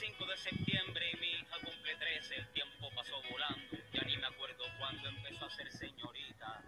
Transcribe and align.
5 0.00 0.24
de 0.24 0.36
septiembre 0.38 1.02
y 1.12 1.20
mi 1.20 1.26
hija 1.26 1.56
cumple 1.62 1.92
13. 2.00 2.34
El 2.36 2.48
tiempo 2.54 2.88
pasó 2.96 3.16
volando. 3.30 3.60
Ya 3.92 4.00
ni 4.06 4.16
me 4.16 4.26
acuerdo 4.28 4.64
cuándo 4.78 5.08
empezó 5.10 5.44
a 5.44 5.50
ser 5.50 5.70
señorita. 5.70 6.62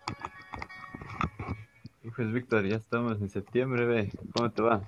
Pues 2.14 2.30
Víctor, 2.30 2.66
ya 2.66 2.76
estamos 2.76 3.22
en 3.22 3.30
septiembre, 3.30 3.86
ve. 3.86 4.12
¿Cómo 4.36 4.50
te 4.50 4.60
va? 4.60 4.82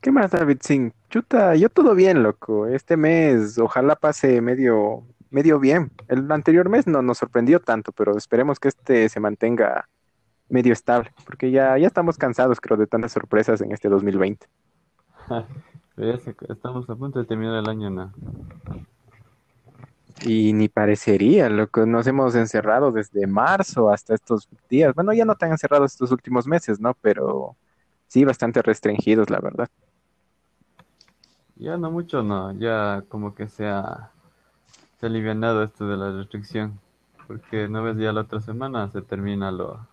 ¿Qué 0.00 0.10
más, 0.10 0.32
David 0.32 0.58
Singh? 0.62 0.92
Chuta, 1.10 1.54
yo 1.54 1.68
todo 1.68 1.94
bien, 1.94 2.24
loco. 2.24 2.66
Este 2.66 2.96
mes 2.96 3.56
ojalá 3.56 3.94
pase 3.94 4.40
medio, 4.40 5.06
medio 5.30 5.60
bien. 5.60 5.92
El 6.08 6.32
anterior 6.32 6.68
mes 6.68 6.88
no 6.88 7.02
nos 7.02 7.18
sorprendió 7.18 7.60
tanto, 7.60 7.92
pero 7.92 8.18
esperemos 8.18 8.58
que 8.58 8.66
este 8.66 9.08
se 9.08 9.20
mantenga 9.20 9.88
medio 10.48 10.72
estable, 10.72 11.12
porque 11.24 11.52
ya, 11.52 11.78
ya 11.78 11.86
estamos 11.86 12.18
cansados, 12.18 12.60
creo, 12.60 12.76
de 12.76 12.88
tantas 12.88 13.12
sorpresas 13.12 13.60
en 13.60 13.70
este 13.70 13.88
2020. 13.88 14.48
Estamos 15.98 16.88
a 16.88 16.94
punto 16.94 17.18
de 17.18 17.24
terminar 17.24 17.56
el 17.56 17.68
año, 17.68 17.90
¿no? 17.90 18.12
Y 20.22 20.52
ni 20.52 20.68
parecería, 20.68 21.48
loco. 21.48 21.86
Nos 21.86 22.06
hemos 22.06 22.34
encerrado 22.34 22.92
desde 22.92 23.26
marzo 23.26 23.90
hasta 23.90 24.14
estos 24.14 24.48
días. 24.68 24.94
Bueno, 24.94 25.12
ya 25.12 25.24
no 25.24 25.34
tan 25.34 25.50
encerrados 25.50 25.92
estos 25.92 26.12
últimos 26.12 26.46
meses, 26.46 26.80
¿no? 26.80 26.94
Pero 27.00 27.56
sí, 28.06 28.24
bastante 28.24 28.62
restringidos, 28.62 29.28
la 29.28 29.40
verdad. 29.40 29.68
Ya 31.56 31.76
no 31.76 31.90
mucho, 31.90 32.22
no. 32.22 32.52
Ya 32.52 33.02
como 33.08 33.34
que 33.34 33.48
se 33.48 33.66
ha, 33.66 34.12
se 35.00 35.06
ha 35.06 35.08
alivianado 35.08 35.64
esto 35.64 35.88
de 35.88 35.96
la 35.96 36.12
restricción. 36.12 36.78
Porque 37.26 37.68
no 37.68 37.82
ves, 37.82 37.96
ya 37.98 38.12
la 38.12 38.22
otra 38.22 38.40
semana 38.40 38.88
se 38.90 39.02
termina 39.02 39.50
lo, 39.50 39.86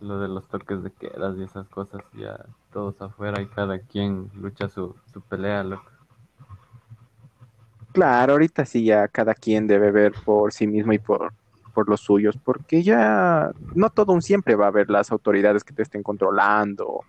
lo 0.00 0.18
de 0.20 0.28
los 0.28 0.48
toques 0.48 0.82
de 0.82 0.92
quedas 0.92 1.36
y 1.38 1.42
esas 1.44 1.68
cosas. 1.68 2.02
Ya 2.14 2.44
todos 2.72 3.00
afuera 3.00 3.40
y 3.40 3.46
cada 3.46 3.78
quien 3.80 4.30
lucha 4.34 4.68
su, 4.68 4.94
su 5.12 5.20
pelea, 5.22 5.62
loco. 5.64 5.90
Claro, 7.92 8.34
ahorita 8.34 8.66
sí 8.66 8.84
ya 8.84 9.08
cada 9.08 9.34
quien 9.34 9.66
debe 9.66 9.90
ver 9.90 10.12
por 10.24 10.52
sí 10.52 10.66
mismo 10.66 10.92
y 10.92 10.98
por, 10.98 11.32
por 11.72 11.88
los 11.88 12.00
suyos, 12.02 12.36
porque 12.36 12.82
ya 12.82 13.50
no 13.74 13.90
todo 13.90 14.12
un 14.12 14.20
siempre 14.22 14.54
va 14.54 14.66
a 14.66 14.68
haber 14.68 14.90
las 14.90 15.10
autoridades 15.10 15.64
que 15.64 15.72
te 15.72 15.82
estén 15.82 16.02
controlando 16.02 17.04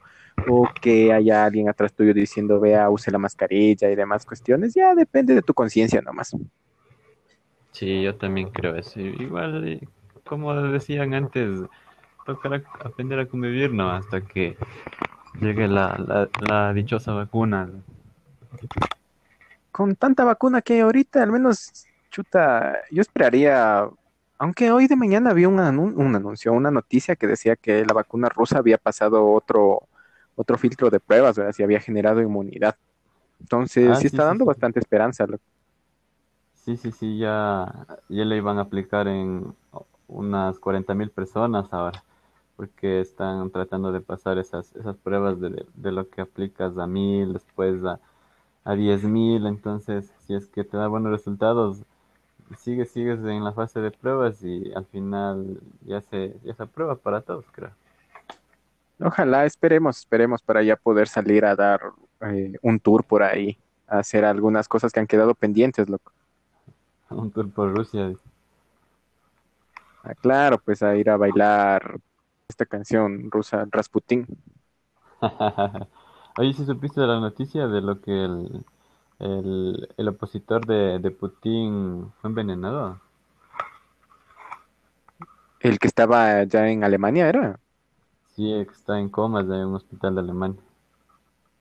o 0.49 0.69
que 0.81 1.11
haya 1.11 1.43
alguien 1.45 1.67
atrás 1.67 1.93
tuyo 1.93 2.13
diciendo 2.13 2.59
vea, 2.59 2.89
use 2.89 3.11
la 3.11 3.17
mascarilla 3.17 3.89
y 3.91 3.95
demás 3.95 4.25
cuestiones, 4.25 4.73
ya 4.73 4.95
depende 4.95 5.35
de 5.35 5.41
tu 5.41 5.53
conciencia 5.53 6.01
nomás. 6.01 6.31
Sí, 7.71 8.01
yo 8.01 8.17
también 8.17 8.49
creo 8.49 8.75
eso. 8.75 8.99
Igual, 8.99 9.67
eh, 9.67 9.87
como 10.25 10.53
decían 10.55 11.13
antes, 11.13 11.61
tocará 12.27 12.61
aprender 12.83 13.19
a 13.19 13.27
convivir, 13.27 13.73
¿no? 13.73 13.89
Hasta 13.89 14.21
que 14.21 14.55
llegue 15.41 15.67
la, 15.67 15.97
la, 16.07 16.29
la 16.47 16.73
dichosa 16.73 17.13
vacuna. 17.13 17.69
Con 19.71 19.95
tanta 19.95 20.23
vacuna 20.23 20.61
que 20.61 20.73
hay 20.75 20.79
ahorita, 20.81 21.21
al 21.23 21.31
menos, 21.31 21.71
chuta, 22.09 22.79
yo 22.91 23.01
esperaría, 23.01 23.87
aunque 24.39 24.71
hoy 24.71 24.87
de 24.87 24.95
mañana 24.95 25.29
había 25.31 25.49
un, 25.49 25.57
anun- 25.59 25.93
un 25.95 26.15
anuncio, 26.15 26.53
una 26.53 26.71
noticia 26.71 27.15
que 27.15 27.27
decía 27.27 27.55
que 27.55 27.85
la 27.85 27.93
vacuna 27.93 28.29
rusa 28.29 28.57
había 28.59 28.77
pasado 28.79 29.29
otro, 29.31 29.87
otro 30.35 30.57
filtro 30.57 30.89
de 30.89 30.99
pruebas, 30.99 31.37
¿verdad? 31.37 31.51
Si 31.53 31.63
había 31.63 31.79
generado 31.79 32.21
inmunidad. 32.21 32.75
Entonces, 33.39 33.99
Ah, 33.99 33.99
sí 33.99 34.07
sí, 34.07 34.07
está 34.07 34.25
sí, 34.25 34.25
dando 34.25 34.45
sí. 34.45 34.45
bastante 34.45 34.79
esperanza. 34.79 35.27
Sí, 36.53 36.75
sí, 36.75 36.91
sí, 36.91 37.17
ya, 37.17 37.87
ya 38.09 38.25
le 38.25 38.37
iban 38.37 38.57
a 38.57 38.63
aplicar 38.63 39.07
en 39.07 39.55
unas 40.07 40.59
40 40.59 40.93
mil 40.93 41.09
personas 41.11 41.71
ahora, 41.71 42.03
porque 42.57 42.99
están 42.99 43.51
tratando 43.51 43.91
de 43.91 44.01
pasar 44.01 44.39
esas, 44.39 44.75
esas 44.75 44.97
pruebas 44.97 45.39
de, 45.39 45.65
de 45.75 45.91
lo 45.91 46.09
que 46.09 46.21
aplicas 46.21 46.77
a 46.77 46.87
mil, 46.87 47.31
después 47.31 47.85
a, 47.85 47.99
a 48.65 48.75
10 48.75 49.03
mil, 49.03 49.45
entonces 49.45 50.11
si 50.25 50.33
es 50.33 50.47
que 50.47 50.63
te 50.63 50.75
da 50.75 50.87
buenos 50.87 51.11
resultados, 51.11 51.83
sigues, 52.57 52.91
sigues 52.91 53.19
en 53.19 53.43
la 53.43 53.53
fase 53.53 53.79
de 53.79 53.91
pruebas 53.91 54.43
y 54.43 54.73
al 54.73 54.85
final 54.85 55.59
ya 55.85 56.01
se, 56.01 56.35
ya 56.43 56.55
se 56.55 56.63
aprueba 56.63 56.95
para 56.95 57.21
todos, 57.21 57.45
creo. 57.51 57.71
Ojalá, 58.99 59.45
esperemos, 59.45 59.99
esperemos 59.99 60.41
para 60.41 60.63
ya 60.63 60.75
poder 60.75 61.07
salir 61.07 61.45
a 61.45 61.55
dar 61.55 61.79
eh, 62.21 62.53
un 62.63 62.79
tour 62.79 63.03
por 63.03 63.21
ahí, 63.21 63.55
a 63.87 63.99
hacer 63.99 64.25
algunas 64.25 64.67
cosas 64.67 64.91
que 64.91 64.99
han 64.99 65.05
quedado 65.05 65.35
pendientes, 65.35 65.87
loco. 65.87 66.11
Un 67.11 67.29
tour 67.29 67.49
por 67.51 67.73
Rusia. 67.75 68.15
Ah, 70.03 70.15
claro, 70.15 70.57
pues 70.57 70.81
a 70.81 70.95
ir 70.95 71.09
a 71.09 71.17
bailar 71.17 71.99
esta 72.49 72.65
canción 72.65 73.29
rusa, 73.31 73.65
Rasputin. 73.71 74.27
Oye, 76.37 76.53
¿sí 76.53 76.65
supiste 76.65 77.01
de 77.01 77.07
la 77.07 77.19
noticia 77.19 77.67
de 77.67 77.81
lo 77.81 78.01
que 78.01 78.11
el, 78.25 78.65
el, 79.19 79.89
el 79.97 80.07
opositor 80.07 80.65
de, 80.65 80.99
de 80.99 81.11
Putin 81.11 82.11
fue 82.21 82.29
envenenado? 82.29 82.99
El 85.59 85.77
que 85.77 85.85
estaba 85.87 86.43
ya 86.45 86.67
en 86.67 86.83
Alemania 86.83 87.29
era. 87.29 87.59
Sí, 88.27 88.43
que 88.43 88.71
está 88.73 88.99
en 88.99 89.09
comas 89.09 89.45
en 89.45 89.65
un 89.65 89.75
hospital 89.75 90.13
de 90.13 90.21
Alemania. 90.21 90.61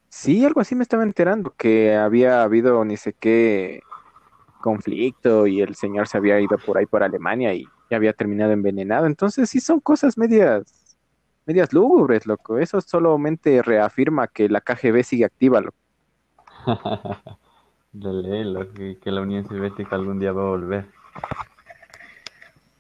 Sí, 0.08 0.44
algo 0.44 0.60
así 0.60 0.74
me 0.74 0.82
estaba 0.82 1.02
enterando, 1.02 1.54
que 1.56 1.94
había 1.94 2.42
habido 2.42 2.84
ni 2.84 2.96
sé 2.96 3.12
qué 3.14 3.84
conflicto 4.60 5.46
y 5.46 5.62
el 5.62 5.74
señor 5.76 6.08
se 6.08 6.18
había 6.18 6.40
ido 6.40 6.58
por 6.60 6.78
ahí 6.78 6.86
por 6.86 7.02
Alemania 7.02 7.54
y, 7.54 7.72
y 7.90 7.94
había 7.94 8.12
terminado 8.14 8.52
envenenado. 8.52 9.06
Entonces 9.06 9.50
sí 9.50 9.60
son 9.60 9.80
cosas 9.80 10.18
medias, 10.18 10.75
medias 11.46 11.72
lúgubres, 11.72 12.26
loco. 12.26 12.58
Eso 12.58 12.80
solamente 12.80 13.62
reafirma 13.62 14.26
que 14.28 14.48
la 14.48 14.60
KGB 14.60 15.02
sigue 15.04 15.24
activa, 15.24 15.60
loco. 15.60 15.76
De 17.92 18.12
ley, 18.12 18.44
lo 18.44 18.70
que, 18.72 18.98
que 18.98 19.10
la 19.10 19.22
Unión 19.22 19.46
Soviética 19.48 19.96
algún 19.96 20.18
día 20.18 20.32
va 20.32 20.42
a 20.42 20.48
volver. 20.50 20.86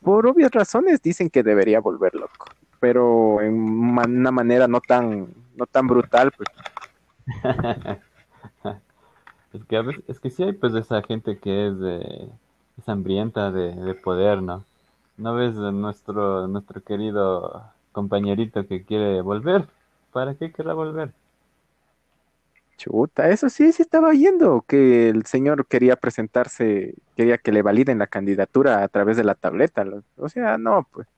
Por 0.02 0.26
obvias 0.26 0.50
razones 0.52 1.00
dicen 1.02 1.30
que 1.30 1.42
debería 1.42 1.80
volver, 1.80 2.14
loco. 2.14 2.46
Pero 2.80 3.40
en 3.40 3.54
una 3.54 4.30
manera 4.30 4.68
no 4.68 4.80
tan, 4.80 5.28
no 5.56 5.66
tan 5.66 5.86
brutal, 5.86 6.30
pues. 6.36 6.48
Es 9.52 9.64
que 9.64 9.76
a 9.76 9.82
veces, 9.82 10.04
es 10.08 10.20
que 10.20 10.30
sí 10.30 10.42
hay 10.42 10.52
pues 10.52 10.74
esa 10.74 11.02
gente 11.02 11.38
que 11.38 11.68
es, 11.68 11.78
de- 11.78 12.28
es 12.78 12.88
hambrienta 12.88 13.50
de, 13.50 13.74
de 13.74 13.94
poder, 13.94 14.42
¿no? 14.42 14.64
¿No 15.16 15.34
ves 15.34 15.54
nuestro, 15.54 16.46
nuestro 16.46 16.82
querido 16.82 17.64
compañerito 17.96 18.66
que 18.68 18.84
quiere 18.84 19.22
volver? 19.22 19.68
¿Para 20.12 20.34
qué 20.36 20.52
querrá 20.52 20.74
volver? 20.74 21.14
Chuta, 22.76 23.30
eso 23.30 23.48
sí, 23.48 23.72
sí 23.72 23.82
estaba 23.82 24.08
oyendo, 24.10 24.62
que 24.68 25.08
el 25.08 25.24
señor 25.24 25.66
quería 25.66 25.96
presentarse, 25.96 26.94
quería 27.16 27.38
que 27.38 27.50
le 27.52 27.62
validen 27.62 27.98
la 27.98 28.06
candidatura 28.06 28.82
a 28.82 28.88
través 28.88 29.16
de 29.16 29.24
la 29.24 29.34
tableta. 29.34 29.84
O 30.16 30.28
sea, 30.28 30.58
no, 30.58 30.86
pues. 30.92 31.08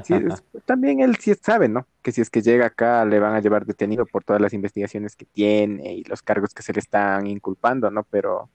Sí, 0.00 0.14
es- 0.14 0.44
también 0.66 1.00
él 1.00 1.16
sí 1.16 1.34
sabe, 1.34 1.68
¿no? 1.68 1.86
Que 2.02 2.12
si 2.12 2.20
es 2.20 2.30
que 2.30 2.42
llega 2.42 2.66
acá 2.66 3.04
le 3.04 3.18
van 3.18 3.34
a 3.34 3.40
llevar 3.40 3.66
detenido 3.66 4.06
por 4.06 4.24
todas 4.24 4.42
las 4.42 4.52
investigaciones 4.52 5.16
que 5.16 5.24
tiene 5.26 5.94
y 5.94 6.04
los 6.04 6.22
cargos 6.22 6.54
que 6.54 6.62
se 6.62 6.72
le 6.72 6.80
están 6.80 7.26
inculpando, 7.26 7.90
¿no? 7.90 8.04
Pero 8.04 8.50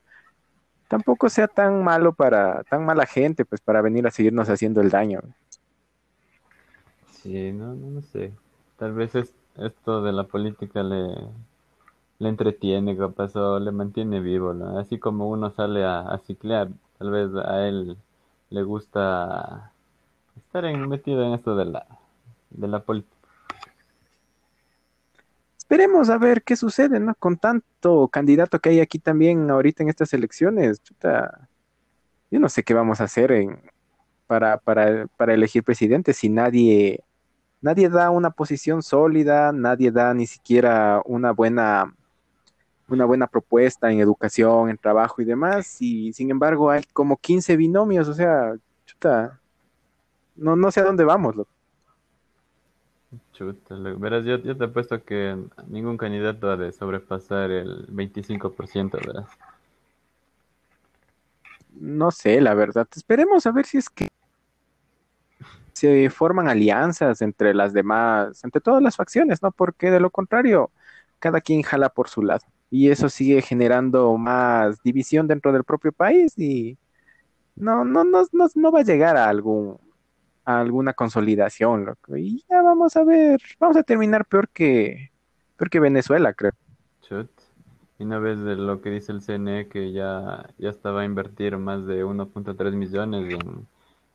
tampoco 0.89 1.29
sea 1.29 1.47
tan 1.47 1.83
malo 1.83 2.13
para, 2.13 2.63
tan 2.65 2.85
mala 2.85 3.05
gente, 3.07 3.45
pues 3.45 3.61
para 3.61 3.81
venir 3.81 4.07
a 4.07 4.11
seguirnos 4.11 4.49
haciendo 4.49 4.81
el 4.81 4.89
daño. 4.91 5.21
Sí, 7.21 7.51
no, 7.51 7.75
no, 7.75 7.91
no 7.91 8.01
sé. 8.01 8.33
Tal 8.77 8.93
vez 8.93 9.13
es, 9.15 9.33
esto 9.57 10.01
de 10.01 10.11
la 10.11 10.23
política 10.23 10.81
le, 10.81 11.15
le 12.19 12.29
entretiene, 12.29 12.97
capaz, 12.97 13.35
o 13.35 13.59
le 13.59 13.71
mantiene 13.71 14.19
vivo. 14.19 14.51
Así 14.79 14.97
como 14.97 15.29
uno 15.29 15.51
sale 15.51 15.83
a, 15.83 15.99
a 15.99 16.17
ciclear, 16.19 16.69
tal 16.97 17.11
vez 17.11 17.29
a 17.45 17.67
él 17.67 17.97
le 18.49 18.63
gusta 18.63 19.71
estar 20.35 20.63
metido 20.87 21.23
en 21.23 21.33
esto 21.33 21.55
de 21.55 21.65
la, 21.65 21.85
de 22.49 22.67
la 22.67 22.79
política. 22.79 23.15
Esperemos 25.57 26.09
a 26.09 26.17
ver 26.17 26.43
qué 26.43 26.55
sucede, 26.55 26.99
¿no? 26.99 27.15
Con 27.15 27.37
tanto 27.37 28.09
candidato 28.09 28.59
que 28.59 28.69
hay 28.69 28.79
aquí 28.81 28.99
también 28.99 29.49
ahorita 29.49 29.83
en 29.83 29.89
estas 29.89 30.13
elecciones, 30.13 30.81
yo 32.29 32.39
no 32.39 32.49
sé 32.49 32.63
qué 32.63 32.73
vamos 32.73 32.99
a 32.99 33.05
hacer 33.05 33.31
en, 33.31 33.61
para, 34.27 34.57
para, 34.57 35.07
para 35.15 35.33
elegir 35.33 35.63
presidente 35.63 36.13
si 36.13 36.27
nadie, 36.27 37.03
nadie 37.61 37.89
da 37.89 38.09
una 38.11 38.31
posición 38.31 38.81
sólida, 38.83 39.51
nadie 39.51 39.91
da 39.91 40.13
ni 40.13 40.27
siquiera 40.27 41.01
una 41.05 41.31
buena, 41.31 41.93
una 42.89 43.05
buena 43.05 43.27
propuesta 43.27 43.91
en 43.91 43.99
educación, 43.99 44.69
en 44.69 44.77
trabajo 44.77 45.21
y 45.21 45.25
demás, 45.25 45.77
y 45.81 46.13
sin 46.13 46.31
embargo 46.31 46.69
hay 46.71 46.83
como 46.93 47.17
15 47.17 47.57
binomios, 47.57 48.07
o 48.09 48.13
sea, 48.13 48.55
chuta, 48.85 49.39
no, 50.35 50.55
no 50.55 50.71
sé 50.71 50.81
a 50.81 50.83
dónde 50.85 51.03
vamos, 51.05 51.35
loco. 51.35 51.51
Chuta, 53.33 53.75
lo- 53.75 53.97
verás, 53.99 54.23
yo, 54.23 54.37
yo 54.37 54.55
te 54.55 54.63
apuesto 54.65 55.03
que 55.03 55.35
ningún 55.67 55.97
candidato 55.97 56.49
ha 56.49 56.55
de 56.57 56.71
sobrepasar 56.71 57.51
el 57.51 57.85
25%, 57.89 58.97
¿verdad? 59.05 59.25
No 61.79 62.11
sé, 62.11 62.39
la 62.41 62.53
verdad. 62.53 62.87
Esperemos 62.95 63.45
a 63.45 63.51
ver 63.51 63.65
si 63.65 63.77
es 63.77 63.89
que 63.89 64.07
se 65.73 66.09
forman 66.09 66.47
alianzas 66.47 67.21
entre 67.21 67.53
las 67.53 67.73
demás, 67.73 68.43
entre 68.43 68.61
todas 68.61 68.81
las 68.81 68.95
facciones, 68.95 69.41
¿no? 69.41 69.51
Porque 69.51 69.91
de 69.91 69.99
lo 69.99 70.09
contrario, 70.09 70.71
cada 71.19 71.41
quien 71.41 71.61
jala 71.63 71.89
por 71.89 72.09
su 72.09 72.23
lado. 72.23 72.45
y 72.69 72.89
eso 72.89 73.09
sigue 73.09 73.41
generando 73.41 74.17
más 74.17 74.81
división 74.83 75.27
dentro 75.27 75.51
del 75.51 75.63
propio 75.65 75.91
país 75.91 76.37
y 76.37 76.77
no, 77.55 77.85
no, 77.85 78.03
no, 78.03 78.23
no, 78.31 78.47
no 78.55 78.71
va 78.71 78.79
a 78.79 78.83
llegar 78.83 79.17
a 79.17 79.29
algún, 79.29 79.77
a 80.45 80.61
alguna 80.61 80.93
consolidación, 80.93 81.85
loco. 81.85 82.17
Y 82.17 82.43
ya 82.49 82.61
vamos 82.61 82.95
a 82.95 83.03
ver, 83.03 83.41
vamos 83.59 83.77
a 83.77 83.83
terminar 83.83 84.25
peor 84.25 84.49
que, 84.49 85.11
peor 85.57 85.69
que 85.69 85.79
Venezuela, 85.79 86.33
creo. 86.33 86.53
Y 87.99 88.03
una 88.03 88.19
vez 88.19 88.39
de 88.39 88.55
lo 88.55 88.81
que 88.81 88.89
dice 88.89 89.11
el 89.11 89.21
CNE 89.21 89.67
que 89.67 89.91
ya, 89.91 90.49
ya 90.57 90.69
estaba 90.69 91.01
a 91.01 91.05
invertir 91.05 91.57
más 91.57 91.85
de 91.85 92.05
1.3 92.05 92.71
millones 92.73 93.33
en 93.33 93.67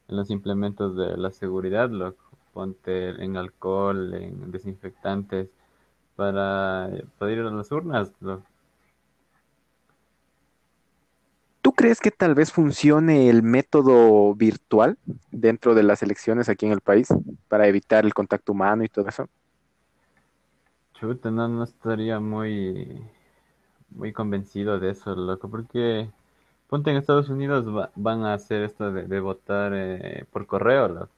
los 0.08 0.30
implementos 0.30 0.96
de 0.96 1.16
la 1.16 1.30
seguridad, 1.30 1.90
loco. 1.90 2.24
Ponte 2.52 3.10
en 3.22 3.36
alcohol, 3.36 4.14
en 4.14 4.50
desinfectantes, 4.50 5.50
para 6.14 6.88
poder 7.18 7.38
ir 7.38 7.44
a 7.44 7.50
las 7.50 7.70
urnas, 7.70 8.10
loco. 8.20 8.46
¿Tú 11.66 11.72
crees 11.72 12.00
que 12.00 12.12
tal 12.12 12.36
vez 12.36 12.52
funcione 12.52 13.28
el 13.28 13.42
método 13.42 14.32
virtual 14.36 14.98
dentro 15.32 15.74
de 15.74 15.82
las 15.82 16.00
elecciones 16.00 16.48
aquí 16.48 16.64
en 16.64 16.70
el 16.70 16.80
país 16.80 17.08
para 17.48 17.66
evitar 17.66 18.04
el 18.04 18.14
contacto 18.14 18.52
humano 18.52 18.84
y 18.84 18.88
todo 18.88 19.08
eso? 19.08 19.28
Chuta, 20.94 21.30
no, 21.30 21.48
no 21.48 21.64
estaría 21.64 22.20
muy, 22.20 23.02
muy 23.90 24.12
convencido 24.12 24.78
de 24.78 24.90
eso, 24.90 25.14
loco, 25.16 25.50
porque 25.50 26.08
ponte 26.68 26.90
en 26.90 26.96
Estados 26.96 27.28
Unidos 27.28 27.66
va- 27.66 27.90
van 27.96 28.24
a 28.24 28.34
hacer 28.34 28.62
esto 28.62 28.92
de, 28.92 29.20
votar 29.20 29.72
eh, 29.74 30.24
por 30.32 30.46
correo. 30.46 31.08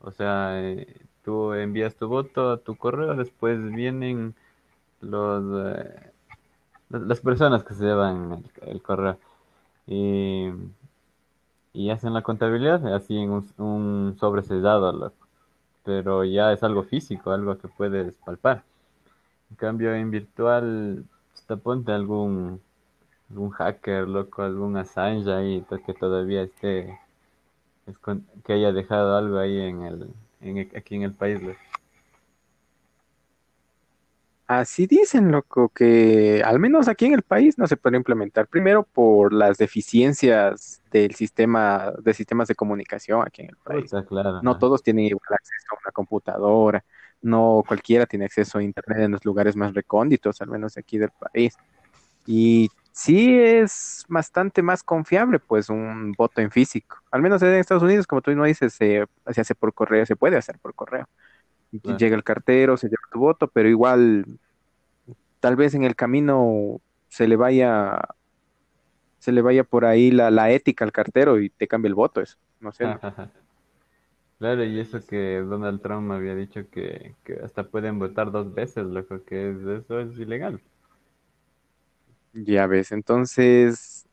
O 0.00 0.10
sea, 0.12 0.60
eh, 0.62 1.06
tú 1.24 1.52
envías 1.54 1.96
tu 1.96 2.08
voto 2.08 2.52
a 2.52 2.58
tu 2.58 2.76
correo, 2.76 3.14
después 3.16 3.58
vienen 3.72 4.34
los, 5.00 5.44
eh, 5.76 6.12
las 6.90 7.20
personas 7.20 7.64
que 7.64 7.74
se 7.74 7.84
llevan 7.84 8.44
el, 8.62 8.82
correo 8.82 9.18
y, 9.86 10.48
y 11.72 11.90
hacen 11.90 12.14
la 12.14 12.22
contabilidad 12.22 12.86
así 12.94 13.16
en 13.16 13.30
un, 13.30 13.48
un 13.58 14.16
sobre 14.18 14.42
sellado. 14.42 15.12
Pero 15.84 16.24
ya 16.24 16.52
es 16.52 16.62
algo 16.62 16.84
físico, 16.84 17.30
algo 17.32 17.58
que 17.58 17.68
puedes 17.68 18.14
palpar. 18.16 18.62
En 19.50 19.56
cambio, 19.56 19.94
en 19.94 20.10
virtual, 20.10 21.04
te 21.46 21.56
ponte 21.56 21.92
algún, 21.92 22.60
algún 23.32 23.50
hacker, 23.50 24.06
loco, 24.06 24.42
algún 24.42 24.76
Assange 24.76 25.32
ahí 25.32 25.62
to- 25.62 25.82
que 25.82 25.94
todavía 25.94 26.42
esté, 26.42 26.98
escon- 27.86 28.24
que 28.44 28.52
haya 28.52 28.72
dejado 28.72 29.16
algo 29.16 29.38
ahí 29.38 29.58
en 29.60 29.82
el, 29.82 30.08
en 30.42 30.58
el- 30.58 30.76
aquí 30.76 30.96
en 30.96 31.02
el 31.02 31.12
país, 31.14 31.42
loco. 31.42 31.58
Así 34.46 34.86
dicen, 34.86 35.30
loco, 35.32 35.70
que 35.70 36.42
al 36.44 36.58
menos 36.58 36.88
aquí 36.88 37.06
en 37.06 37.14
el 37.14 37.22
país 37.22 37.56
no 37.56 37.66
se 37.66 37.78
puede 37.78 37.96
implementar. 37.96 38.46
Primero 38.48 38.82
por 38.82 39.32
las 39.32 39.56
deficiencias 39.56 40.82
del 40.90 41.14
sistema, 41.14 41.90
de 42.02 42.12
sistemas 42.12 42.48
de 42.48 42.54
comunicación 42.54 43.22
aquí 43.26 43.42
en 43.42 43.48
el 43.50 43.56
país. 43.64 43.90
Claro, 43.90 44.42
No 44.42 44.58
todos 44.58 44.82
tienen 44.82 45.06
igual 45.06 45.22
acceso 45.30 45.66
a 45.74 45.78
una 45.82 45.92
computadora, 45.92 46.84
no 47.22 47.64
cualquiera 47.66 48.04
tiene 48.04 48.26
acceso 48.26 48.58
a 48.58 48.62
internet 48.62 48.98
en 48.98 49.12
los 49.12 49.24
lugares 49.24 49.56
más 49.56 49.72
recónditos, 49.72 50.42
al 50.42 50.48
menos 50.48 50.76
aquí 50.76 50.98
del 50.98 51.10
país. 51.18 51.54
Y 52.26 52.68
sí 52.92 53.38
es 53.38 54.04
bastante 54.08 54.62
más 54.62 54.82
confiable, 54.82 55.38
pues, 55.40 55.68
un 55.70 56.12
voto 56.12 56.40
en 56.40 56.50
físico. 56.50 56.98
Al 57.10 57.22
menos 57.22 57.42
en 57.42 57.54
Estados 57.54 57.82
Unidos, 57.82 58.06
como 58.06 58.22
tú 58.22 58.30
mismo 58.30 58.44
dices, 58.44 58.74
se, 58.74 59.06
se 59.32 59.40
hace 59.40 59.54
por 59.54 59.74
correo, 59.74 60.06
se 60.06 60.16
puede 60.16 60.36
hacer 60.36 60.58
por 60.60 60.74
correo. 60.74 61.08
Claro. 61.82 61.98
Llega 61.98 62.16
el 62.16 62.24
cartero, 62.24 62.76
se 62.76 62.88
lleva 62.88 63.02
tu 63.12 63.20
voto, 63.20 63.48
pero 63.48 63.68
igual, 63.68 64.26
tal 65.40 65.56
vez 65.56 65.74
en 65.74 65.84
el 65.84 65.96
camino 65.96 66.80
se 67.08 67.28
le 67.28 67.36
vaya, 67.36 68.00
se 69.18 69.32
le 69.32 69.42
vaya 69.42 69.64
por 69.64 69.84
ahí 69.84 70.10
la, 70.10 70.30
la 70.30 70.50
ética 70.50 70.84
al 70.84 70.92
cartero 70.92 71.40
y 71.40 71.50
te 71.50 71.68
cambia 71.68 71.88
el 71.88 71.94
voto, 71.94 72.20
eso. 72.20 72.36
No. 72.60 72.70
Claro, 74.38 74.64
y 74.64 74.78
eso 74.80 75.06
que 75.06 75.38
Donald 75.40 75.80
Trump 75.82 76.10
había 76.10 76.34
dicho 76.34 76.68
que, 76.68 77.14
que 77.24 77.34
hasta 77.44 77.70
pueden 77.70 77.98
votar 78.00 78.32
dos 78.32 78.52
veces, 78.52 78.84
loco, 78.86 79.24
que 79.24 79.50
es- 79.52 79.58
eso 79.84 80.00
es 80.00 80.18
ilegal. 80.18 80.60
Ya 82.34 82.66
ves, 82.66 82.92
entonces 82.92 84.06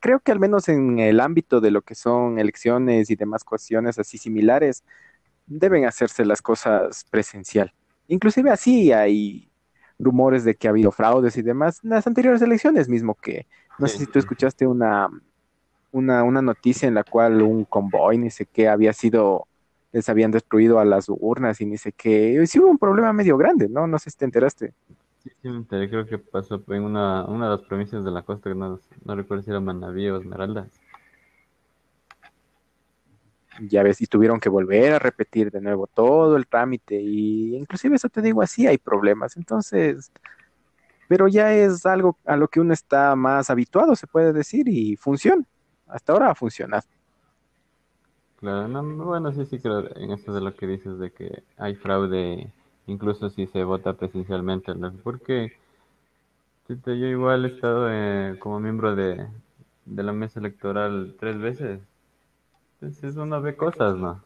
creo 0.00 0.20
que 0.20 0.32
al 0.32 0.40
menos 0.40 0.68
en 0.68 0.98
el 0.98 1.20
ámbito 1.20 1.60
de 1.60 1.70
lo 1.70 1.82
que 1.82 1.94
son 1.94 2.38
elecciones 2.38 3.10
y 3.10 3.16
demás 3.16 3.44
cuestiones 3.44 3.98
así 3.98 4.18
similares, 4.18 4.84
deben 5.46 5.84
hacerse 5.86 6.24
las 6.24 6.42
cosas 6.42 7.06
presencial. 7.10 7.72
Inclusive 8.08 8.50
así 8.50 8.92
hay 8.92 9.50
rumores 9.98 10.44
de 10.44 10.56
que 10.56 10.68
ha 10.68 10.72
habido 10.72 10.92
fraudes 10.92 11.36
y 11.38 11.42
demás 11.42 11.80
en 11.84 11.90
las 11.90 12.06
anteriores 12.06 12.42
elecciones 12.42 12.88
mismo 12.88 13.14
que 13.16 13.46
no 13.78 13.88
sé 13.88 13.98
si 13.98 14.06
tú 14.06 14.18
escuchaste 14.18 14.66
una, 14.66 15.08
una, 15.92 16.24
una 16.24 16.42
noticia 16.42 16.88
en 16.88 16.94
la 16.94 17.04
cual 17.04 17.42
un 17.42 17.64
convoy, 17.64 18.18
ni 18.18 18.30
sé 18.30 18.46
qué, 18.46 18.68
había 18.68 18.92
sido, 18.94 19.48
les 19.92 20.08
habían 20.08 20.30
destruido 20.32 20.80
a 20.80 20.84
las 20.86 21.06
urnas 21.08 21.60
y 21.60 21.66
ni 21.66 21.78
sé 21.78 21.92
qué. 21.92 22.40
Y 22.42 22.46
sí 22.48 22.58
hubo 22.60 22.68
un 22.70 22.78
problema 22.78 23.12
medio 23.12 23.36
grande, 23.38 23.68
¿no? 23.68 23.86
No 23.86 23.98
sé 23.98 24.10
si 24.10 24.18
te 24.18 24.24
enteraste. 24.26 24.74
Sí, 25.28 25.34
sí, 25.42 25.48
me 25.48 25.56
enteré, 25.58 25.90
creo 25.90 26.06
que 26.06 26.16
pasó 26.16 26.62
en 26.68 26.82
una, 26.84 27.24
una 27.26 27.50
de 27.50 27.56
las 27.56 27.66
provincias 27.66 28.02
de 28.02 28.10
la 28.10 28.22
costa, 28.22 28.48
que 28.48 28.56
no, 28.56 28.80
no 29.04 29.14
recuerdo 29.14 29.42
si 29.42 29.50
era 29.50 29.60
Manabí 29.60 30.08
o 30.08 30.16
Esmeralda. 30.16 30.66
Ya 33.60 33.82
ves, 33.82 34.00
y 34.00 34.06
tuvieron 34.06 34.40
que 34.40 34.48
volver 34.48 34.94
a 34.94 34.98
repetir 34.98 35.50
de 35.50 35.60
nuevo 35.60 35.86
todo 35.86 36.36
el 36.36 36.46
trámite 36.46 36.94
y 37.00 37.56
inclusive 37.56 37.96
eso 37.96 38.08
te 38.08 38.22
digo 38.22 38.40
así, 38.40 38.66
hay 38.66 38.78
problemas. 38.78 39.36
Entonces, 39.36 40.12
pero 41.08 41.28
ya 41.28 41.52
es 41.52 41.84
algo 41.84 42.16
a 42.24 42.36
lo 42.36 42.48
que 42.48 42.60
uno 42.60 42.72
está 42.72 43.14
más 43.16 43.50
habituado, 43.50 43.96
se 43.96 44.06
puede 44.06 44.32
decir, 44.32 44.68
y 44.68 44.96
funciona. 44.96 45.44
Hasta 45.88 46.12
ahora 46.12 46.30
ha 46.30 46.34
funcionado. 46.34 46.84
Claro, 48.36 48.68
no, 48.68 48.82
no, 48.82 49.04
bueno, 49.04 49.32
sí, 49.32 49.44
sí 49.46 49.58
creo 49.58 49.94
en 49.96 50.12
esto 50.12 50.32
de 50.32 50.40
lo 50.40 50.54
que 50.54 50.66
dices 50.66 50.98
de 50.98 51.10
que 51.10 51.42
hay 51.56 51.74
fraude, 51.74 52.52
incluso 52.88 53.30
si 53.30 53.46
se 53.46 53.62
vota 53.62 53.92
presencialmente, 53.92 54.74
¿no? 54.74 54.92
Porque 55.04 55.52
yo 56.68 56.92
igual 56.92 57.44
he 57.44 57.48
estado 57.48 57.86
eh, 57.90 58.36
como 58.40 58.60
miembro 58.60 58.94
de, 58.94 59.26
de 59.84 60.02
la 60.02 60.12
mesa 60.12 60.40
electoral 60.40 61.14
tres 61.18 61.38
veces. 61.38 61.80
Entonces 62.80 63.16
uno 63.16 63.40
ve 63.40 63.56
cosas, 63.56 63.96
¿no? 63.96 64.22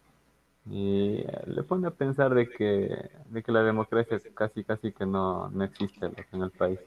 Y 0.71 1.25
le 1.47 1.63
pone 1.65 1.89
a 1.89 1.91
pensar 1.91 2.35
de 2.35 2.49
que, 2.49 3.11
de 3.31 3.43
que 3.43 3.53
la 3.53 3.63
democracia 3.63 4.21
casi, 4.35 4.63
casi 4.63 4.93
que 4.93 5.05
no, 5.07 5.49
no 5.51 5.65
existe 5.65 6.11
en 6.33 6.43
el 6.43 6.51
país. 6.51 6.79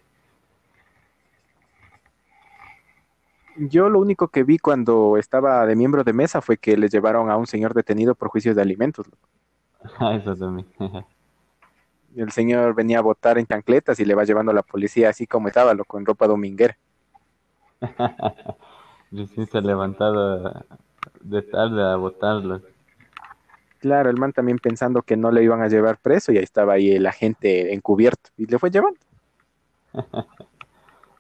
Yo 3.57 3.89
lo 3.89 3.99
único 3.99 4.27
que 4.27 4.43
vi 4.43 4.57
cuando 4.57 5.17
estaba 5.17 5.65
de 5.65 5.75
miembro 5.75 6.03
de 6.03 6.13
mesa 6.13 6.41
fue 6.41 6.57
que 6.57 6.77
le 6.77 6.89
llevaron 6.89 7.29
a 7.29 7.37
un 7.37 7.47
señor 7.47 7.73
detenido 7.73 8.13
por 8.13 8.27
juicios 8.27 8.55
de 8.55 8.61
alimentos. 8.61 9.07
Eso 10.13 10.35
también. 10.35 10.67
El 12.15 12.31
señor 12.31 12.73
venía 12.73 12.99
a 12.99 13.01
votar 13.01 13.37
en 13.37 13.45
chancletas 13.45 13.99
y 13.99 14.05
le 14.05 14.15
va 14.15 14.23
llevando 14.23 14.51
a 14.51 14.55
la 14.55 14.63
policía 14.63 15.09
así 15.09 15.27
como 15.27 15.47
estaba, 15.47 15.73
loco, 15.73 15.97
en 15.97 16.05
ropa 16.05 16.27
dominguera. 16.27 16.77
Recién 19.11 19.47
se 19.47 19.57
ha 19.57 19.61
levantado 19.61 20.65
de 21.21 21.41
tarde 21.41 21.83
a 21.83 21.95
votarlo. 21.95 22.61
Claro, 23.79 24.09
el 24.09 24.17
man 24.17 24.33
también 24.33 24.57
pensando 24.59 25.01
que 25.01 25.17
no 25.17 25.31
le 25.31 25.43
iban 25.43 25.61
a 25.61 25.67
llevar 25.67 25.99
preso 25.99 26.31
y 26.31 26.37
ahí 26.37 26.43
estaba 26.43 26.73
ahí 26.73 26.91
el 26.91 27.05
agente 27.05 27.73
encubierto 27.73 28.29
y 28.37 28.45
le 28.45 28.59
fue 28.59 28.71
llevando. 28.71 28.99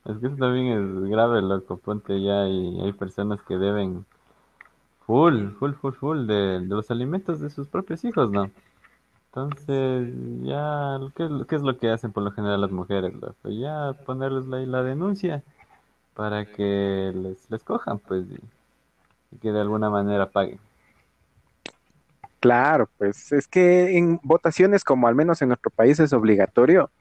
Es 0.05 0.19
que 0.19 0.27
eso 0.27 0.35
también 0.35 0.67
es 0.67 1.09
grave, 1.09 1.41
loco. 1.41 1.77
Ponte 1.77 2.21
ya 2.21 2.47
y 2.47 2.79
hay 2.79 2.93
personas 2.93 3.41
que 3.41 3.57
deben 3.57 4.05
full, 5.05 5.53
full, 5.57 5.73
full, 5.73 5.93
full 5.93 6.27
de, 6.27 6.59
de 6.59 6.67
los 6.67 6.91
alimentos 6.91 7.39
de 7.39 7.49
sus 7.49 7.67
propios 7.67 8.03
hijos, 8.03 8.29
¿no? 8.29 8.51
Entonces, 9.35 10.13
ya, 10.43 10.97
¿qué, 11.15 11.25
es 11.25 11.29
lo- 11.31 11.45
qué 11.45 11.55
es 11.57 11.61
lo 11.61 11.77
que 11.77 11.89
hacen 11.89 12.11
por 12.13 12.23
lo 12.23 12.31
general 12.31 12.61
las 12.61 12.71
mujeres, 12.71 13.13
loco? 13.15 13.49
Ya 13.49 13.93
ponerles 14.05 14.45
la, 14.47 14.59
la 14.59 14.81
denuncia 14.83 15.43
para 16.15 16.45
que 16.45 17.11
les, 17.15 17.49
les 17.51 17.63
cojan, 17.63 17.99
pues, 17.99 18.25
y, 18.31 18.39
y 19.35 19.39
que 19.39 19.51
de 19.51 19.61
alguna 19.61 19.89
manera 19.89 20.29
paguen. 20.31 20.59
Claro, 22.39 22.89
pues 22.97 23.31
es 23.31 23.47
que 23.47 23.97
en 23.97 24.19
votaciones 24.23 24.83
como 24.83 25.07
al 25.07 25.15
menos 25.15 25.41
en 25.41 25.47
nuestro 25.49 25.71
país 25.71 25.99
es 25.99 26.13
obligatorio 26.13 26.91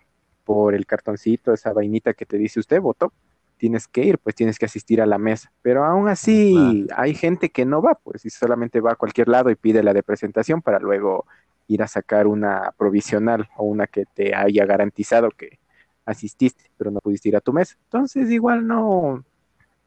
por 0.44 0.74
el 0.74 0.86
cartoncito, 0.86 1.52
esa 1.52 1.72
vainita 1.72 2.14
que 2.14 2.26
te 2.26 2.38
dice 2.38 2.60
usted 2.60 2.80
votó, 2.80 3.12
tienes 3.58 3.88
que 3.88 4.04
ir, 4.04 4.18
pues 4.18 4.34
tienes 4.36 4.58
que 4.58 4.66
asistir 4.66 5.02
a 5.02 5.06
la 5.06 5.18
mesa. 5.18 5.52
Pero 5.62 5.84
aún 5.84 6.08
así 6.08 6.86
hay 6.96 7.14
gente 7.14 7.50
que 7.50 7.66
no 7.66 7.82
va, 7.82 7.96
pues 7.96 8.24
y 8.26 8.30
solamente 8.30 8.80
va 8.80 8.92
a 8.92 8.96
cualquier 8.96 9.28
lado 9.28 9.50
y 9.50 9.56
pide 9.56 9.82
la 9.82 9.94
de 9.94 10.02
presentación 10.02 10.62
para 10.62 10.78
luego 10.80 11.26
ir 11.66 11.82
a 11.82 11.88
sacar 11.88 12.26
una 12.26 12.72
provisional 12.76 13.48
o 13.56 13.64
una 13.64 13.86
que 13.86 14.04
te 14.06 14.34
haya 14.34 14.64
garantizado 14.66 15.30
que 15.30 15.58
asististe, 16.04 16.70
pero 16.76 16.90
no 16.90 17.00
pudiste 17.00 17.28
ir 17.28 17.36
a 17.36 17.40
tu 17.40 17.52
mesa. 17.52 17.76
Entonces 17.84 18.30
igual 18.30 18.66
no, 18.66 19.24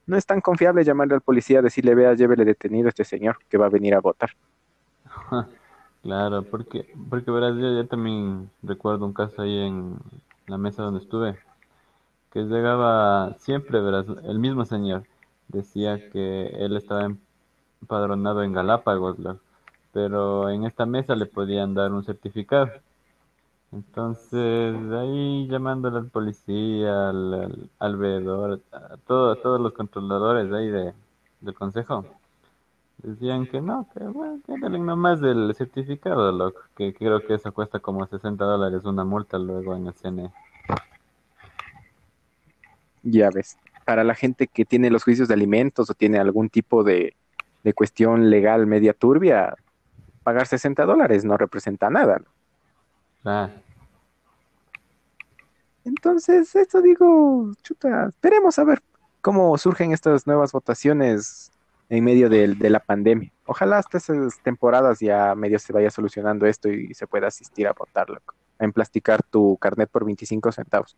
no 0.06 0.18
es 0.18 0.26
tan 0.26 0.42
confiable 0.42 0.84
llamarle 0.84 1.16
al 1.16 1.22
policía, 1.22 1.62
decirle, 1.62 1.94
vea, 1.94 2.14
llévele 2.14 2.46
detenido 2.46 2.88
a 2.88 2.90
este 2.90 3.04
señor 3.04 3.38
que 3.50 3.58
va 3.58 3.68
a 3.68 3.70
venir 3.70 3.94
a 3.94 4.00
votar. 4.00 4.32
Claro, 6.04 6.44
porque, 6.44 6.94
porque 7.10 7.32
verás, 7.32 7.56
yo, 7.58 7.74
yo 7.74 7.86
también 7.86 8.50
recuerdo 8.64 9.06
un 9.06 9.14
caso 9.14 9.42
ahí 9.42 9.58
en 9.60 9.98
la 10.46 10.58
mesa 10.58 10.84
donde 10.84 11.02
estuve, 11.02 11.38
que 12.32 12.44
llegaba 12.44 13.36
siempre, 13.40 13.82
verás, 13.82 14.06
el 14.24 14.40
mismo 14.40 14.64
señor. 14.64 15.04
Decía 15.50 16.10
que 16.10 16.48
él 16.48 16.78
estaba 16.78 17.12
empadronado 17.82 18.44
en 18.44 18.54
Galápagos, 18.54 19.20
loco, 19.20 19.42
pero 19.98 20.48
en 20.52 20.64
esta 20.64 20.86
mesa 20.86 21.16
le 21.16 21.26
podían 21.26 21.74
dar 21.74 21.92
un 21.92 22.04
certificado. 22.04 22.72
Entonces, 23.72 24.76
ahí 24.94 25.48
llamándole 25.50 25.98
al 25.98 26.10
policía, 26.12 27.10
al, 27.10 27.70
al, 27.80 27.96
a, 28.72 28.98
todo- 29.08 29.32
a 29.32 29.36
todos 29.38 29.60
los 29.60 29.74
controladores 29.74 30.54
ahí 30.54 30.68
de, 30.70 30.94
del 31.42 31.56
consejo, 31.56 32.06
decían 33.00 33.48
que 33.48 33.62
no, 33.62 33.88
que 33.94 34.04
bueno, 34.06 34.40
que 34.46 34.58
denle 34.60 34.80
nomás 34.80 35.22
el 35.24 35.56
certificado, 35.56 36.32
loco, 36.32 36.62
que 36.76 36.94
creo 36.94 37.24
que 37.26 37.36
eso 37.36 37.52
cuesta 37.52 37.80
como 37.80 38.06
60 38.08 38.46
dólares 38.46 38.86
una 38.86 39.04
multa 39.04 39.40
luego 39.40 39.76
en 39.76 39.88
el 39.88 39.94
CNE. 39.96 40.32
Ya 43.04 43.30
ves, 43.32 43.58
para 43.86 44.04
la 44.04 44.16
gente 44.16 44.48
que 44.48 44.66
tiene 44.66 44.90
los 44.90 45.04
juicios 45.04 45.28
de 45.28 45.34
alimentos 45.34 45.90
o 45.90 45.94
tiene 45.94 46.20
algún 46.20 46.50
tipo 46.50 46.84
de, 46.84 47.16
de 47.64 47.74
cuestión 47.74 48.30
legal 48.30 48.68
media 48.68 48.94
turbia, 48.94 49.56
pagar 50.28 50.46
60 50.46 50.84
dólares 50.84 51.24
no 51.24 51.38
representa 51.38 51.90
nada. 51.90 52.18
¿no? 52.20 52.26
Ah, 53.24 53.50
Entonces, 55.86 56.54
esto 56.54 56.82
digo, 56.82 57.54
chuta, 57.64 58.08
esperemos 58.10 58.60
a 58.60 58.66
ver 58.66 58.82
cómo 59.22 59.58
surgen 59.58 59.94
estas 59.94 60.28
nuevas 60.28 60.52
votaciones 60.52 61.50
en 61.88 62.04
medio 62.04 62.30
del- 62.30 62.58
de, 62.60 62.70
la 62.70 62.82
pandemia. 62.82 63.32
Ojalá 63.46 63.78
hasta 63.78 64.00
esas 64.00 64.42
temporadas 64.44 65.00
ya 65.00 65.34
medio 65.34 65.60
se 65.60 65.72
vaya 65.72 65.90
solucionando 65.90 66.46
esto 66.46 66.68
y 66.68 66.94
se 66.94 67.08
pueda 67.08 67.28
asistir 67.28 67.66
a 67.70 67.72
votar, 67.72 68.10
loco, 68.10 68.36
a 68.60 68.66
emplasticar 68.66 69.24
tu 69.24 69.56
carnet 69.62 69.90
por 69.90 70.04
25 70.04 70.52
centavos. 70.52 70.98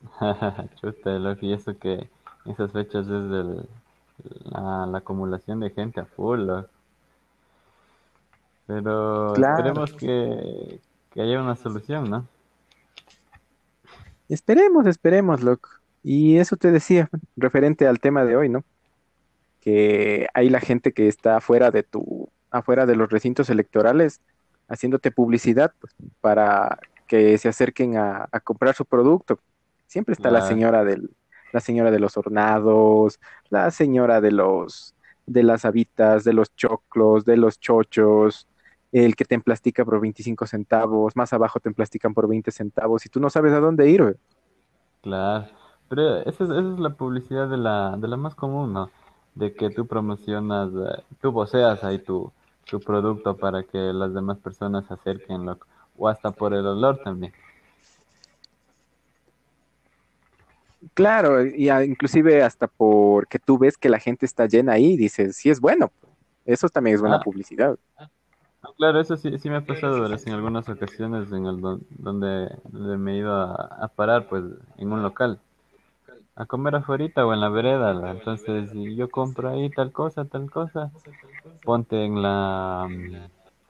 chuta, 0.80 1.10
loco, 1.18 1.44
y 1.44 1.52
eso 1.52 1.78
que 1.78 2.08
esas 2.46 2.72
fechas 2.72 3.06
es 3.06 3.12
la, 4.46 4.86
la 4.86 4.98
acumulación 4.98 5.60
de 5.60 5.68
gente 5.68 6.00
a 6.00 6.06
full, 6.06 6.40
loco. 6.46 6.70
Pero 8.66 9.32
Claro. 9.34 9.56
esperemos 9.58 9.92
que, 9.94 10.80
que 11.10 11.20
haya 11.22 11.40
una 11.40 11.56
solución, 11.56 12.10
¿no? 12.10 12.26
Esperemos, 14.28 14.86
esperemos, 14.86 15.42
loco. 15.42 15.68
Y 16.02 16.38
eso 16.38 16.56
te 16.56 16.70
decía, 16.72 17.08
referente 17.36 17.86
al 17.86 18.00
tema 18.00 18.24
de 18.24 18.36
hoy, 18.36 18.48
¿no? 18.48 18.64
Que 19.60 20.28
hay 20.34 20.48
la 20.50 20.60
gente 20.60 20.92
que 20.92 21.08
está 21.08 21.36
afuera 21.38 21.70
de 21.70 21.82
tu, 21.82 22.28
afuera 22.50 22.86
de 22.86 22.96
los 22.96 23.10
recintos 23.10 23.50
electorales, 23.50 24.20
haciéndote 24.68 25.10
publicidad, 25.10 25.72
pues, 25.80 25.94
para 26.20 26.78
que 27.06 27.38
se 27.38 27.48
acerquen 27.48 27.96
a, 27.96 28.28
a 28.30 28.40
comprar 28.40 28.74
su 28.74 28.84
producto. 28.84 29.38
Siempre 29.86 30.12
está 30.12 30.30
la 30.30 30.42
señora 30.42 30.84
del, 30.84 31.10
la 31.52 31.60
señora 31.60 31.92
de 31.92 32.00
los 32.00 32.16
hornados, 32.16 33.20
la 33.50 33.70
señora 33.70 34.20
de 34.20 34.32
los, 34.32 34.94
de 35.26 35.44
las 35.44 35.64
habitas, 35.64 36.24
de 36.24 36.32
los 36.32 36.54
choclos, 36.56 37.24
de 37.24 37.36
los 37.36 37.60
chochos, 37.60 38.48
el 39.04 39.14
que 39.16 39.24
te 39.24 39.34
emplastica 39.34 39.84
por 39.84 40.00
25 40.00 40.46
centavos, 40.46 41.16
más 41.16 41.32
abajo 41.32 41.60
te 41.60 41.68
emplastican 41.68 42.14
por 42.14 42.28
20 42.28 42.50
centavos 42.50 43.04
y 43.04 43.08
tú 43.08 43.20
no 43.20 43.28
sabes 43.30 43.52
a 43.52 43.60
dónde 43.60 43.90
ir. 43.90 44.16
Claro, 45.02 45.46
pero 45.88 46.18
esa 46.22 46.44
es, 46.44 46.50
esa 46.50 46.58
es 46.58 46.78
la 46.78 46.90
publicidad 46.90 47.48
de 47.48 47.56
la, 47.58 47.96
de 47.98 48.08
la 48.08 48.16
más 48.16 48.34
común, 48.34 48.72
¿no? 48.72 48.90
De 49.34 49.52
que 49.54 49.70
tú 49.70 49.86
promocionas, 49.86 50.70
eh, 50.72 51.02
tú 51.20 51.30
voceas 51.32 51.84
ahí 51.84 51.98
tu, 51.98 52.32
tu 52.64 52.80
producto 52.80 53.36
para 53.36 53.62
que 53.62 53.78
las 53.78 54.14
demás 54.14 54.38
personas 54.38 54.86
se 54.86 54.94
acerquen, 54.94 55.44
loco. 55.44 55.66
O 55.98 56.08
hasta 56.08 56.30
por 56.30 56.52
el 56.54 56.66
olor 56.66 56.98
también. 57.04 57.32
Claro, 60.94 61.44
y 61.44 61.68
a- 61.68 61.84
inclusive 61.84 62.42
hasta 62.42 62.66
porque 62.66 63.38
tú 63.38 63.58
ves 63.58 63.76
que 63.76 63.88
la 63.88 63.98
gente 63.98 64.26
está 64.26 64.46
llena 64.46 64.72
ahí, 64.72 64.96
dices, 64.96 65.36
sí 65.36 65.50
es 65.50 65.60
bueno. 65.60 65.90
Eso 66.44 66.68
también 66.68 66.94
es 66.94 67.00
buena 67.00 67.16
Ah. 67.16 67.22
publicidad. 67.22 67.78
No, 68.62 68.72
Claro, 68.74 69.00
eso 69.00 69.16
sí, 69.16 69.38
sí 69.38 69.48
me 69.50 69.56
ha 69.56 69.60
pasado 69.66 70.06
en 70.06 70.32
algunas 70.32 70.68
ocasiones 70.68 71.30
en 71.32 71.46
el 71.46 71.60
don- 71.60 71.86
donde, 71.90 72.48
donde 72.64 72.96
me 72.98 73.14
he 73.14 73.18
ido 73.18 73.32
a, 73.34 73.54
a 73.84 73.88
parar, 73.88 74.26
pues, 74.26 74.44
en 74.78 74.92
un 74.92 75.02
local, 75.02 75.40
a 76.36 76.46
comer 76.46 76.76
afuera 76.76 77.26
o 77.26 77.32
en 77.34 77.40
la 77.40 77.48
vereda. 77.50 78.10
Entonces, 78.12 78.70
yo 78.96 79.10
compro 79.10 79.50
ahí 79.50 79.70
tal 79.70 79.92
cosa, 79.92 80.24
tal 80.26 80.50
cosa, 80.50 80.92
ponte 81.64 82.04
en 82.04 82.22
la, 82.22 82.88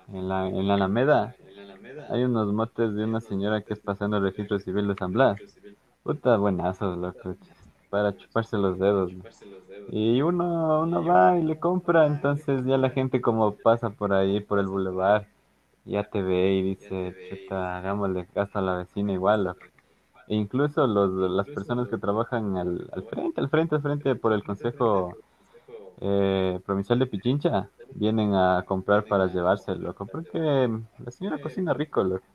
en 0.08 0.28
la, 0.28 0.48
en 0.48 0.68
la 0.68 0.74
Alameda, 0.74 1.36
hay 2.08 2.24
unos 2.24 2.52
motes 2.52 2.94
de 2.94 3.04
una 3.04 3.20
señora 3.20 3.62
que 3.62 3.74
es 3.74 3.80
pasando 3.80 4.18
el 4.18 4.24
registro 4.24 4.58
civil 4.60 4.88
de 4.88 4.96
San 4.96 5.12
Blas. 5.12 5.40
Puta, 6.04 6.36
buenazos, 6.38 6.98
loco, 6.98 7.36
para 7.96 8.14
chuparse 8.16 8.56
los 8.58 8.78
dedos. 8.78 9.12
Y 9.86 10.22
uno, 10.22 10.82
uno 10.82 11.04
va 11.04 11.38
y 11.38 11.42
le 11.44 11.58
compra, 11.58 12.06
entonces 12.06 12.64
ya 12.66 12.76
la 12.78 12.90
gente 12.90 13.20
como 13.22 13.56
pasa 13.58 13.90
por 13.90 14.12
ahí, 14.12 14.40
por 14.40 14.58
el 14.58 14.66
bulevar, 14.68 15.28
ya 15.84 16.04
te 16.04 16.22
ve 16.22 16.54
y 16.54 16.62
dice, 16.62 17.16
chuta, 17.28 17.78
hagámosle 17.78 18.26
caso 18.28 18.58
a 18.58 18.62
la 18.62 18.76
vecina 18.78 19.12
igual. 19.12 19.56
E 20.26 20.36
incluso 20.36 20.86
los, 20.86 21.10
las 21.32 21.48
personas 21.50 21.88
que 21.88 21.98
trabajan 21.98 22.56
al, 22.56 22.88
al 22.92 23.04
frente, 23.04 23.40
al 23.40 23.50
frente, 23.50 23.76
al 23.76 23.82
frente 23.82 24.16
por 24.16 24.32
el 24.32 24.44
Consejo 24.44 25.18
eh, 26.00 26.60
Provincial 26.64 26.98
de 26.98 27.06
Pichincha, 27.06 27.70
vienen 27.90 28.34
a 28.34 28.64
comprar 28.66 29.06
para 29.06 29.28
llevarse, 29.28 29.74
loco, 29.76 30.06
porque 30.08 30.38
la 30.98 31.10
señora 31.12 31.38
cocina 31.40 31.74
rico, 31.74 32.02
loco. 32.04 32.26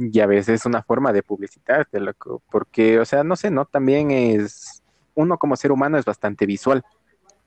Y 0.00 0.18
a 0.20 0.26
veces 0.26 0.60
es 0.60 0.66
una 0.66 0.82
forma 0.82 1.12
de 1.12 1.22
publicitarte, 1.22 2.00
loco, 2.00 2.42
porque, 2.50 2.98
o 2.98 3.04
sea, 3.04 3.22
no 3.22 3.36
sé, 3.36 3.50
¿no? 3.50 3.66
También 3.66 4.10
es, 4.10 4.82
uno 5.14 5.36
como 5.36 5.56
ser 5.56 5.72
humano 5.72 5.98
es 5.98 6.06
bastante 6.06 6.46
visual. 6.46 6.82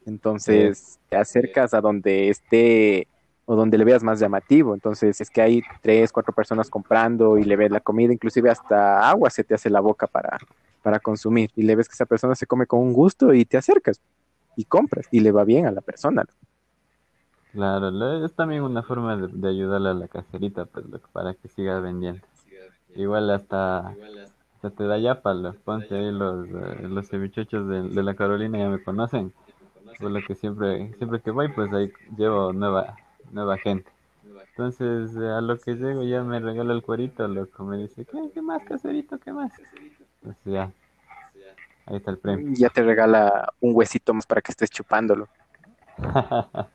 Entonces, 0.05 0.99
te 1.09 1.15
acercas 1.15 1.73
a 1.73 1.81
donde 1.81 2.29
esté 2.29 3.07
o 3.45 3.55
donde 3.55 3.77
le 3.77 3.85
veas 3.85 4.03
más 4.03 4.19
llamativo. 4.19 4.75
Entonces, 4.75 5.19
es 5.19 5.29
que 5.31 5.41
hay 5.41 5.63
tres, 5.81 6.11
cuatro 6.11 6.31
personas 6.31 6.69
comprando 6.69 7.39
y 7.39 7.43
le 7.43 7.55
ves 7.55 7.71
la 7.71 7.79
comida, 7.79 8.13
inclusive 8.13 8.51
hasta 8.51 9.09
agua 9.09 9.31
se 9.31 9.43
te 9.43 9.55
hace 9.55 9.71
la 9.71 9.79
boca 9.79 10.05
para, 10.05 10.37
para 10.83 10.99
consumir. 10.99 11.49
Y 11.55 11.63
le 11.63 11.75
ves 11.75 11.87
que 11.87 11.93
esa 11.93 12.05
persona 12.05 12.35
se 12.35 12.45
come 12.45 12.67
con 12.67 12.81
un 12.81 12.93
gusto 12.93 13.33
y 13.33 13.45
te 13.45 13.57
acercas 13.57 13.99
y 14.55 14.65
compras 14.65 15.07
y 15.09 15.21
le 15.21 15.31
va 15.31 15.43
bien 15.43 15.65
a 15.65 15.71
la 15.71 15.81
persona. 15.81 16.23
Claro, 17.51 18.25
es 18.25 18.33
también 18.33 18.63
una 18.63 18.83
forma 18.83 19.15
de, 19.15 19.27
de 19.27 19.47
ayudarle 19.47 19.89
a 19.89 19.93
la 19.93 20.07
caserita, 20.07 20.65
pues, 20.65 20.85
para 21.11 21.33
que 21.33 21.47
siga 21.47 21.79
vendiendo. 21.79 22.21
Igual 22.95 23.29
hasta, 23.31 23.95
hasta 24.55 24.69
te 24.69 24.83
da 24.85 24.97
yapa, 24.97 25.33
los 25.33 25.55
ponte 25.57 25.95
ahí 25.95 26.11
los, 26.11 26.47
eh, 26.49 26.87
los 26.87 27.09
cevichochos 27.09 27.67
de, 27.67 27.83
de 27.89 28.03
la 28.03 28.15
Carolina 28.15 28.57
ya 28.59 28.69
me 28.69 28.79
conocen. 28.79 29.33
Por 29.99 30.11
lo 30.11 30.23
que 30.23 30.35
siempre, 30.35 30.93
siempre 30.97 31.21
que 31.21 31.31
voy, 31.31 31.49
pues 31.49 31.71
ahí 31.73 31.91
llevo 32.17 32.53
nueva, 32.53 32.97
nueva 33.31 33.57
gente. 33.57 33.89
Entonces, 34.51 35.15
eh, 35.17 35.29
a 35.29 35.41
lo 35.41 35.59
que 35.59 35.73
llego 35.75 36.03
ya 36.03 36.23
me 36.23 36.39
regala 36.39 36.73
el 36.73 36.81
cuerito, 36.83 37.27
loco. 37.27 37.63
Me 37.63 37.77
dice, 37.77 38.05
¿qué, 38.05 38.31
qué 38.33 38.41
más, 38.41 38.63
caserito? 38.63 39.17
¿Qué 39.19 39.31
más? 39.33 39.51
Entonces 40.21 40.53
ya, 40.53 40.71
ahí 41.85 41.97
está 41.97 42.11
el 42.11 42.17
premio. 42.17 42.47
Ya 42.57 42.69
te 42.69 42.81
regala 42.83 43.53
un 43.59 43.75
huesito 43.75 44.13
más 44.13 44.25
para 44.25 44.41
que 44.41 44.51
estés 44.51 44.69
chupándolo. 44.69 45.27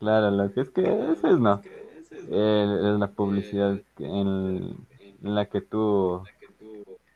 Claro, 0.00 0.30
lo 0.32 0.52
que 0.52 0.60
es 0.62 0.70
que 0.70 0.82
eso 0.82 1.28
es 1.28 1.38
no. 1.38 1.62
Eh, 2.30 2.78
es 2.94 2.98
la 2.98 3.06
publicidad 3.08 3.78
que- 3.96 4.04
en, 4.04 4.76
en 5.24 5.34
la 5.34 5.48
que 5.48 5.60
tú, 5.62 6.28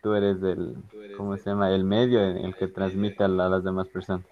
tú 0.03 0.15
eres 0.15 0.43
el, 0.43 0.77
¿cómo 1.13 1.37
se 1.39 1.51
llama? 1.51 1.73
El 1.75 1.85
medio 1.85 2.23
en 2.25 2.39
el 2.39 2.57
que 2.57 2.69
transmite 2.69 3.25
a, 3.25 3.29
la- 3.29 3.47
a 3.47 3.51
las 3.51 3.65
demás 3.65 3.89
personas. 3.91 4.27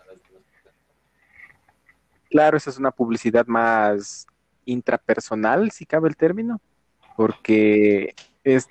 Claro, 2.30 2.56
esa 2.56 2.70
es 2.70 2.78
una 2.78 2.90
publicidad 2.90 3.46
más 3.46 4.26
intrapersonal, 4.64 5.70
si 5.70 5.86
cabe 5.86 6.08
el 6.08 6.16
término, 6.16 6.60
porque 7.14 8.16
es, 8.44 8.70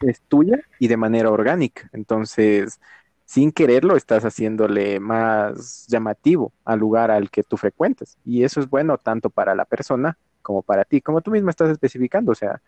es 0.00 0.22
tuya 0.28 0.58
y 0.78 0.88
de 0.88 0.96
manera 0.98 1.30
orgánica. 1.30 1.88
Entonces, 1.92 2.80
sin 3.26 3.52
quererlo, 3.52 3.96
estás 3.96 4.24
haciéndole 4.24 5.00
más 5.00 5.86
llamativo 5.88 6.54
al 6.64 6.80
lugar 6.80 7.10
al 7.10 7.30
que 7.30 7.44
tú 7.44 7.56
frecuentas. 7.56 8.18
Y 8.24 8.44
eso 8.44 8.60
es 8.60 8.68
bueno 8.70 8.98
tanto 8.98 9.30
para 9.30 9.54
la 9.54 9.64
persona 9.66 10.18
como 10.42 10.62
para 10.62 10.84
ti, 10.84 11.00
como 11.02 11.22
tú 11.22 11.30
mismo 11.32 11.50
estás 11.50 11.70
especificando. 11.70 12.32
O 12.32 12.34
sea, 12.34 12.62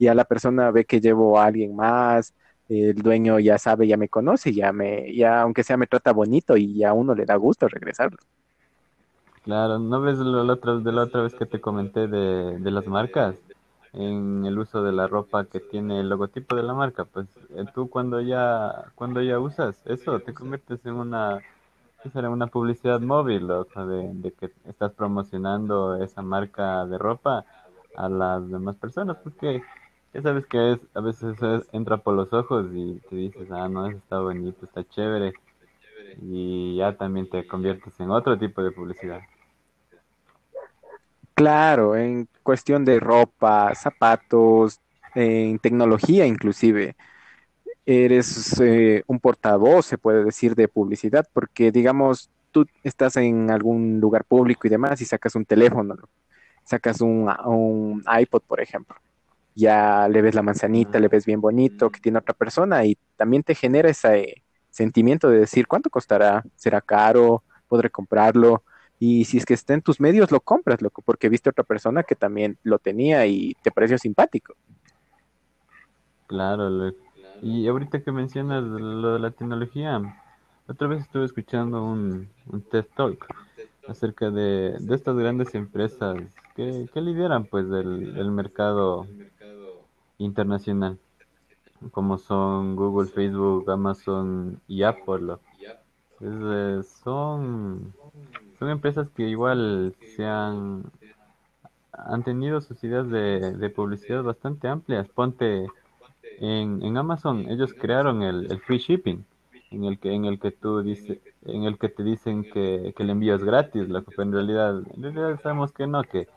ya 0.00 0.14
la 0.14 0.24
persona 0.24 0.70
ve 0.72 0.84
que 0.86 1.00
llevo 1.00 1.38
a 1.38 1.46
alguien 1.46 1.76
más, 1.76 2.34
el 2.68 2.96
dueño 2.96 3.38
ya 3.40 3.58
sabe, 3.58 3.86
ya 3.88 3.96
me 3.98 4.08
conoce, 4.08 4.52
ya 4.54 4.72
me, 4.72 5.14
ya 5.14 5.42
aunque 5.42 5.64
sea 5.64 5.76
me 5.78 5.86
trata 5.88 6.12
bonito 6.12 6.56
y 6.56 6.84
a 6.84 6.92
uno 6.94 7.14
le 7.14 7.26
da 7.26 7.36
gusto 7.36 7.68
regresar. 7.68 8.10
Claro, 9.44 9.78
¿no 9.78 10.00
ves 10.00 10.18
lo, 10.18 10.44
la 10.44 10.52
otra, 10.54 10.76
de 10.78 10.92
la 10.92 11.04
otra 11.04 11.22
vez 11.22 11.34
que 11.34 11.46
te 11.46 11.60
comenté 11.60 12.06
de, 12.08 12.58
de 12.58 12.70
las 12.70 12.86
marcas? 12.86 13.36
En 13.92 14.44
el 14.46 14.58
uso 14.58 14.82
de 14.84 14.92
la 14.92 15.08
ropa 15.08 15.46
que 15.46 15.60
tiene 15.60 16.00
el 16.00 16.08
logotipo 16.10 16.54
de 16.56 16.62
la 16.62 16.74
marca, 16.74 17.04
pues 17.06 17.26
eh, 17.56 17.64
tú 17.74 17.90
cuando 17.90 18.20
ya, 18.20 18.92
cuando 18.94 19.20
ya 19.22 19.40
usas 19.40 19.80
eso, 19.86 20.20
te 20.20 20.32
conviertes 20.34 20.84
en 20.86 20.94
una, 20.94 21.40
¿qué 22.02 22.10
será? 22.10 22.30
Una 22.30 22.46
publicidad 22.48 23.00
móvil, 23.00 23.48
loco, 23.48 23.86
de, 23.86 24.10
de 24.14 24.32
que 24.32 24.52
estás 24.66 24.92
promocionando 24.92 25.96
esa 26.02 26.22
marca 26.22 26.86
de 26.86 26.98
ropa 26.98 27.44
a 27.96 28.08
las 28.08 28.48
demás 28.50 28.76
personas, 28.76 29.16
porque 29.24 29.62
Ya 30.14 30.22
sabes 30.22 30.46
que 30.46 30.72
es, 30.72 30.80
a 30.94 31.00
veces 31.00 31.36
eso 31.36 31.64
entra 31.72 31.98
por 31.98 32.14
los 32.14 32.32
ojos 32.32 32.66
y 32.72 33.00
te 33.08 33.16
dices, 33.16 33.50
ah, 33.52 33.68
no, 33.68 33.86
eso 33.86 33.98
está 33.98 34.20
bonito, 34.20 34.66
está 34.66 34.84
chévere. 34.88 35.34
Y 36.22 36.76
ya 36.76 36.96
también 36.96 37.28
te 37.30 37.46
conviertes 37.46 37.98
en 38.00 38.10
otro 38.10 38.38
tipo 38.38 38.62
de 38.62 38.72
publicidad. 38.72 39.22
Claro, 41.34 41.96
en 41.96 42.28
cuestión 42.42 42.84
de 42.84 43.00
ropa, 43.00 43.74
zapatos, 43.74 44.80
en 45.14 45.58
tecnología 45.58 46.26
inclusive. 46.26 46.96
Eres 47.86 48.60
eh, 48.60 49.02
un 49.06 49.20
portavoz, 49.20 49.86
se 49.86 49.98
puede 49.98 50.24
decir, 50.24 50.54
de 50.54 50.68
publicidad, 50.68 51.26
porque 51.32 51.72
digamos, 51.72 52.30
tú 52.52 52.66
estás 52.84 53.16
en 53.16 53.50
algún 53.50 54.00
lugar 54.00 54.24
público 54.24 54.66
y 54.66 54.70
demás 54.70 55.00
y 55.00 55.06
sacas 55.06 55.34
un 55.36 55.46
teléfono, 55.46 55.94
¿no? 55.94 56.08
sacas 56.64 57.00
un, 57.00 57.28
un 57.46 58.04
iPod, 58.20 58.42
por 58.42 58.60
ejemplo. 58.60 58.96
Ya 59.54 60.08
le 60.08 60.22
ves 60.22 60.34
la 60.34 60.42
manzanita, 60.42 61.00
le 61.00 61.08
ves 61.08 61.26
bien 61.26 61.40
bonito 61.40 61.90
que 61.90 62.00
tiene 62.00 62.18
otra 62.18 62.34
persona 62.34 62.84
y 62.84 62.96
también 63.16 63.42
te 63.42 63.54
genera 63.54 63.90
ese 63.90 64.44
sentimiento 64.70 65.28
de 65.28 65.40
decir, 65.40 65.66
¿cuánto 65.66 65.90
costará? 65.90 66.44
¿Será 66.56 66.80
caro? 66.80 67.44
¿Podré 67.68 67.90
comprarlo? 67.90 68.64
Y 68.98 69.24
si 69.24 69.38
es 69.38 69.46
que 69.46 69.54
está 69.54 69.74
en 69.74 69.82
tus 69.82 70.00
medios, 70.00 70.30
lo 70.30 70.40
compras, 70.40 70.82
loco, 70.82 71.02
porque 71.02 71.28
viste 71.28 71.50
otra 71.50 71.64
persona 71.64 72.02
que 72.04 72.16
también 72.16 72.58
lo 72.62 72.78
tenía 72.78 73.26
y 73.26 73.56
te 73.62 73.70
pareció 73.72 73.98
simpático. 73.98 74.54
Claro, 76.26 76.70
lo- 76.70 76.94
y 77.40 77.66
ahorita 77.68 78.02
que 78.02 78.12
mencionas 78.12 78.62
lo 78.64 79.14
de 79.14 79.18
la 79.20 79.32
tecnología, 79.32 80.00
otra 80.66 80.86
vez 80.88 81.00
estuve 81.02 81.24
escuchando 81.24 81.84
un, 81.84 82.32
un 82.44 82.62
TED 82.68 82.86
Talk 82.94 83.32
acerca 83.86 84.30
de, 84.30 84.76
de 84.80 84.94
estas 84.94 85.16
grandes 85.16 85.54
empresas 85.54 86.40
que, 86.54 86.88
que 86.92 87.00
lideran 87.00 87.46
pues 87.48 87.66
el, 87.66 88.16
el 88.18 88.30
mercado 88.32 89.10
internacional, 90.20 90.98
como 91.90 92.18
son 92.18 92.76
Google, 92.76 93.08
Facebook, 93.08 93.70
Amazon 93.70 94.60
y 94.68 94.82
Apple. 94.82 95.36
son, 97.02 97.92
son 98.58 98.68
empresas 98.68 99.08
que 99.10 99.28
igual 99.28 99.94
se 100.14 100.24
han, 100.24 100.84
han 101.92 102.22
tenido 102.22 102.60
sus 102.60 102.82
ideas 102.84 103.08
de, 103.10 103.52
de 103.56 103.70
publicidad 103.70 104.22
bastante 104.22 104.68
amplias. 104.68 105.08
Ponte 105.08 105.66
en, 106.38 106.82
en 106.82 106.96
Amazon, 106.96 107.48
ellos 107.48 107.72
crearon 107.72 108.22
el, 108.22 108.50
el 108.52 108.60
free 108.60 108.78
shipping, 108.78 109.24
en 109.70 109.84
el 109.84 109.98
que, 109.98 110.12
en 110.12 110.24
el 110.26 110.38
que 110.38 110.50
tú 110.50 110.82
dice, 110.82 111.20
en 111.46 111.64
el 111.64 111.78
que 111.78 111.88
te 111.88 112.02
dicen 112.02 112.44
que, 112.44 112.92
que 112.96 113.02
el 113.02 113.10
envío 113.10 113.34
es 113.34 113.44
gratis, 113.44 113.88
lo 113.88 114.04
que 114.04 114.20
en 114.20 114.32
realidad, 114.32 114.82
en 114.94 115.02
realidad 115.02 115.40
sabemos 115.42 115.72
que 115.72 115.86
no, 115.86 116.02
que, 116.02 116.28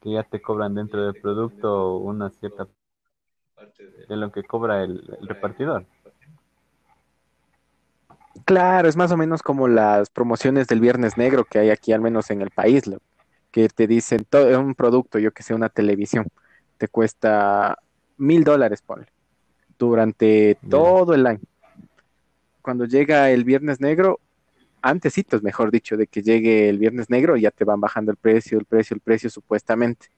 que 0.00 0.12
ya 0.12 0.22
te 0.22 0.40
cobran 0.40 0.74
dentro 0.74 1.04
del 1.04 1.20
producto 1.20 1.96
una 1.98 2.30
cierta 2.30 2.66
de 4.08 4.16
lo 4.16 4.30
que 4.32 4.44
cobra 4.44 4.82
el, 4.84 5.02
el 5.20 5.28
repartidor. 5.28 5.86
Claro, 8.44 8.88
es 8.88 8.96
más 8.96 9.10
o 9.12 9.16
menos 9.16 9.42
como 9.42 9.66
las 9.68 10.10
promociones 10.10 10.66
del 10.68 10.80
Viernes 10.80 11.16
Negro 11.16 11.44
que 11.44 11.58
hay 11.58 11.70
aquí, 11.70 11.92
al 11.92 12.00
menos 12.00 12.30
en 12.30 12.42
el 12.42 12.50
país, 12.50 12.86
lo- 12.86 12.98
que 13.50 13.68
te 13.68 13.86
dicen 13.86 14.24
todo 14.28 14.60
un 14.60 14.74
producto, 14.74 15.18
yo 15.18 15.32
que 15.32 15.42
sé, 15.42 15.54
una 15.54 15.68
televisión, 15.70 16.26
te 16.76 16.88
cuesta 16.88 17.78
mil 18.18 18.44
dólares, 18.44 18.82
ponle, 18.82 19.06
durante 19.78 20.60
todo 20.68 21.14
el 21.14 21.26
año. 21.26 21.40
Cuando 22.60 22.84
llega 22.84 23.30
el 23.30 23.44
Viernes 23.44 23.80
Negro, 23.80 24.20
antecitos, 24.82 25.42
mejor 25.42 25.70
dicho, 25.72 25.96
de 25.96 26.06
que 26.08 26.22
llegue 26.22 26.68
el 26.70 26.78
Viernes 26.78 27.10
Negro, 27.10 27.36
ya 27.36 27.50
te 27.52 27.64
van 27.64 27.80
bajando 27.80 28.12
el 28.12 28.18
precio, 28.18 28.58
el 28.58 28.66
precio, 28.66 28.94
el 28.96 29.00
precio, 29.02 29.30
supuestamente. 29.30 30.08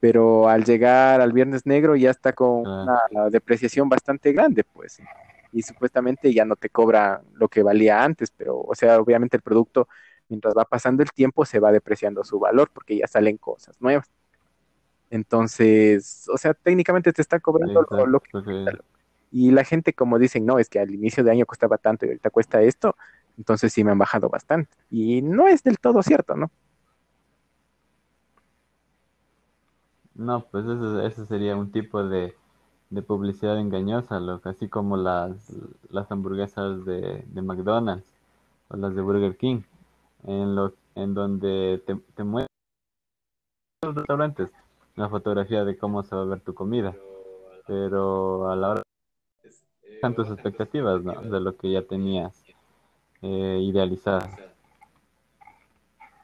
Pero 0.00 0.48
al 0.48 0.64
llegar 0.64 1.20
al 1.20 1.32
Viernes 1.32 1.66
Negro 1.66 1.96
ya 1.96 2.10
está 2.10 2.32
con 2.32 2.64
Ah. 2.66 3.00
una 3.12 3.30
depreciación 3.30 3.88
bastante 3.88 4.32
grande, 4.32 4.64
pues 4.64 5.00
y 5.52 5.62
supuestamente 5.62 6.32
ya 6.34 6.44
no 6.44 6.56
te 6.56 6.68
cobra 6.70 7.22
lo 7.34 7.48
que 7.48 7.62
valía 7.62 8.02
antes, 8.04 8.30
pero, 8.30 8.60
o 8.60 8.74
sea, 8.74 9.00
obviamente 9.00 9.36
el 9.38 9.42
producto, 9.42 9.88
mientras 10.28 10.54
va 10.54 10.64
pasando 10.66 11.02
el 11.02 11.10
tiempo, 11.12 11.46
se 11.46 11.60
va 11.60 11.72
depreciando 11.72 12.24
su 12.24 12.38
valor 12.38 12.70
porque 12.72 12.98
ya 12.98 13.06
salen 13.06 13.38
cosas 13.38 13.80
nuevas. 13.80 14.10
Entonces, 15.10 16.26
o 16.32 16.36
sea, 16.38 16.54
técnicamente 16.54 17.12
te 17.12 17.22
está 17.22 17.40
cobrando 17.40 17.86
lo, 17.90 18.06
lo 18.06 18.20
que... 18.20 18.30
Exacto, 18.64 18.82
que- 18.84 18.96
Y 19.30 19.50
la 19.50 19.64
gente 19.64 19.92
como 19.92 20.18
dicen, 20.18 20.46
no, 20.46 20.58
es 20.58 20.68
que 20.68 20.78
al 20.80 20.90
inicio 20.94 21.24
de 21.24 21.30
año 21.32 21.46
costaba 21.46 21.78
tanto 21.78 22.06
y 22.06 22.08
ahorita 22.10 22.30
cuesta 22.30 22.62
esto, 22.62 22.96
entonces 23.36 23.72
sí 23.72 23.84
me 23.84 23.90
han 23.92 23.98
bajado 23.98 24.28
bastante. 24.28 24.70
Y 24.90 25.22
no 25.22 25.48
es 25.48 25.62
del 25.62 25.78
todo 25.78 26.02
cierto, 26.02 26.36
¿no? 26.36 26.50
No, 30.18 30.44
pues 30.50 30.64
eso, 30.64 31.00
eso 31.02 31.26
sería 31.26 31.56
un 31.56 31.70
tipo 31.70 32.02
de, 32.04 32.34
de 32.90 33.02
publicidad 33.02 33.58
engañosa, 33.58 34.18
así 34.44 34.68
como 34.68 34.96
las, 34.96 35.52
las 35.90 36.10
hamburguesas 36.10 36.84
de, 36.86 37.22
de 37.26 37.42
McDonald's 37.42 38.06
o 38.68 38.76
las 38.76 38.94
de 38.94 39.02
Burger 39.02 39.36
King, 39.36 39.62
en, 40.24 40.54
lo, 40.56 40.74
en 40.94 41.14
donde 41.14 41.82
te, 41.86 41.96
te 42.14 42.24
muestran 42.24 42.48
los 43.82 43.94
restaurantes 43.94 44.50
la 44.96 45.08
fotografía 45.08 45.64
de 45.64 45.78
cómo 45.78 46.02
se 46.02 46.14
va 46.14 46.22
a 46.22 46.26
ver 46.26 46.40
tu 46.40 46.54
comida, 46.54 46.94
pero 47.66 48.50
a 48.50 48.56
la 48.56 48.70
hora 48.70 48.82
están 49.94 50.14
tus 50.14 50.30
expectativas, 50.30 51.02
¿no? 51.02 51.22
De 51.22 51.40
lo 51.40 51.56
que 51.56 51.70
ya 51.72 51.82
tenías 51.82 52.44
eh, 53.22 53.60
idealizado. 53.62 54.28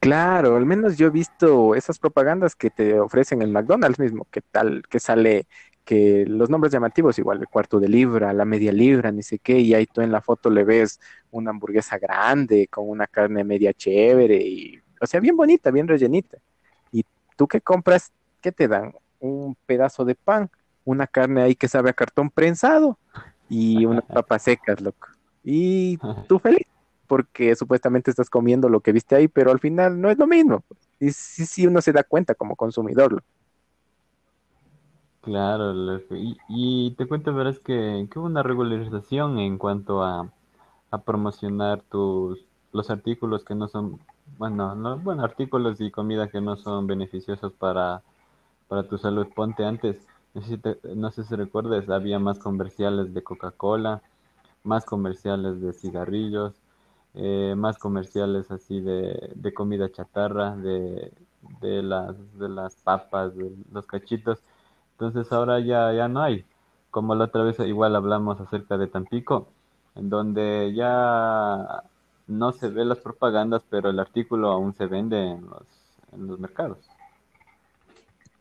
Claro, 0.02 0.56
al 0.56 0.66
menos 0.66 0.98
yo 0.98 1.06
he 1.06 1.10
visto 1.10 1.76
esas 1.76 2.00
propagandas 2.00 2.56
que 2.56 2.70
te 2.70 2.98
ofrecen 2.98 3.40
el 3.40 3.52
McDonald's 3.52 4.00
mismo, 4.00 4.26
que 4.32 4.40
tal, 4.40 4.82
que 4.90 4.98
sale 4.98 5.46
que 5.84 6.24
los 6.26 6.50
nombres 6.50 6.72
llamativos, 6.72 7.20
igual 7.20 7.38
el 7.38 7.46
cuarto 7.46 7.78
de 7.78 7.88
libra, 7.88 8.32
la 8.32 8.44
media 8.44 8.72
libra, 8.72 9.12
ni 9.12 9.22
sé 9.22 9.38
qué, 9.38 9.60
y 9.60 9.74
ahí 9.74 9.86
tú 9.86 10.00
en 10.00 10.10
la 10.10 10.20
foto 10.20 10.50
le 10.50 10.64
ves 10.64 10.98
una 11.30 11.50
hamburguesa 11.50 11.98
grande 11.98 12.66
con 12.66 12.90
una 12.90 13.06
carne 13.06 13.44
media 13.44 13.72
chévere 13.72 14.38
y, 14.44 14.80
o 15.00 15.06
sea, 15.06 15.20
bien 15.20 15.36
bonita, 15.36 15.70
bien 15.70 15.86
rellenita. 15.86 16.36
Y 16.90 17.04
tú 17.36 17.46
que 17.46 17.60
compras, 17.60 18.10
¿qué 18.40 18.50
te 18.50 18.66
dan? 18.66 18.92
Un 19.20 19.56
pedazo 19.66 20.04
de 20.04 20.16
pan, 20.16 20.50
una 20.84 21.06
carne 21.06 21.42
ahí 21.42 21.54
que 21.54 21.68
sabe 21.68 21.90
a 21.90 21.92
cartón 21.92 22.28
prensado 22.28 22.98
y 23.48 23.86
unas 23.86 24.04
papas 24.12 24.42
secas, 24.42 24.80
loco. 24.80 25.06
Y 25.44 25.96
tú 26.26 26.40
feliz 26.40 26.66
porque 27.12 27.54
supuestamente 27.56 28.10
estás 28.10 28.30
comiendo 28.30 28.70
lo 28.70 28.80
que 28.80 28.92
viste 28.92 29.14
ahí, 29.14 29.28
pero 29.28 29.50
al 29.50 29.60
final 29.60 30.00
no 30.00 30.10
es 30.10 30.16
lo 30.18 30.26
mismo. 30.26 30.64
Y 30.98 31.10
sí, 31.12 31.44
sí 31.44 31.66
uno 31.66 31.82
se 31.82 31.92
da 31.92 32.04
cuenta 32.04 32.34
como 32.34 32.56
consumidor. 32.56 33.22
Claro. 35.22 36.00
Y, 36.10 36.36
y 36.48 36.90
te 36.96 37.06
cuento, 37.06 37.32
verás 37.34 37.60
que, 37.60 38.08
que 38.10 38.18
hubo 38.18 38.26
una 38.26 38.42
regularización 38.42 39.38
en 39.38 39.56
cuanto 39.56 40.02
a, 40.02 40.32
a 40.90 40.98
promocionar 41.02 41.82
tus 41.82 42.44
los 42.72 42.90
artículos 42.90 43.44
que 43.44 43.54
no 43.54 43.68
son, 43.68 44.00
bueno, 44.38 44.74
no, 44.74 44.98
bueno, 44.98 45.24
artículos 45.24 45.80
y 45.80 45.90
comida 45.90 46.28
que 46.30 46.40
no 46.40 46.56
son 46.56 46.86
beneficiosos 46.86 47.52
para, 47.52 48.02
para 48.68 48.88
tu 48.88 48.98
salud. 48.98 49.28
Ponte 49.34 49.64
antes, 49.64 50.06
no 50.34 50.42
sé 50.42 50.48
si, 50.50 50.58
te- 50.58 50.78
no 50.96 51.10
sé 51.12 51.24
si 51.24 51.36
recuerdas, 51.36 51.88
había 51.90 52.18
más 52.20 52.38
comerciales 52.40 53.14
de 53.14 53.22
Coca-Cola, 53.24 54.02
más 54.64 54.84
comerciales 54.86 55.60
de 55.62 55.72
cigarrillos, 55.74 56.61
eh, 57.14 57.54
más 57.56 57.78
comerciales 57.78 58.50
así 58.50 58.80
de, 58.80 59.32
de 59.34 59.54
comida 59.54 59.90
chatarra, 59.90 60.56
de, 60.56 61.12
de 61.60 61.82
las, 61.82 62.16
de 62.38 62.48
las 62.48 62.76
papas, 62.76 63.36
de 63.36 63.52
los 63.72 63.86
cachitos. 63.86 64.38
Entonces 64.92 65.32
ahora 65.32 65.60
ya, 65.60 65.92
ya 65.92 66.08
no 66.08 66.22
hay. 66.22 66.44
Como 66.90 67.14
la 67.14 67.24
otra 67.24 67.42
vez 67.42 67.58
igual 67.60 67.96
hablamos 67.96 68.40
acerca 68.40 68.76
de 68.76 68.86
Tampico, 68.86 69.48
en 69.94 70.10
donde 70.10 70.72
ya 70.74 71.82
no 72.26 72.52
se 72.52 72.68
ve 72.68 72.84
las 72.84 72.98
propagandas, 72.98 73.62
pero 73.68 73.90
el 73.90 73.98
artículo 73.98 74.50
aún 74.50 74.74
se 74.74 74.86
vende 74.86 75.22
en 75.22 75.44
los, 75.46 75.62
en 76.12 76.26
los 76.26 76.38
mercados. 76.38 76.78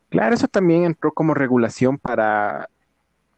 Claro, 0.09 0.35
eso 0.35 0.47
también 0.47 0.83
entró 0.83 1.13
como 1.13 1.33
regulación 1.33 1.97
para, 1.97 2.69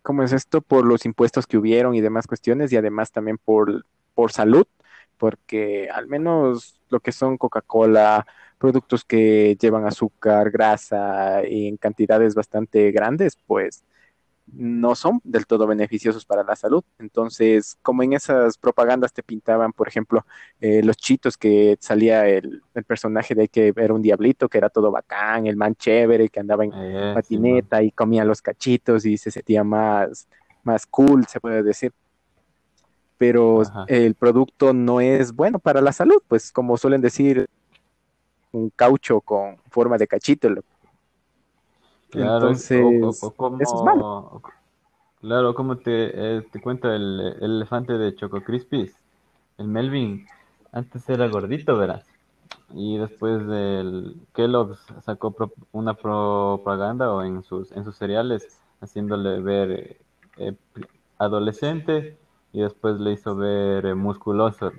¿cómo 0.02 0.24
es 0.24 0.34
esto? 0.34 0.62
Por 0.62 0.86
los 0.86 1.06
impuestos 1.06 1.46
que 1.46 1.58
hubieron 1.58 1.93
y 1.93 2.02
demás 2.02 2.26
cuestiones, 2.26 2.74
y 2.74 2.78
además 2.78 3.12
también 3.12 3.38
por, 3.38 3.86
por 4.15 4.32
salud, 4.32 4.65
porque 5.17 5.89
al 5.91 6.08
menos 6.08 6.80
lo 6.89 6.99
que 6.99 7.12
son 7.12 7.38
Coca-Cola, 7.38 8.26
productos 8.58 9.04
que 9.06 9.58
llevan 9.60 9.86
azúcar, 9.86 10.52
grasa 10.52 11.45
y 11.47 11.67
en 11.67 11.78
cantidades 11.78 12.36
bastante 12.36 12.91
grandes, 12.91 13.38
pues 13.47 13.84
no 14.47 14.95
son 14.95 15.21
del 15.23 15.45
todo 15.47 15.67
beneficiosos 15.67 16.26
para 16.26 16.43
la 16.43 16.56
salud. 16.56 16.84
Entonces, 16.99 17.78
como 17.82 18.04
en 18.04 18.13
esas 18.13 18.58
propagandas 18.58 19.13
te 19.13 19.23
pintaban, 19.23 19.71
por 19.73 19.88
ejemplo, 19.88 20.26
eh, 20.60 20.84
los 20.84 20.97
chitos 20.97 21.38
que 21.38 21.78
salía 21.80 22.28
el, 22.28 22.62
el 22.73 22.84
personaje 22.84 23.36
de 23.36 23.47
que 23.47 23.73
era 23.76 23.93
un 23.93 24.02
diablito, 24.02 24.49
que 24.49 24.58
era 24.58 24.69
todo 24.69 24.91
bacán, 24.91 25.47
el 25.47 25.56
man 25.56 25.76
chévere, 25.76 26.30
que 26.30 26.39
andaba 26.41 26.65
en 26.65 26.76
Eh, 26.76 27.12
patineta 27.12 27.84
y 27.84 27.91
comía 27.91 28.26
los 28.26 28.41
cachitos 28.41 29.06
y 29.06 29.17
se 29.17 29.32
sentía 29.32 29.63
más, 29.63 30.28
más 30.63 30.86
cool, 30.88 31.26
se 31.28 31.39
puede 31.39 31.63
decir. 31.63 31.93
Pero 33.17 33.62
Ajá. 33.62 33.86
el 33.88 34.15
producto 34.15 34.73
no 34.73 34.99
es 35.02 35.34
bueno 35.34 35.60
para 35.60 35.82
la 35.82 35.93
salud, 35.93 36.21
pues 36.28 36.52
como 36.52 36.78
suelen 36.78 37.02
decir, 37.02 37.47
un 38.52 38.69
caucho 38.76 39.21
con 39.21 39.58
forma 39.69 39.97
de 39.97 40.08
cachito. 40.08 40.49
Claro, 42.10 42.52
es- 42.52 42.71
o- 42.71 42.78
Entonces, 42.78 43.23
o- 43.23 43.28
o 43.28 43.32
como, 43.36 43.58
eso 43.60 43.76
es 43.76 43.84
malo. 43.84 44.41
claro, 45.21 45.56
como 45.56 45.78
te, 45.78 46.38
eh, 46.38 46.41
te 46.52 46.62
cuento 46.62 46.91
el, 46.91 47.19
el 47.41 47.52
elefante 47.58 47.93
de 47.93 48.15
Choco 48.15 48.41
Crispies, 48.43 48.95
el 49.58 49.67
Melvin, 49.67 50.26
antes 50.71 51.08
era 51.10 51.28
gordito, 51.28 51.78
verás, 51.78 52.06
y 52.73 52.97
después 52.97 53.45
del 53.47 54.15
Kellogg's 54.36 54.80
sacó 55.06 55.32
pro- 55.32 55.54
una 55.71 55.93
propaganda 55.95 57.12
o 57.13 57.23
en 57.23 57.43
sus, 57.43 57.71
en 57.71 57.84
sus 57.84 57.95
cereales, 57.95 58.60
haciéndole 58.82 59.39
ver 59.41 59.97
eh, 60.38 60.56
adolescente 61.17 62.17
y 62.54 62.62
después 62.62 63.00
le 63.00 63.13
hizo 63.13 63.36
ver 63.36 63.86
eh, 63.86 63.96
musculoso. 63.96 64.72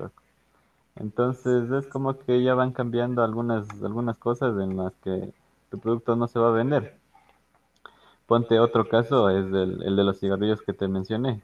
Entonces 0.97 1.71
es 1.71 1.87
como 1.89 2.19
que 2.19 2.43
ya 2.43 2.55
van 2.55 2.73
cambiando 2.73 3.23
algunas, 3.23 3.69
algunas 3.83 4.17
cosas 4.17 4.59
en 4.61 4.77
las 4.77 4.93
que 5.03 5.33
tu 5.71 5.79
producto 5.79 6.17
no 6.17 6.29
se 6.29 6.39
va 6.39 6.49
a 6.49 6.53
vender. 6.53 6.97
Ponte 8.27 8.59
otro 8.59 8.89
caso, 8.89 9.29
es 9.29 9.47
el, 9.47 9.83
el 9.83 9.97
de 9.97 10.05
los 10.05 10.21
cigarrillos 10.21 10.63
que 10.63 10.73
te 10.73 10.89
mencioné. 10.89 11.43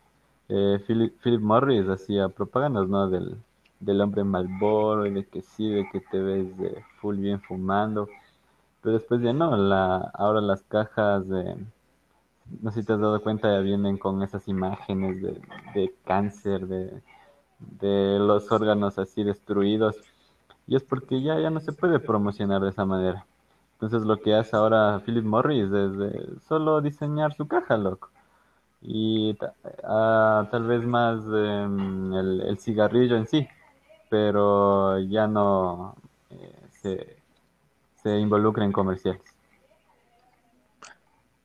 Eh, 0.48 0.82
Philip, 0.86 1.14
Philip 1.22 1.40
Morris 1.40 1.88
hacía 1.88 2.28
propagandas, 2.28 2.88
¿no? 2.88 3.08
Del, 3.08 3.36
del 3.80 4.00
hombre 4.00 4.24
Marlboro 4.24 5.06
y 5.06 5.10
de 5.12 5.26
que 5.26 5.42
sí, 5.42 5.68
de 5.68 5.88
que 5.90 6.00
te 6.00 6.20
ves 6.20 6.56
de 6.58 6.84
full 7.00 7.16
bien 7.16 7.40
fumando. 7.40 8.08
Pero 8.82 8.94
después 8.94 9.20
ya 9.22 9.32
no, 9.32 9.56
la, 9.56 9.98
ahora 10.14 10.40
las 10.40 10.62
cajas 10.62 11.28
de, 11.28 11.56
no 12.62 12.70
sé 12.72 12.80
si 12.80 12.86
te 12.86 12.92
has 12.94 13.00
dado 13.00 13.22
cuenta, 13.22 13.50
ya 13.52 13.60
vienen 13.60 13.98
con 13.98 14.22
esas 14.22 14.46
imágenes 14.48 15.20
de, 15.22 15.40
de 15.74 15.94
cáncer, 16.04 16.66
de, 16.66 17.02
de 17.60 18.18
los 18.20 18.50
órganos 18.52 18.98
así 18.98 19.24
destruidos. 19.24 19.96
Y 20.66 20.76
es 20.76 20.82
porque 20.84 21.22
ya, 21.22 21.38
ya 21.40 21.50
no 21.50 21.60
se 21.60 21.72
puede 21.72 22.00
promocionar 22.00 22.62
de 22.62 22.70
esa 22.70 22.84
manera. 22.86 23.26
Entonces 23.74 24.02
lo 24.02 24.20
que 24.20 24.34
hace 24.34 24.56
ahora 24.56 25.02
Philip 25.04 25.24
Morris 25.24 25.70
es 25.72 26.42
solo 26.48 26.80
diseñar 26.80 27.34
su 27.34 27.48
caja, 27.48 27.76
loco. 27.76 28.10
Y 28.82 29.34
ta- 29.34 29.54
tal 30.50 30.64
vez 30.66 30.84
más 30.84 31.20
em, 31.26 32.12
el, 32.14 32.40
el 32.42 32.58
cigarrillo 32.58 33.16
en 33.16 33.26
sí, 33.26 33.48
pero 34.08 34.98
ya 35.00 35.26
no 35.26 35.96
eh, 36.30 36.54
se, 36.82 37.16
se 38.02 38.18
involucra 38.18 38.64
en 38.64 38.72
comerciales. 38.72 39.29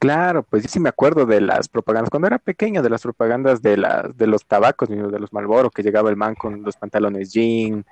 Claro, 0.06 0.44
pues 0.44 0.62
yo 0.62 0.70
sí 0.70 0.80
me 0.80 0.90
acuerdo 0.90 1.26
de 1.26 1.42
las 1.42 1.68
propagandas, 1.68 2.12
cuando 2.12 2.28
era 2.28 2.38
pequeño, 2.38 2.84
de 2.84 2.92
las 2.92 3.02
propagandas 3.02 3.64
de, 3.64 3.76
las 3.76 4.16
de 4.16 4.28
los 4.28 4.46
tabacos, 4.46 4.88
de 4.88 5.20
los 5.20 5.34
Marlboro, 5.34 5.72
que 5.72 5.82
llegaba 5.82 6.12
el 6.12 6.16
man 6.16 6.36
con 6.36 6.62
los 6.62 6.78
pantalones 6.78 7.34
jean, 7.34 7.84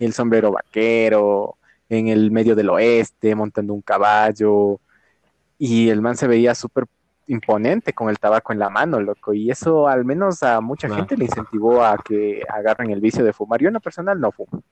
el 0.00 0.12
sombrero 0.12 0.50
vaquero, 0.50 1.58
en 1.88 2.08
el 2.08 2.32
medio 2.32 2.56
del 2.56 2.70
oeste, 2.70 3.36
montando 3.36 3.72
un 3.72 3.82
caballo, 3.82 4.80
y 5.60 5.90
el 5.90 6.00
man 6.00 6.16
se 6.16 6.26
veía 6.26 6.56
súper 6.56 6.86
imponente 7.28 7.92
con 7.92 8.10
el 8.10 8.18
tabaco 8.18 8.52
en 8.52 8.58
la 8.58 8.68
mano, 8.68 8.98
loco, 8.98 9.32
y 9.32 9.48
eso 9.48 9.86
al 9.86 10.04
menos 10.04 10.42
a 10.42 10.60
mucha 10.60 10.92
gente 10.92 11.16
le 11.16 11.26
incentivó 11.26 11.84
a 11.84 11.98
que 11.98 12.42
agarren 12.48 12.90
el 12.90 13.00
vicio 13.00 13.24
de 13.24 13.32
fumar. 13.32 13.60
Yo 13.60 13.68
en 13.68 13.74
lo 13.74 13.80
personal 13.80 14.18
no 14.18 14.32
fumo, 14.32 14.64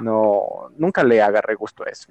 no, 0.00 0.68
nunca 0.78 1.04
le 1.04 1.22
agarré 1.22 1.54
gusto 1.54 1.84
a 1.84 1.90
eso 1.90 2.08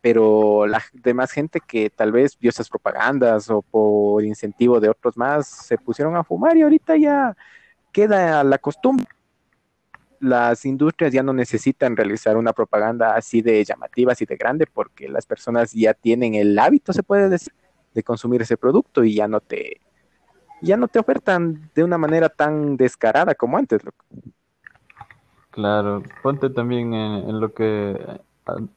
pero 0.00 0.66
la 0.66 0.82
demás 0.92 1.30
gente 1.30 1.60
que 1.60 1.90
tal 1.90 2.12
vez 2.12 2.38
vio 2.38 2.48
esas 2.50 2.68
propagandas 2.68 3.50
o 3.50 3.62
por 3.62 4.24
incentivo 4.24 4.80
de 4.80 4.88
otros 4.88 5.16
más 5.16 5.46
se 5.46 5.76
pusieron 5.76 6.16
a 6.16 6.24
fumar 6.24 6.56
y 6.56 6.62
ahorita 6.62 6.96
ya 6.96 7.36
queda 7.92 8.42
la 8.44 8.58
costumbre. 8.58 9.06
Las 10.20 10.64
industrias 10.66 11.12
ya 11.12 11.22
no 11.22 11.32
necesitan 11.32 11.96
realizar 11.96 12.36
una 12.36 12.52
propaganda 12.52 13.14
así 13.14 13.40
de 13.40 13.64
llamativa, 13.64 14.12
así 14.12 14.26
de 14.26 14.36
grande, 14.36 14.66
porque 14.66 15.08
las 15.08 15.24
personas 15.24 15.72
ya 15.72 15.94
tienen 15.94 16.34
el 16.34 16.58
hábito, 16.58 16.92
se 16.92 17.02
puede 17.02 17.28
decir, 17.28 17.54
de 17.94 18.02
consumir 18.02 18.42
ese 18.42 18.56
producto 18.56 19.02
y 19.02 19.14
ya 19.14 19.28
no 19.28 19.40
te, 19.40 19.80
ya 20.60 20.76
no 20.76 20.88
te 20.88 20.98
ofertan 20.98 21.70
de 21.74 21.84
una 21.84 21.96
manera 21.96 22.28
tan 22.28 22.76
descarada 22.76 23.34
como 23.34 23.56
antes. 23.56 23.82
Claro, 25.50 26.02
ponte 26.22 26.50
también 26.50 26.92
en 26.94 27.40
lo 27.40 27.52
que 27.52 28.20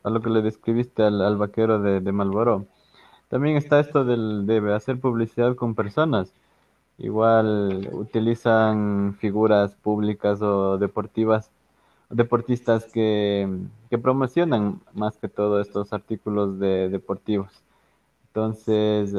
a, 0.03 0.09
lo 0.09 0.21
que 0.21 0.29
le 0.29 0.41
describiste 0.41 1.03
al, 1.03 1.21
al 1.21 1.37
vaquero 1.37 1.79
de, 1.79 1.99
de 1.99 2.11
Marlboro. 2.11 2.65
También 3.29 3.57
está 3.57 3.79
esto 3.79 4.05
del, 4.05 4.45
de 4.45 4.73
hacer 4.73 4.99
publicidad 4.99 5.55
con 5.55 5.75
personas. 5.75 6.33
Igual 6.99 7.89
utilizan 7.91 9.15
figuras 9.19 9.73
públicas 9.75 10.41
o 10.41 10.77
deportivas, 10.77 11.49
deportistas 12.09 12.85
que, 12.85 13.49
que 13.89 13.97
promocionan 13.97 14.81
más 14.93 15.17
que 15.17 15.29
todo 15.29 15.59
estos 15.59 15.93
artículos 15.93 16.59
de, 16.59 16.89
deportivos. 16.89 17.49
Entonces, 18.27 19.15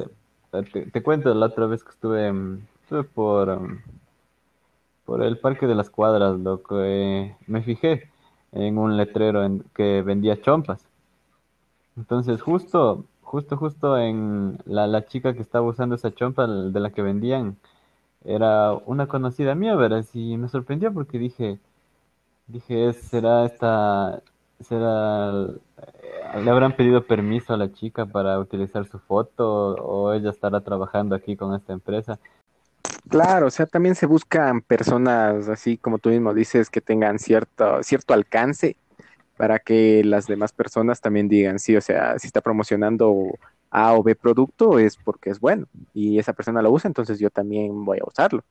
te, 0.93 1.03
cuento, 1.03 1.35
la 1.35 1.47
otra 1.47 1.67
vez 1.67 1.83
que 1.83 1.91
estuve, 1.91 2.33
estuve 2.83 3.05
por, 3.05 3.81
por 5.05 5.23
el 5.23 5.39
Parque 5.39 5.67
de 5.67 5.75
las 5.75 5.91
Cuadras, 5.91 6.39
loco, 6.39 6.81
eh, 6.83 7.37
me 7.49 7.63
fijé 7.63 8.11
en 8.55 8.79
un 8.79 8.97
letrero 8.97 9.45
en, 9.45 9.65
que 9.75 10.03
vendía 10.03 10.41
chompas. 10.41 10.87
Entonces, 11.97 12.43
justo, 12.43 13.05
justo, 13.23 13.57
justo 13.57 13.99
en 13.99 14.59
la, 14.65 14.87
la 14.87 15.07
chica 15.07 15.35
que 15.35 15.43
estaba 15.43 15.67
usando 15.67 15.95
esa 15.95 16.13
chompa 16.15 16.47
de 16.47 16.81
la 16.81 16.91
que 16.91 17.03
vendían, 17.03 17.57
era 18.25 18.75
una 18.87 19.09
conocida 19.09 19.55
mía, 19.55 19.77
¿verdad? 19.77 20.05
Y 20.15 20.37
me 20.39 20.49
sorprendió 20.49 20.93
porque 20.95 21.19
dije, 21.19 21.59
dije, 22.49 22.89
"Es- 22.91 22.99
¿será 23.09 23.47
esta, 23.47 24.23
será, 24.61 25.33
le 25.33 26.51
habrán 26.51 26.73
pedido 26.77 27.07
permiso 27.07 27.55
a 27.55 27.57
la 27.57 27.73
chica 27.73 28.07
para 28.07 28.39
utilizar 28.39 28.87
su 28.87 28.99
foto 28.99 29.75
o 29.77 30.13
ella 30.13 30.31
estará 30.31 30.61
trabajando 30.61 31.15
aquí 31.15 31.37
con 31.37 31.55
esta 31.55 31.73
empresa? 31.73 32.19
Claro, 33.09 33.47
o 33.47 33.51
sea, 33.51 33.67
también 33.67 33.95
se 33.95 34.07
buscan 34.07 34.63
personas 34.63 35.49
así 35.49 35.77
como 35.77 35.99
tú 35.99 36.09
mismo 36.09 36.33
dices 36.33 36.71
que 36.71 36.81
tengan 36.81 37.19
cierto, 37.19 37.83
cierto 37.83 38.15
alcance 38.15 38.77
para 39.37 39.59
que 39.59 40.03
las 40.05 40.27
demás 40.27 40.53
personas 40.53 41.01
también 41.01 41.29
digan, 41.29 41.59
sí, 41.59 41.77
o 41.77 41.81
sea, 41.81 42.19
si 42.19 42.27
está 42.27 42.41
promocionando 42.41 43.27
A 43.71 43.95
o 43.95 44.03
B 44.03 44.15
producto 44.15 44.79
es 44.79 44.97
porque 44.97 45.31
es 45.31 45.41
bueno 45.41 45.67
y 45.93 46.19
esa 46.19 46.33
persona 46.33 46.63
lo 46.63 46.71
usa, 46.71 46.89
entonces 46.89 47.19
yo 47.19 47.31
también 47.31 47.85
voy 47.85 47.99
a 47.99 48.09
usarlo. 48.09 48.43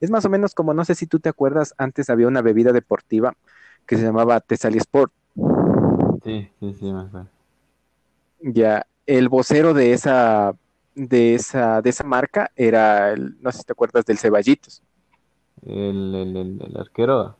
Es 0.00 0.10
más 0.10 0.24
o 0.24 0.28
menos 0.28 0.54
como, 0.54 0.74
no 0.74 0.84
sé 0.84 0.94
si 0.94 1.06
tú 1.06 1.20
te 1.20 1.28
acuerdas, 1.28 1.74
antes 1.78 2.10
había 2.10 2.26
una 2.26 2.42
bebida 2.42 2.72
deportiva 2.72 3.34
que 3.86 3.96
se 3.96 4.02
llamaba 4.02 4.40
Tesalia 4.40 4.78
Sport. 4.78 5.12
Sí, 6.24 6.50
sí, 6.60 6.74
sí, 6.74 6.92
me 6.92 7.00
acuerdo. 7.00 7.28
Ya, 8.40 8.86
el 9.06 9.28
vocero 9.28 9.74
de 9.74 9.92
esa, 9.92 10.54
de 10.94 11.34
esa, 11.34 11.82
de 11.82 11.90
esa 11.90 12.04
marca 12.04 12.50
era, 12.56 13.12
el- 13.12 13.40
no 13.40 13.52
sé 13.52 13.58
si 13.58 13.64
te 13.64 13.72
acuerdas 13.72 14.04
del 14.04 14.18
Ceballitos. 14.18 14.82
El, 15.66 16.14
el, 16.14 16.36
el, 16.36 16.62
el 16.62 16.76
arquero, 16.76 17.36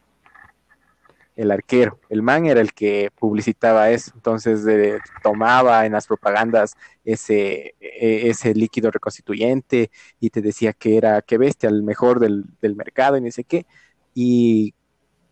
el 1.36 1.50
arquero. 1.50 1.98
El 2.08 2.22
man 2.22 2.46
era 2.46 2.60
el 2.60 2.72
que 2.74 3.10
publicitaba 3.18 3.90
eso. 3.90 4.12
Entonces 4.14 4.66
eh, 4.66 4.98
tomaba 5.22 5.86
en 5.86 5.92
las 5.92 6.06
propagandas 6.06 6.74
ese, 7.04 7.74
e- 7.80 8.28
ese 8.28 8.54
líquido 8.54 8.90
reconstituyente 8.90 9.90
y 10.20 10.30
te 10.30 10.42
decía 10.42 10.72
que 10.72 10.96
era, 10.96 11.22
que 11.22 11.38
bestia, 11.38 11.68
el 11.70 11.82
mejor 11.82 12.20
del, 12.20 12.44
del 12.60 12.76
mercado 12.76 13.16
y 13.16 13.20
no 13.22 13.30
sé 13.30 13.44
qué. 13.44 13.66
Y 14.14 14.74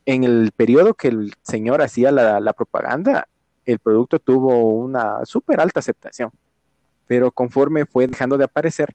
en 0.07 0.25
el 0.25 0.53
periodo 0.57 0.95
que 0.95 1.09
el 1.09 1.35
señor 1.43 1.83
hacía 1.83 2.13
la, 2.13 2.41
la 2.41 2.53
propaganda, 2.55 3.29
el 3.67 3.79
producto 3.81 4.19
tuvo 4.21 4.71
una 4.71 5.25
súper 5.27 5.61
alta 5.61 5.81
aceptación. 5.81 6.31
Pero 7.11 7.33
conforme 7.33 7.87
fue 7.87 8.07
dejando 8.07 8.38
de 8.38 8.44
aparecer, 8.44 8.94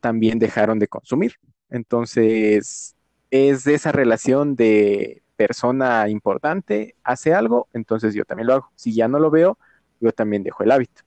también 0.00 0.38
dejaron 0.38 0.78
de 0.78 0.88
consumir. 0.88 1.34
Entonces, 1.70 2.96
es 3.30 3.66
esa 3.66 3.92
relación 3.92 4.56
de 4.56 5.22
persona 5.36 6.08
importante 6.08 6.96
hace 7.04 7.34
algo, 7.34 7.68
entonces 7.74 8.14
yo 8.14 8.24
también 8.24 8.48
lo 8.48 8.54
hago. 8.54 8.72
Si 8.76 8.94
ya 8.94 9.08
no 9.08 9.18
lo 9.18 9.30
veo, 9.30 9.58
yo 10.00 10.12
también 10.12 10.44
dejo 10.44 10.62
el 10.64 10.72
hábito. 10.72 11.02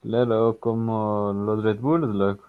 claro, 0.00 0.58
como 0.60 1.32
los 1.34 1.62
Red 1.64 1.80
Bulls, 1.80 2.14
loco. 2.14 2.44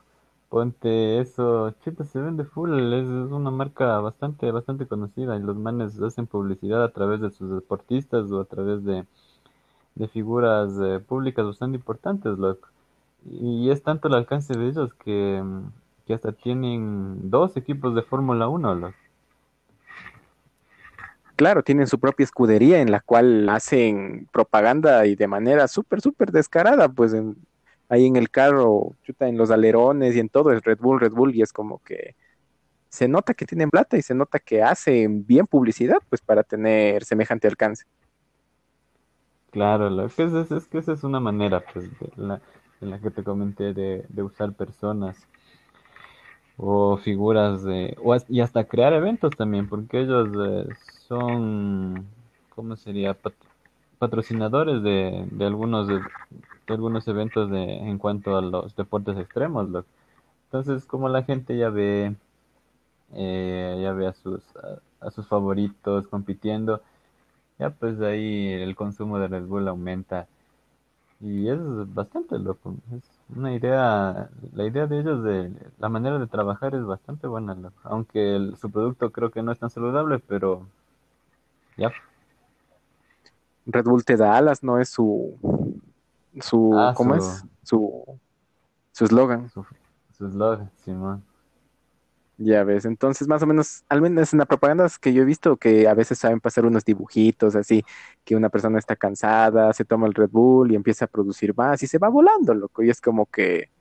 Ponte 0.50 1.20
eso, 1.20 1.72
chuta, 1.82 2.06
se 2.06 2.22
vende 2.22 2.46
full, 2.46 2.72
es, 2.93 3.04
es 3.04 3.32
una 3.32 3.52
marca 3.52 4.00
bastante, 4.00 4.50
bastante 4.52 4.88
conocida 4.88 5.36
y 5.36 5.41
los 5.41 5.58
manes 5.58 6.00
hacen 6.02 6.26
publicidad 6.28 6.84
a 6.86 6.93
través 6.93 7.20
de 7.22 7.32
sus 7.32 7.52
deportistas 7.52 8.32
o 8.32 8.39
a 8.39 8.46
través 8.46 8.84
de, 8.86 9.06
de 9.98 10.08
figuras 10.08 10.74
eh, 10.82 11.00
públicas 11.00 11.46
bastante 11.46 11.78
importantes, 11.78 12.38
loco. 12.38 12.68
Y 13.30 13.70
es 13.72 13.84
tanto 13.84 14.08
el 14.08 14.14
alcance 14.14 14.56
de 14.58 14.68
ellos 14.68 14.94
que, 15.04 15.42
mm, 15.44 15.72
que 16.06 16.14
hasta 16.14 16.32
tienen 16.32 17.30
dos 17.30 17.58
equipos 17.58 17.96
de 17.96 18.04
Fórmula 18.04 18.48
Uno, 18.48 18.76
loco. 18.76 18.96
Claro, 21.36 21.64
tienen 21.64 21.86
su 21.88 22.00
propia 22.00 22.24
escudería 22.24 22.82
en 22.82 22.92
la 22.92 23.00
cual 23.00 23.48
hacen 23.50 24.28
propaganda 24.32 25.06
y 25.06 25.16
de 25.16 25.28
manera 25.28 25.68
súper, 25.68 26.02
súper 26.02 26.32
descarada, 26.32 26.90
pues 26.90 27.14
en- 27.14 27.36
ahí 27.90 28.06
en 28.08 28.16
el 28.16 28.30
carro, 28.32 28.96
en 29.20 29.38
los 29.38 29.52
alerones 29.52 30.16
y 30.16 30.20
en 30.20 30.30
todo 30.30 30.52
es 30.52 30.64
Red 30.64 30.80
Bull, 30.80 31.00
Red 31.00 31.12
Bull, 31.14 31.36
y 31.36 31.42
es 31.44 31.54
como 31.54 31.80
que 31.84 32.16
se 32.90 33.08
nota 33.08 33.34
que 33.36 33.46
tienen 33.46 33.70
plata 33.70 33.98
y 33.98 34.02
se 34.02 34.16
nota 34.16 34.40
que 34.40 34.64
hacen 34.64 35.26
bien 35.28 35.48
publicidad, 35.48 36.00
pues 36.10 36.22
para 36.22 36.44
tener 36.44 37.04
semejante 37.06 37.48
alcance. 37.48 37.86
Claro, 39.52 39.90
lo 39.90 40.08
que 40.08 40.24
es, 40.24 40.34
es, 40.52 40.68
que 40.68 40.78
esa 40.78 40.94
es 40.94 41.04
una 41.04 41.20
manera, 41.20 41.60
pues, 41.60 41.90
de 42.00 42.10
la- 42.16 42.42
en 42.80 42.92
la 42.92 43.00
que 43.02 43.12
te 43.12 43.24
comenté 43.26 43.74
de, 43.74 44.06
de 44.08 44.24
usar 44.24 44.54
personas 44.54 45.28
o 46.58 46.98
figuras 46.98 47.64
de, 47.64 47.96
o, 48.04 48.16
y 48.30 48.42
hasta 48.42 48.66
crear 48.68 48.94
eventos 48.94 49.36
también, 49.36 49.68
porque 49.70 50.02
ellos 50.02 50.30
eh, 50.40 50.74
son, 51.08 52.06
¿cómo 52.50 52.76
sería? 52.76 53.16
patrocinadores 54.00 54.84
de, 54.84 55.28
de 55.32 55.46
algunos 55.46 55.88
de, 55.90 56.02
algunos 56.68 57.08
eventos 57.08 57.52
de, 57.52 57.64
en 57.64 57.98
cuanto 58.00 58.38
a 58.38 58.42
los 58.42 58.76
deportes 58.76 59.18
extremos. 59.18 59.70
Entonces, 60.48 60.86
como 60.86 61.10
la 61.10 61.24
gente 61.24 61.58
ya 61.58 61.70
ve, 61.70 62.16
eh, 63.14 63.80
ya 63.82 63.94
ve 63.94 64.08
a 64.08 64.14
sus, 64.14 64.44
a, 65.02 65.12
sus 65.12 65.28
favoritos 65.28 66.08
compitiendo, 66.08 66.82
ya 67.60 67.70
pues 67.72 68.00
ahí 68.02 68.54
el 68.54 68.76
consumo 68.76 69.20
de 69.20 69.28
Red 69.28 69.46
Bull 69.46 69.67
aumenta. 69.67 70.28
Y 71.20 71.50
es 71.50 71.60
bastante 71.93 72.38
loco. 72.38 72.76
Es 72.96 73.04
una 73.36 73.54
idea, 73.54 74.30
la 74.54 74.65
idea 74.65 74.86
de 74.86 75.00
ellos 75.00 75.24
de 75.24 75.52
la 75.80 75.89
manera 75.89 76.20
de 76.20 76.28
trabajar 76.28 76.76
es 76.76 76.86
bastante 76.86 77.26
buena, 77.26 77.58
aunque 77.84 78.52
su 78.60 78.70
producto 78.70 79.12
creo 79.12 79.32
que 79.32 79.41
no 79.41 79.52
es 79.52 79.60
tan 79.60 79.72
saludable, 79.72 80.20
pero 80.20 80.67
ya. 81.76 81.91
Red 83.65 83.86
Bull 83.86 84.06
te 84.06 84.15
da 84.15 84.38
alas, 84.38 84.63
¿no? 84.63 84.80
Es 84.80 84.89
su, 84.89 85.36
su, 86.39 86.78
ah, 86.78 86.93
¿cómo 86.96 87.15
es? 87.15 87.43
Su, 87.63 88.04
su 88.91 89.06
eslogan. 89.06 89.50
Su 89.50 89.65
eslogan, 90.28 90.70
Simón. 90.86 91.24
Ya 92.39 92.63
ves, 92.63 92.86
entonces 92.86 93.28
más 93.28 93.41
o 93.41 93.47
menos, 93.47 93.84
al 93.89 94.00
menos 94.00 94.32
en 94.32 94.38
la 94.39 94.45
propaganda 94.45 94.88
que 95.02 95.12
yo 95.12 95.23
he 95.23 95.26
visto 95.26 95.58
que 95.58 95.88
a 95.88 95.95
veces 95.95 96.19
saben 96.19 96.39
pasar 96.39 96.67
unos 96.67 96.86
dibujitos 96.86 97.56
así, 97.56 97.84
que 98.23 98.36
una 98.36 98.50
persona 98.50 98.78
está 98.78 98.95
cansada, 98.95 99.73
se 99.73 99.86
toma 99.86 100.06
el 100.06 100.13
Red 100.13 100.30
Bull 100.30 100.71
y 100.71 100.76
empieza 100.76 101.06
a 101.06 101.08
producir 101.08 101.56
más 101.58 101.82
y 101.82 101.88
se 101.88 101.97
va 101.97 102.10
volando, 102.10 102.54
loco. 102.54 102.84
Y 102.84 102.91
es 102.91 103.02
como 103.02 103.26
que, 103.26 103.71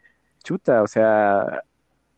chuta, 0.42 0.82
o 0.82 0.86
sea, 0.86 1.62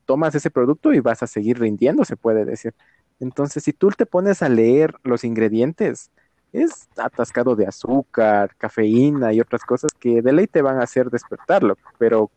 tomas 0.06 0.34
ese 0.34 0.50
producto 0.50 0.92
y 0.94 1.00
vas 1.00 1.22
a 1.22 1.26
seguir 1.28 1.58
rindiendo, 1.60 2.04
se 2.04 2.16
puede 2.16 2.44
decir. 2.44 2.74
Entonces, 3.20 3.64
si 3.64 3.72
tú 3.72 3.90
te 3.90 4.06
pones 4.06 4.42
a 4.42 4.48
leer 4.48 4.94
los 5.04 5.24
ingredientes, 5.24 6.10
es 6.52 6.88
atascado 6.98 7.56
de 7.56 7.66
azúcar, 7.66 8.56
cafeína 8.56 9.32
y 9.32 9.40
otras 9.40 9.64
cosas 9.64 9.92
que 9.98 10.22
de 10.22 10.32
ley 10.32 10.46
te 10.48 10.62
van 10.62 10.78
a 10.80 10.84
hacer 10.84 11.10
despertarlo, 11.10 11.78
pero 11.98 12.30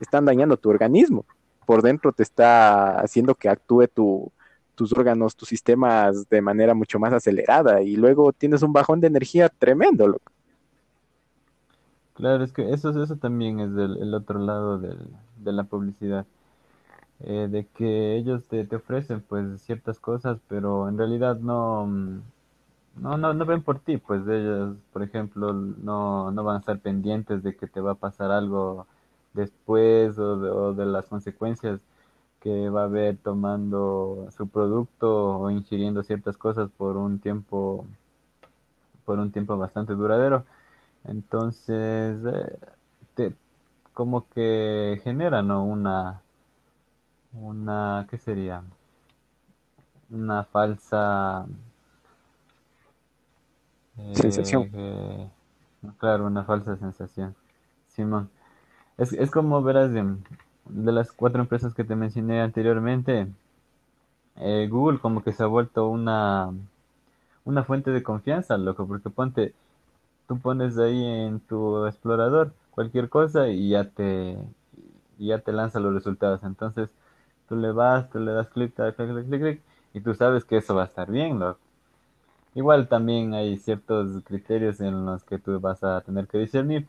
están 0.00 0.24
dañando 0.26 0.56
tu 0.58 0.70
organismo. 0.70 1.26
Por 1.72 1.80
dentro 1.80 2.12
te 2.12 2.22
está 2.22 3.00
haciendo 3.00 3.34
que 3.34 3.48
actúe 3.48 3.86
tus 3.86 4.92
órganos, 4.92 5.34
tus 5.34 5.48
sistemas 5.48 6.28
de 6.28 6.42
manera 6.42 6.74
mucho 6.74 6.98
más 6.98 7.14
acelerada 7.14 7.80
y 7.80 7.96
luego 7.96 8.30
tienes 8.34 8.62
un 8.62 8.74
bajón 8.74 9.00
de 9.00 9.06
energía 9.06 9.48
tremendo. 9.48 10.18
Claro, 12.14 12.44
es 12.44 12.52
que 12.52 12.70
eso, 12.74 12.90
eso 13.02 13.16
también 13.16 13.60
es 13.60 13.74
del, 13.74 13.96
el 14.02 14.12
otro 14.14 14.38
lado 14.38 14.78
de 14.78 15.52
la 15.52 15.64
publicidad. 15.64 16.26
Eh, 17.20 17.48
de 17.50 17.66
que 17.68 18.16
ellos 18.16 18.44
te, 18.48 18.64
te 18.66 18.76
ofrecen 18.76 19.22
pues 19.22 19.62
ciertas 19.62 20.00
cosas, 20.00 20.40
pero 20.48 20.88
en 20.88 20.98
realidad 20.98 21.38
no, 21.38 21.86
no, 22.96 23.16
no, 23.16 23.34
no 23.34 23.46
ven 23.46 23.62
por 23.62 23.80
ti, 23.80 23.96
pues 23.98 24.22
ellos, 24.28 24.76
por 24.92 25.02
ejemplo, 25.02 25.52
no, 25.52 26.30
no 26.30 26.44
van 26.44 26.56
a 26.56 26.58
estar 26.60 26.80
pendientes 26.80 27.42
de 27.42 27.56
que 27.56 27.66
te 27.66 27.80
va 27.80 27.92
a 27.92 27.94
pasar 27.96 28.30
algo 28.30 28.86
después 29.34 30.18
o 30.18 30.74
de, 30.74 30.86
las 30.86 31.06
consecuencias 31.06 31.80
que 32.40 32.68
va 32.68 32.82
a 32.82 32.84
haber 32.84 33.16
tomando 33.18 34.28
su 34.36 34.48
producto 34.48 35.38
o 35.38 35.50
ingiriendo 35.50 36.02
ciertas 36.02 36.36
cosas 36.36 36.70
por 36.76 36.96
un 36.96 37.18
tiempo 37.18 37.86
por 39.04 39.18
un 39.18 39.32
tiempo 39.32 39.56
bastante 39.56 39.94
duradero 39.94 40.44
entonces 41.04 42.18
eh, 42.24 42.58
te, 43.14 43.34
como 43.94 44.28
que 44.28 45.00
genera 45.04 45.42
no 45.42 45.64
una 45.64 46.22
una 47.32 48.06
qué 48.10 48.18
sería 48.18 48.62
una 50.10 50.44
falsa 50.44 51.46
sensación. 54.14 54.70
Eh, 54.72 55.30
claro, 55.98 56.26
una 56.26 56.44
falsa 56.44 56.76
sensación. 56.76 57.34
Simón. 57.88 58.30
Es, 58.98 59.12
es 59.12 59.30
como 59.30 59.62
verás 59.62 59.92
de, 59.92 60.16
de, 60.66 60.92
las 60.92 61.12
cuatro 61.12 61.40
empresas 61.40 61.74
que 61.74 61.84
te 61.84 61.96
mencioné 61.96 62.40
anteriormente, 62.40 63.26
eh, 64.36 64.68
Google 64.70 64.98
como 64.98 65.22
que 65.22 65.32
se 65.32 65.42
ha 65.42 65.46
vuelto 65.46 65.88
una, 65.88 66.52
una 67.44 67.64
fuente 67.64 67.90
de 67.90 68.02
confianza, 68.02 68.56
loco, 68.58 68.86
porque 68.86 69.10
ponte, 69.10 69.54
tú 70.28 70.38
pones 70.38 70.78
ahí 70.78 71.04
en 71.04 71.40
tu 71.40 71.86
explorador 71.86 72.52
cualquier 72.70 73.08
cosa 73.08 73.48
y 73.48 73.70
ya 73.70 73.84
te, 73.84 74.38
ya 75.18 75.38
te 75.38 75.52
lanza 75.52 75.80
los 75.80 75.94
resultados. 75.94 76.42
Entonces, 76.44 76.90
tú 77.48 77.56
le 77.56 77.72
vas, 77.72 78.10
tú 78.10 78.20
le 78.20 78.32
das 78.32 78.48
clic, 78.48 78.74
clic, 78.74 78.96
clic, 78.96 79.26
clic, 79.28 79.40
clic, 79.40 79.62
y 79.94 80.00
tú 80.00 80.14
sabes 80.14 80.44
que 80.44 80.58
eso 80.58 80.74
va 80.74 80.82
a 80.82 80.86
estar 80.86 81.10
bien, 81.10 81.38
loco. 81.38 81.58
Igual 82.54 82.88
también 82.88 83.34
hay 83.34 83.58
ciertos 83.58 84.22
criterios 84.24 84.80
en 84.80 85.06
los 85.06 85.24
que 85.24 85.38
tú 85.38 85.58
vas 85.60 85.82
a 85.84 86.00
tener 86.02 86.26
que 86.28 86.38
discernir, 86.38 86.86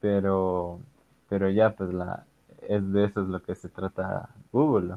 pero, 0.00 0.78
pero 1.32 1.48
ya 1.48 1.70
pues 1.74 1.94
la, 1.94 2.26
es 2.68 2.92
de 2.92 3.04
eso 3.06 3.22
es 3.22 3.28
lo 3.28 3.42
que 3.42 3.54
se 3.54 3.70
trata 3.70 4.28
Google. 4.52 4.96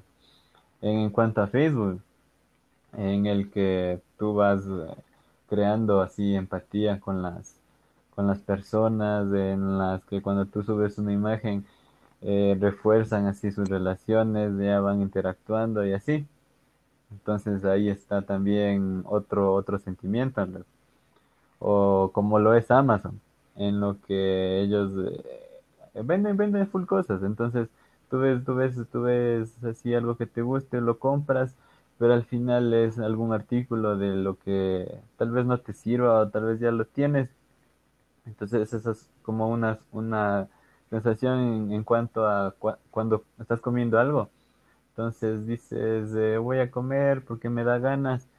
En, 0.81 1.09
cuanto 1.09 1.41
a 1.41 1.47
Facebook, 1.47 2.01
en 2.91 3.25
el 3.25 3.49
que 3.49 4.01
tú 4.19 4.33
vas 4.33 4.65
eh, 4.65 4.95
creando 5.47 6.01
así 6.01 6.35
empatía 6.35 6.99
con 6.99 7.21
las, 7.21 7.55
con 8.13 8.27
las 8.27 8.39
personas, 8.39 9.33
en 9.33 9.77
las 9.77 10.03
que 10.03 10.21
cuando 10.21 10.45
tú 10.45 10.61
subes 10.61 10.97
una 10.97 11.13
imagen 11.13 11.65
eh, 12.21 12.57
refuerzan 12.59 13.27
así 13.27 13.49
sus 13.49 13.69
relaciones, 13.69 14.57
ya 14.57 14.81
van 14.81 15.01
interactuando 15.01 15.85
y 15.85 15.93
así. 15.93 16.27
Entonces 17.11 17.63
ahí 17.63 17.87
está 17.87 18.23
también 18.23 19.03
otro, 19.05 19.53
otro 19.53 19.79
sentimiento, 19.79 20.45
o 21.59 22.11
como 22.13 22.39
lo 22.39 22.55
es 22.55 22.69
Amazon, 22.71 23.21
en 23.55 23.79
lo 23.79 24.01
que 24.01 24.59
ellos 24.59 24.91
eh, 24.97 25.44
venden, 26.03 26.37
venden 26.37 26.67
full 26.67 26.85
cosas. 26.85 27.23
Entonces 27.23 27.69
tú 28.09 28.19
ves, 28.19 28.43
tú 28.45 28.55
ves, 28.55 28.75
tú 28.91 29.01
ves 29.03 29.63
así 29.63 29.93
algo 29.93 30.17
que 30.17 30.25
te 30.27 30.41
guste, 30.41 30.81
lo 30.81 30.99
compras, 30.99 31.55
pero 31.99 32.13
al 32.13 32.25
final 32.25 32.73
es 32.73 32.99
algún 32.99 33.33
artículo 33.33 33.97
de 33.97 34.15
lo 34.15 34.37
que 34.39 34.99
tal 35.17 35.31
vez 35.31 35.45
no 35.45 35.59
te 35.59 35.73
sirva 35.73 36.21
o 36.21 36.29
tal 36.29 36.45
vez 36.45 36.59
ya 36.59 36.71
lo 36.71 36.85
tienes. 36.85 37.29
Entonces 38.25 38.73
esa 38.73 38.91
es 38.91 39.09
como 39.23 39.49
una, 39.49 39.79
una 39.91 40.47
sensación 40.89 41.71
en, 41.71 41.83
cuanto 41.83 42.27
a 42.27 42.55
cuando 42.91 43.23
estás 43.39 43.61
comiendo 43.61 43.99
algo 43.99 44.29
entonces 44.95 45.45
dices, 45.45 46.15
eh, 46.15 46.37
voy 46.37 46.59
a 46.59 46.71
comer 46.71 47.21
porque 47.25 47.49
me 47.49 47.65
da 47.65 47.79
ganas, 47.79 48.29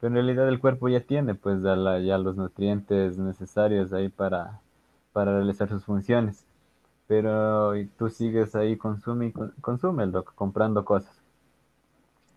pero 0.00 0.10
en 0.10 0.14
realidad 0.14 0.48
el 0.48 0.60
cuerpo 0.60 0.88
ya 0.88 1.00
tiene 1.00 1.34
pues 1.34 1.60
ya, 1.62 1.74
ya 1.98 2.18
los 2.18 2.36
nutrientes 2.36 3.18
necesarios 3.18 3.92
ahí 3.92 4.08
para, 4.08 4.60
para 5.12 5.32
realizar 5.34 5.68
sus 5.68 5.84
funciones. 5.84 6.44
Pero 7.06 7.76
y 7.76 7.86
tú 7.86 8.08
sigues 8.08 8.54
ahí, 8.54 8.76
consume 8.76 9.32
consume, 9.60 10.10
comprando 10.34 10.84
cosas. 10.84 11.14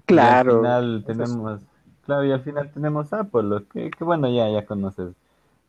Claro. 0.05 0.63
Y 0.63 0.65
al 0.67 1.03
final 1.03 1.03
tenemos, 1.05 1.61
claro, 2.05 2.25
y 2.25 2.31
al 2.31 2.41
final 2.41 2.71
tenemos 2.73 3.13
Apple, 3.13 3.65
que, 3.71 3.91
que 3.91 4.03
bueno, 4.03 4.29
ya, 4.29 4.49
ya 4.49 4.65
conoces 4.65 5.13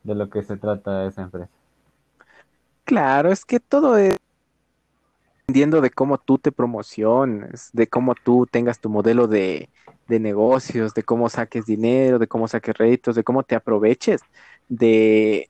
de 0.02 0.14
lo 0.14 0.28
que 0.30 0.42
se 0.42 0.56
trata 0.56 1.06
esa 1.06 1.22
empresa. 1.22 1.50
Claro, 2.84 3.30
es 3.30 3.44
que 3.44 3.60
todo 3.60 3.96
es 3.96 4.16
dependiendo 5.48 5.80
de 5.80 5.90
cómo 5.90 6.18
tú 6.18 6.36
te 6.36 6.52
promociones, 6.52 7.70
de 7.72 7.86
cómo 7.86 8.14
tú 8.14 8.46
tengas 8.50 8.80
tu 8.80 8.90
modelo 8.90 9.26
de, 9.26 9.70
negocios, 10.06 10.92
de 10.92 11.02
cómo 11.02 11.30
saques 11.30 11.64
dinero, 11.64 12.18
de 12.18 12.26
cómo 12.26 12.46
saques 12.48 12.76
réditos, 12.76 13.16
de 13.16 13.24
cómo 13.24 13.42
te 13.42 13.54
aproveches 13.54 14.20
de, 14.68 15.48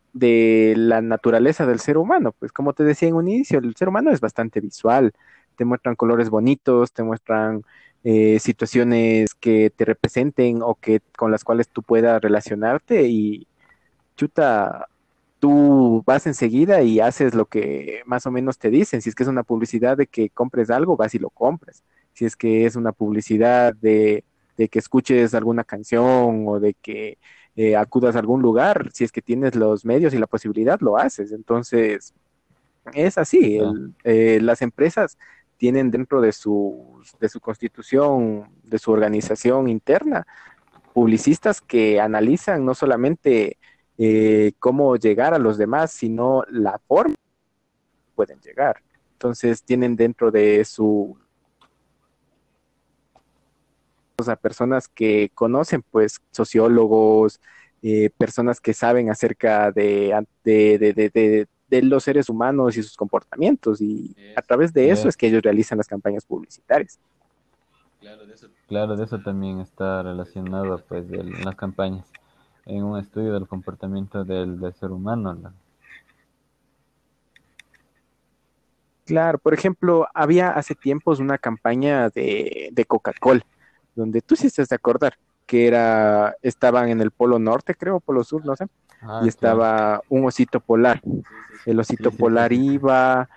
la 0.76 1.00
naturaleza 1.00 1.66
del 1.66 1.80
ser 1.80 1.98
humano. 1.98 2.32
Pues 2.38 2.52
como 2.52 2.72
te 2.72 2.84
decía 2.84 3.08
en 3.08 3.14
un 3.16 3.28
inicio, 3.28 3.58
el 3.58 3.74
ser 3.76 3.88
humano 3.88 4.10
es 4.10 4.20
bastante 4.20 4.60
visual, 4.60 5.12
te 5.56 5.64
muestran 5.64 5.96
colores 5.96 6.30
bonitos, 6.30 6.92
te 6.92 7.02
muestran 7.02 7.62
eh, 8.04 8.38
situaciones 8.40 9.34
que 9.34 9.70
te 9.70 9.84
representen 9.84 10.62
o 10.62 10.74
que 10.76 11.00
con 11.16 11.30
las 11.30 11.44
cuales 11.44 11.68
tú 11.68 11.82
puedas 11.82 12.20
relacionarte 12.22 13.08
y 13.08 13.46
chuta, 14.16 14.88
tú 15.38 16.02
vas 16.06 16.26
enseguida 16.26 16.82
y 16.82 17.00
haces 17.00 17.34
lo 17.34 17.46
que 17.46 18.02
más 18.06 18.26
o 18.26 18.30
menos 18.30 18.58
te 18.58 18.70
dicen. 18.70 19.02
Si 19.02 19.08
es 19.10 19.14
que 19.14 19.22
es 19.24 19.28
una 19.28 19.44
publicidad 19.44 19.96
de 19.96 20.06
que 20.06 20.30
compres 20.30 20.70
algo, 20.70 20.96
vas 20.96 21.14
y 21.14 21.18
lo 21.18 21.30
compras. 21.30 21.84
Si 22.14 22.24
es 22.24 22.36
que 22.36 22.66
es 22.66 22.76
una 22.76 22.92
publicidad 22.92 23.74
de, 23.74 24.24
que 24.56 24.78
escuches 24.78 25.34
alguna 25.34 25.64
canción 25.64 26.44
o 26.48 26.60
de 26.60 26.74
que 26.74 27.18
eh, 27.60 27.74
acudas 27.74 28.14
a 28.14 28.20
algún 28.20 28.40
lugar, 28.40 28.88
si 28.92 29.02
es 29.02 29.10
que 29.10 29.20
tienes 29.20 29.56
los 29.56 29.84
medios 29.84 30.14
y 30.14 30.18
la 30.18 30.28
posibilidad, 30.28 30.78
lo 30.80 30.96
haces. 30.96 31.32
Entonces, 31.32 32.14
es 32.94 33.18
así. 33.18 33.58
Eh, 34.04 34.38
las 34.40 34.62
empresas 34.62 35.18
tienen 35.56 35.90
dentro 35.90 36.20
de 36.20 36.30
su, 36.30 37.02
de 37.18 37.28
su 37.28 37.40
constitución, 37.40 38.48
de 38.62 38.78
su 38.78 38.92
organización 38.92 39.68
interna, 39.68 40.24
publicistas 40.94 41.60
que 41.60 42.00
analizan 42.00 42.64
no 42.64 42.76
solamente 42.76 43.58
eh, 43.98 44.52
cómo 44.60 44.94
llegar 44.94 45.34
a 45.34 45.40
los 45.40 45.58
demás, 45.58 45.90
sino 45.90 46.44
la 46.48 46.78
forma 46.86 47.16
que 47.16 48.12
pueden 48.14 48.38
llegar. 48.38 48.84
Entonces 49.14 49.64
tienen 49.64 49.96
dentro 49.96 50.30
de 50.30 50.64
su 50.64 51.18
a 54.26 54.34
personas 54.34 54.88
que 54.88 55.30
conocen, 55.34 55.84
pues, 55.88 56.20
sociólogos, 56.32 57.40
eh, 57.82 58.10
personas 58.18 58.60
que 58.60 58.74
saben 58.74 59.10
acerca 59.10 59.70
de, 59.70 60.26
de, 60.42 60.78
de, 60.78 61.46
de, 61.68 61.82
los 61.82 62.02
seres 62.02 62.28
humanos 62.28 62.76
y 62.76 62.82
sus 62.82 62.96
comportamientos, 62.96 63.80
y 63.80 64.16
a 64.34 64.42
través 64.42 64.72
de 64.72 64.90
eso 64.90 65.08
es 65.08 65.16
que 65.16 65.28
ellos 65.28 65.42
realizan 65.42 65.78
las 65.78 65.86
campañas 65.86 66.24
publicitarias. 66.24 66.98
Claro, 68.00 68.26
de 68.26 68.34
eso, 68.34 68.48
claro, 68.66 68.96
de 68.96 69.04
eso 69.04 69.20
también 69.20 69.60
está 69.60 70.02
relacionado, 70.02 70.82
pues, 70.88 71.08
de 71.08 71.22
las 71.22 71.54
campañas, 71.54 72.06
en 72.66 72.82
un 72.82 72.98
estudio 72.98 73.34
del 73.34 73.46
comportamiento 73.46 74.24
del, 74.24 74.58
del 74.58 74.74
ser 74.74 74.90
humano. 74.90 75.34
¿no? 75.34 75.52
Claro, 79.04 79.38
por 79.38 79.54
ejemplo, 79.54 80.08
había 80.12 80.50
hace 80.50 80.74
tiempos 80.74 81.20
una 81.20 81.38
campaña 81.38 82.08
de, 82.10 82.70
de 82.72 82.84
Coca-Cola, 82.84 83.42
donde 83.98 84.22
tú 84.22 84.36
sí 84.36 84.46
estás 84.46 84.68
de 84.68 84.76
acordar, 84.76 85.14
que 85.44 85.66
era, 85.66 86.36
estaban 86.42 86.88
en 86.88 87.00
el 87.00 87.10
Polo 87.10 87.38
Norte, 87.38 87.74
creo, 87.74 88.00
Polo 88.00 88.22
Sur, 88.22 88.46
no 88.46 88.54
sé, 88.56 88.66
ah, 89.02 89.20
y 89.24 89.28
estaba 89.28 90.02
un 90.08 90.24
osito 90.24 90.60
polar. 90.60 91.02
El 91.66 91.80
osito 91.80 92.10
polar 92.12 92.52
iba, 92.52 93.28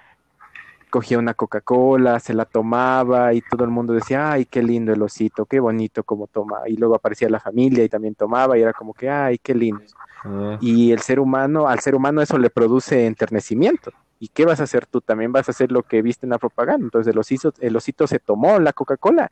cogía 0.91 1.17
una 1.17 1.33
Coca-Cola, 1.33 2.19
se 2.19 2.33
la 2.33 2.45
tomaba 2.45 3.33
y 3.33 3.41
todo 3.41 3.63
el 3.63 3.71
mundo 3.71 3.93
decía, 3.93 4.31
ay, 4.31 4.45
qué 4.45 4.61
lindo 4.61 4.93
el 4.93 5.01
osito, 5.01 5.45
qué 5.45 5.59
bonito 5.59 6.03
como 6.03 6.27
toma. 6.27 6.59
Y 6.67 6.77
luego 6.77 6.95
aparecía 6.95 7.29
la 7.29 7.39
familia 7.39 7.83
y 7.83 7.89
también 7.89 8.13
tomaba 8.13 8.57
y 8.57 8.61
era 8.61 8.73
como 8.73 8.93
que, 8.93 9.09
ay, 9.09 9.39
qué 9.39 9.55
lindo. 9.55 9.83
Eh. 10.25 10.57
Y 10.61 10.91
el 10.91 10.99
ser 10.99 11.19
humano, 11.19 11.67
al 11.67 11.79
ser 11.79 11.95
humano 11.95 12.21
eso 12.21 12.37
le 12.37 12.51
produce 12.51 13.07
enternecimiento. 13.07 13.91
¿Y 14.19 14.27
qué 14.27 14.45
vas 14.45 14.59
a 14.59 14.63
hacer 14.63 14.85
tú? 14.85 15.01
También 15.01 15.31
vas 15.31 15.49
a 15.49 15.51
hacer 15.51 15.71
lo 15.71 15.81
que 15.81 16.03
viste 16.03 16.27
en 16.27 16.29
la 16.29 16.37
propaganda. 16.37 16.83
Entonces 16.83 17.11
el 17.11 17.17
osito, 17.17 17.53
el 17.59 17.75
osito 17.75 18.05
se 18.05 18.19
tomó 18.19 18.59
la 18.59 18.71
Coca-Cola. 18.71 19.31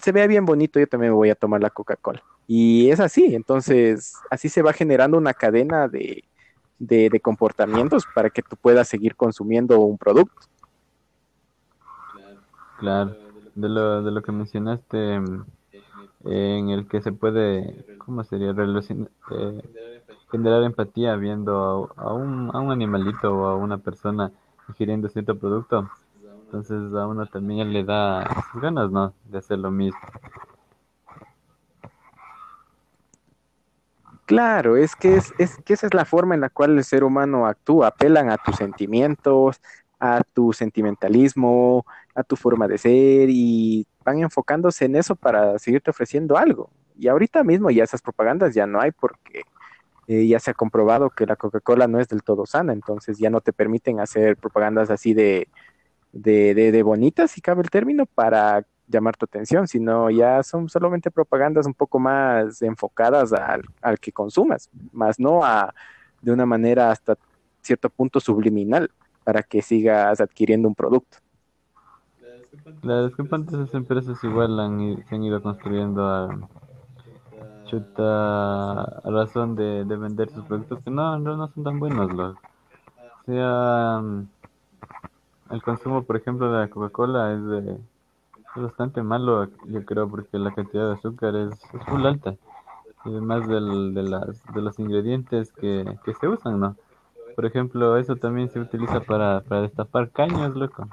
Se 0.00 0.12
ve 0.12 0.26
bien 0.26 0.44
bonito, 0.44 0.78
yo 0.78 0.86
también 0.86 1.12
me 1.12 1.16
voy 1.16 1.30
a 1.30 1.34
tomar 1.34 1.60
la 1.60 1.70
Coca-Cola. 1.70 2.22
Y 2.46 2.90
es 2.90 3.00
así, 3.00 3.34
entonces 3.34 4.14
así 4.30 4.48
se 4.48 4.62
va 4.62 4.72
generando 4.72 5.18
una 5.18 5.34
cadena 5.34 5.88
de, 5.88 6.24
de, 6.78 7.20
comportamientos 7.20 8.04
para 8.14 8.30
que 8.30 8.42
tú 8.42 8.56
puedas 8.56 8.88
seguir 8.88 9.16
consumiendo 9.16 9.80
un 9.80 9.98
producto. 9.98 10.46
Claro, 12.78 13.16
de 13.54 13.68
lo, 13.68 14.02
de 14.02 14.10
lo 14.10 14.22
que 14.22 14.32
mencionaste, 14.32 15.20
en 16.24 16.70
el 16.70 16.86
que 16.88 17.00
se 17.00 17.12
puede, 17.12 17.86
¿cómo 17.98 18.22
sería? 18.24 18.50
Eh, 18.50 19.62
generar 20.30 20.62
empatía 20.62 21.16
viendo 21.16 21.90
a, 21.96 22.12
un, 22.12 22.50
a 22.52 22.60
un 22.60 22.70
animalito 22.70 23.34
o 23.34 23.46
a 23.46 23.56
una 23.56 23.78
persona 23.78 24.30
ingiriendo 24.68 25.08
cierto 25.08 25.38
producto. 25.38 25.90
Entonces 26.46 26.94
a 26.94 27.06
uno 27.06 27.26
también 27.26 27.72
le 27.72 27.84
da 27.84 28.44
ganas, 28.54 28.90
¿no? 28.90 29.12
De 29.24 29.38
hacer 29.38 29.58
lo 29.58 29.70
mismo. 29.70 29.98
Claro, 34.26 34.76
es 34.76 34.96
que 34.96 35.16
es, 35.16 35.32
es 35.38 35.56
que 35.64 35.74
esa 35.74 35.86
es 35.86 35.94
la 35.94 36.04
forma 36.04 36.34
en 36.34 36.40
la 36.40 36.50
cual 36.50 36.76
el 36.76 36.84
ser 36.84 37.04
humano 37.04 37.46
actúa, 37.46 37.88
apelan 37.88 38.30
a 38.30 38.38
tus 38.38 38.56
sentimientos, 38.56 39.60
a 40.00 40.22
tu 40.34 40.52
sentimentalismo, 40.52 41.84
a 42.14 42.22
tu 42.22 42.36
forma 42.36 42.66
de 42.66 42.78
ser 42.78 43.28
y 43.30 43.86
van 44.04 44.18
enfocándose 44.18 44.84
en 44.86 44.96
eso 44.96 45.14
para 45.14 45.58
seguirte 45.58 45.90
ofreciendo 45.90 46.36
algo. 46.36 46.70
Y 46.98 47.08
ahorita 47.08 47.44
mismo 47.44 47.70
ya 47.70 47.84
esas 47.84 48.02
propagandas 48.02 48.54
ya 48.54 48.66
no 48.66 48.80
hay 48.80 48.90
porque 48.90 49.42
eh, 50.08 50.26
ya 50.26 50.38
se 50.38 50.52
ha 50.52 50.54
comprobado 50.54 51.10
que 51.10 51.26
la 51.26 51.36
Coca-Cola 51.36 51.86
no 51.86 52.00
es 52.00 52.08
del 52.08 52.22
todo 52.22 52.46
sana, 52.46 52.72
entonces 52.72 53.18
ya 53.18 53.30
no 53.30 53.40
te 53.40 53.52
permiten 53.52 54.00
hacer 54.00 54.36
propagandas 54.36 54.90
así 54.90 55.14
de, 55.14 55.48
de, 56.22 56.54
de, 56.54 56.82
bonitas, 56.82 57.30
si 57.30 57.40
cabe 57.40 57.62
el 57.62 57.70
término, 57.70 58.06
para 58.06 58.66
llamar 58.88 59.16
tu 59.16 59.24
atención, 59.24 59.66
sino 59.66 60.10
ya 60.10 60.42
son 60.42 60.68
solamente 60.68 61.10
propagandas 61.10 61.66
un 61.66 61.74
poco 61.74 61.98
más 61.98 62.62
enfocadas 62.62 63.32
al, 63.32 63.62
al 63.82 63.98
que 63.98 64.12
consumas, 64.12 64.70
más 64.92 65.18
no 65.18 65.44
a 65.44 65.74
de 66.22 66.32
una 66.32 66.46
manera 66.46 66.90
hasta 66.90 67.16
cierto 67.62 67.90
punto 67.90 68.20
subliminal 68.20 68.90
para 69.24 69.42
que 69.42 69.60
sigas 69.60 70.20
adquiriendo 70.20 70.68
un 70.68 70.74
producto. 70.74 71.18
La 72.82 73.06
discrepantes 73.06 73.54
esas 73.54 73.74
empresas 73.74 74.22
igual 74.24 74.58
han, 74.60 75.04
se 75.08 75.14
han 75.14 75.24
ido 75.24 75.42
construyendo 75.42 76.06
a 76.06 76.48
chuta 77.66 79.00
razón 79.04 79.56
de, 79.56 79.84
de 79.84 79.96
vender 79.96 80.30
sus 80.30 80.44
productos 80.44 80.82
que 80.84 80.90
no, 80.90 81.18
no, 81.18 81.36
no 81.36 81.48
son 81.48 81.64
tan 81.64 81.78
buenos 81.80 82.12
los. 82.14 82.36
O 82.36 83.32
sea, 83.32 84.00
el 85.50 85.62
consumo, 85.62 86.02
por 86.04 86.16
ejemplo, 86.16 86.50
de 86.50 86.60
la 86.60 86.68
Coca-Cola 86.68 87.32
es, 87.32 87.44
de, 87.44 87.72
es 88.56 88.62
bastante 88.62 89.02
malo, 89.02 89.48
yo 89.66 89.84
creo, 89.84 90.08
porque 90.08 90.38
la 90.38 90.54
cantidad 90.54 90.88
de 90.88 90.94
azúcar 90.94 91.36
es, 91.36 91.52
es 91.74 91.88
muy 91.88 92.06
alta. 92.06 92.34
Y 93.04 93.10
además 93.10 93.46
de 93.48 94.60
los 94.60 94.78
ingredientes 94.78 95.52
que, 95.52 95.84
que 96.04 96.14
se 96.14 96.26
usan, 96.26 96.58
¿no? 96.58 96.76
Por 97.36 97.46
ejemplo, 97.46 97.96
eso 97.98 98.16
también 98.16 98.50
se 98.50 98.58
utiliza 98.58 99.00
para, 99.00 99.42
para 99.42 99.62
destapar 99.62 100.10
caños, 100.10 100.56
loco. 100.56 100.88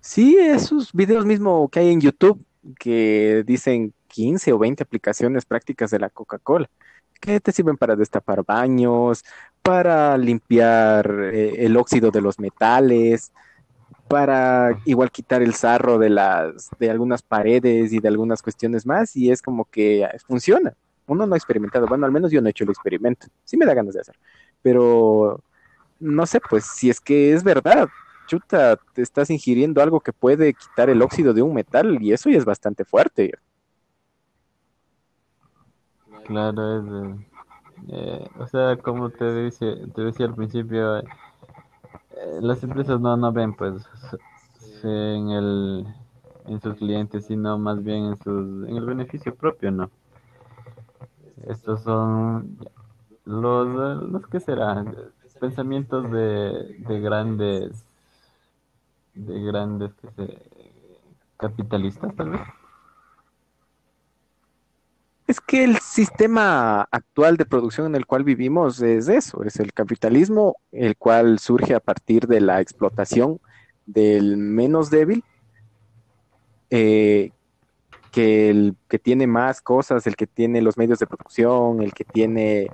Sí, 0.00 0.36
esos 0.36 0.92
videos 0.92 1.24
mismo 1.24 1.68
que 1.68 1.80
hay 1.80 1.90
en 1.90 2.00
YouTube 2.00 2.44
que 2.78 3.42
dicen 3.46 3.94
15 4.08 4.52
o 4.52 4.58
20 4.58 4.82
aplicaciones 4.82 5.44
prácticas 5.46 5.90
de 5.90 5.98
la 5.98 6.10
Coca-Cola 6.10 6.68
que 7.22 7.40
te 7.40 7.52
sirven 7.52 7.76
para 7.76 7.94
destapar 7.94 8.44
baños, 8.44 9.24
para 9.62 10.16
limpiar 10.18 11.30
eh, 11.32 11.64
el 11.64 11.76
óxido 11.76 12.10
de 12.10 12.20
los 12.20 12.38
metales, 12.38 13.32
para 14.08 14.78
igual 14.84 15.10
quitar 15.10 15.42
el 15.42 15.54
sarro 15.54 15.98
de 15.98 16.10
las 16.10 16.68
de 16.78 16.90
algunas 16.90 17.22
paredes 17.22 17.92
y 17.92 18.00
de 18.00 18.08
algunas 18.08 18.42
cuestiones 18.42 18.84
más 18.84 19.16
y 19.16 19.30
es 19.30 19.40
como 19.40 19.64
que 19.64 20.06
funciona 20.26 20.74
uno 21.06 21.26
no 21.26 21.34
ha 21.34 21.38
experimentado, 21.38 21.86
bueno, 21.86 22.06
al 22.06 22.12
menos 22.12 22.30
yo 22.30 22.40
no 22.40 22.48
he 22.48 22.50
hecho 22.50 22.64
el 22.64 22.70
experimento, 22.70 23.26
sí 23.44 23.56
me 23.56 23.66
da 23.66 23.74
ganas 23.74 23.94
de 23.94 24.00
hacer, 24.00 24.16
pero 24.62 25.42
no 26.00 26.26
sé, 26.26 26.40
pues 26.48 26.64
si 26.64 26.90
es 26.90 27.00
que 27.00 27.32
es 27.32 27.44
verdad, 27.44 27.88
chuta, 28.26 28.78
te 28.92 29.02
estás 29.02 29.30
ingiriendo 29.30 29.82
algo 29.82 30.00
que 30.00 30.12
puede 30.12 30.54
quitar 30.54 30.90
el 30.90 31.02
óxido 31.02 31.32
de 31.32 31.42
un 31.42 31.54
metal 31.54 31.98
y 32.00 32.12
eso 32.12 32.30
ya 32.30 32.38
es 32.38 32.44
bastante 32.44 32.84
fuerte. 32.84 33.32
Claro, 36.24 36.78
es, 36.78 37.31
eh, 37.88 38.28
o 38.38 38.46
sea, 38.46 38.76
como 38.76 39.10
te, 39.10 39.44
dice, 39.44 39.76
te 39.94 40.02
decía 40.02 40.26
al 40.26 40.34
principio, 40.34 40.98
eh, 40.98 41.04
las 42.40 42.62
empresas 42.62 43.00
no, 43.00 43.16
no 43.16 43.32
ven 43.32 43.54
pues 43.54 43.84
en 44.84 45.30
el 45.30 45.86
en 46.46 46.60
sus 46.60 46.74
clientes, 46.76 47.26
sino 47.26 47.58
más 47.58 47.82
bien 47.84 48.04
en 48.06 48.16
sus 48.18 48.68
en 48.68 48.76
el 48.76 48.84
beneficio 48.84 49.34
propio, 49.34 49.70
¿no? 49.70 49.90
Estos 51.46 51.82
son 51.82 52.58
los, 53.24 54.02
los 54.10 54.26
que 54.26 54.40
serán 54.40 54.96
pensamientos 55.40 56.10
de, 56.12 56.76
de 56.78 57.00
grandes, 57.00 57.84
de 59.14 59.40
grandes 59.42 59.92
que 59.94 60.08
se, 60.10 60.38
capitalistas 61.36 62.14
tal 62.14 62.30
vez. 62.30 62.40
Es 65.32 65.40
que 65.40 65.64
el 65.64 65.78
sistema 65.78 66.82
actual 66.90 67.38
de 67.38 67.46
producción 67.46 67.86
en 67.86 67.94
el 67.94 68.04
cual 68.04 68.22
vivimos 68.22 68.82
es 68.82 69.08
eso, 69.08 69.42
es 69.44 69.56
el 69.60 69.72
capitalismo, 69.72 70.56
el 70.72 70.94
cual 70.98 71.38
surge 71.38 71.74
a 71.74 71.80
partir 71.80 72.26
de 72.26 72.42
la 72.42 72.60
explotación 72.60 73.40
del 73.86 74.36
menos 74.36 74.90
débil, 74.90 75.24
eh, 76.68 77.30
que 78.10 78.50
el 78.50 78.76
que 78.90 78.98
tiene 78.98 79.26
más 79.26 79.62
cosas, 79.62 80.06
el 80.06 80.16
que 80.16 80.26
tiene 80.26 80.60
los 80.60 80.76
medios 80.76 80.98
de 80.98 81.06
producción, 81.06 81.80
el 81.80 81.94
que 81.94 82.04
tiene 82.04 82.66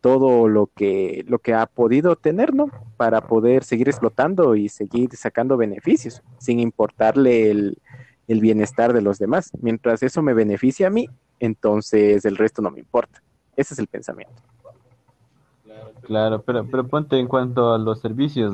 todo 0.00 0.48
lo 0.48 0.70
que, 0.74 1.24
lo 1.28 1.38
que 1.38 1.54
ha 1.54 1.66
podido 1.66 2.16
tener, 2.16 2.52
¿no? 2.52 2.68
Para 2.96 3.28
poder 3.28 3.62
seguir 3.62 3.88
explotando 3.88 4.56
y 4.56 4.68
seguir 4.68 5.14
sacando 5.14 5.56
beneficios, 5.56 6.20
sin 6.38 6.58
importarle 6.58 7.52
el, 7.52 7.78
el 8.32 8.40
bienestar 8.40 8.92
de 8.92 9.02
los 9.02 9.18
demás. 9.18 9.50
Mientras 9.60 10.02
eso 10.02 10.22
me 10.22 10.34
beneficia 10.34 10.88
a 10.88 10.90
mí, 10.90 11.08
entonces 11.40 12.24
el 12.24 12.36
resto 12.36 12.62
no 12.62 12.70
me 12.70 12.80
importa. 12.80 13.22
Ese 13.56 13.74
es 13.74 13.80
el 13.80 13.86
pensamiento. 13.86 14.34
Claro, 16.02 16.42
pero, 16.42 16.66
pero 16.66 16.86
ponte 16.88 17.18
en 17.18 17.28
cuanto 17.28 17.72
a 17.72 17.78
los 17.78 18.00
servicios, 18.00 18.52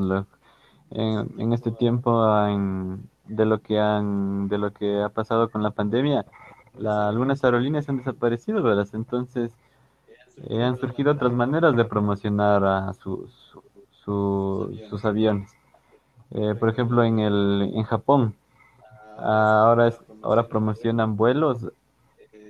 en, 0.90 1.40
en 1.40 1.52
este 1.52 1.70
tiempo 1.70 2.26
en, 2.46 3.08
de 3.26 3.44
lo 3.44 3.60
que 3.60 3.78
han 3.78 4.48
de 4.48 4.58
lo 4.58 4.72
que 4.72 5.02
ha 5.02 5.10
pasado 5.10 5.50
con 5.50 5.62
la 5.62 5.70
pandemia 5.70 6.24
la, 6.76 7.08
algunas 7.08 7.44
aerolíneas 7.44 7.88
han 7.88 7.98
desaparecido 7.98 8.62
¿verdad? 8.62 8.88
entonces 8.94 9.52
eh, 10.48 10.62
han 10.62 10.78
surgido 10.78 11.12
otras 11.12 11.32
maneras 11.32 11.76
de 11.76 11.84
promocionar 11.84 12.64
a 12.64 12.92
sus 12.94 13.54
sus 14.04 15.04
aviones 15.04 15.52
eh, 16.30 16.54
por 16.58 16.70
ejemplo 16.70 17.04
en 17.04 17.18
el 17.18 17.70
en 17.74 17.82
Japón 17.84 18.34
ahora 19.18 19.88
es, 19.88 19.98
ahora 20.22 20.48
promocionan 20.48 21.16
vuelos 21.16 21.66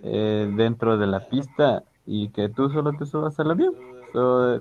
eh, 0.03 0.53
dentro 0.57 0.99
de 0.99 1.07
la 1.07 1.29
pista 1.29 1.83
y 2.07 2.29
que 2.31 2.49
tú 2.49 2.71
solo 2.71 2.93
te 2.93 3.07
subas 3.07 3.39
al 3.41 3.51
avión 3.51 3.75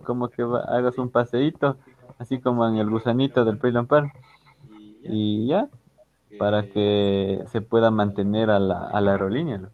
como 0.04 0.28
que 0.28 0.44
hagas 0.44 0.98
un 0.98 1.10
paseíto 1.10 1.78
así 2.20 2.40
como 2.40 2.68
en 2.68 2.78
el 2.78 2.90
gusanito 2.90 3.46
del 3.46 3.58
Play 3.58 3.74
Park. 3.86 4.12
Y 5.04 5.48
ya, 5.48 5.70
para 6.38 6.64
que 6.64 7.44
se 7.52 7.62
pueda 7.62 7.92
mantener 7.92 8.50
a 8.50 8.60
la, 8.60 8.88
a 8.88 9.02
la 9.02 9.12
aerolínea. 9.12 9.58
¿no? 9.58 9.70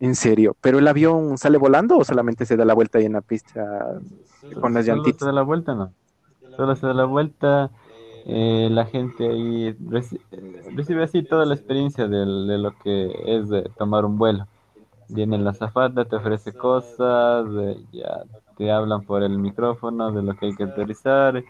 En 0.00 0.14
serio, 0.14 0.56
¿pero 0.60 0.78
el 0.78 0.88
avión 0.88 1.38
sale 1.38 1.58
volando 1.58 1.98
o 1.98 2.04
solamente 2.04 2.44
se 2.44 2.56
da 2.56 2.64
la 2.64 2.74
vuelta 2.74 2.98
ahí 2.98 3.06
en 3.06 3.12
la 3.12 3.20
pista 3.20 4.00
con 4.60 4.74
las 4.74 4.84
Solo 4.84 4.96
llantitas? 4.96 5.20
se 5.20 5.26
da 5.26 5.32
la 5.32 5.42
vuelta, 5.42 5.74
¿no? 5.74 5.92
Solo 6.56 6.76
se 6.76 6.86
da 6.86 6.92
la 6.92 7.04
vuelta, 7.04 7.70
eh, 8.24 8.68
la 8.70 8.86
gente 8.86 9.26
ahí 9.28 9.72
reci- 9.78 10.20
recibe 10.74 11.04
así 11.04 11.22
toda 11.22 11.44
la 11.46 11.54
experiencia 11.54 12.06
de 12.08 12.24
lo 12.58 12.76
que 12.78 13.12
es 13.26 13.48
de 13.48 13.62
tomar 13.78 14.04
un 14.04 14.18
vuelo. 14.18 14.46
Viene 15.08 15.38
la 15.38 15.50
azafata, 15.50 16.04
te 16.06 16.16
ofrece 16.16 16.54
cosas, 16.54 17.46
ya 17.92 18.24
te 18.56 18.70
hablan 18.72 19.04
por 19.04 19.22
el 19.22 19.38
micrófono 19.38 20.12
de 20.12 20.22
lo 20.22 20.36
que 20.36 20.46
hay 20.46 20.54
que 20.56 20.64
aterrizar. 20.64 21.44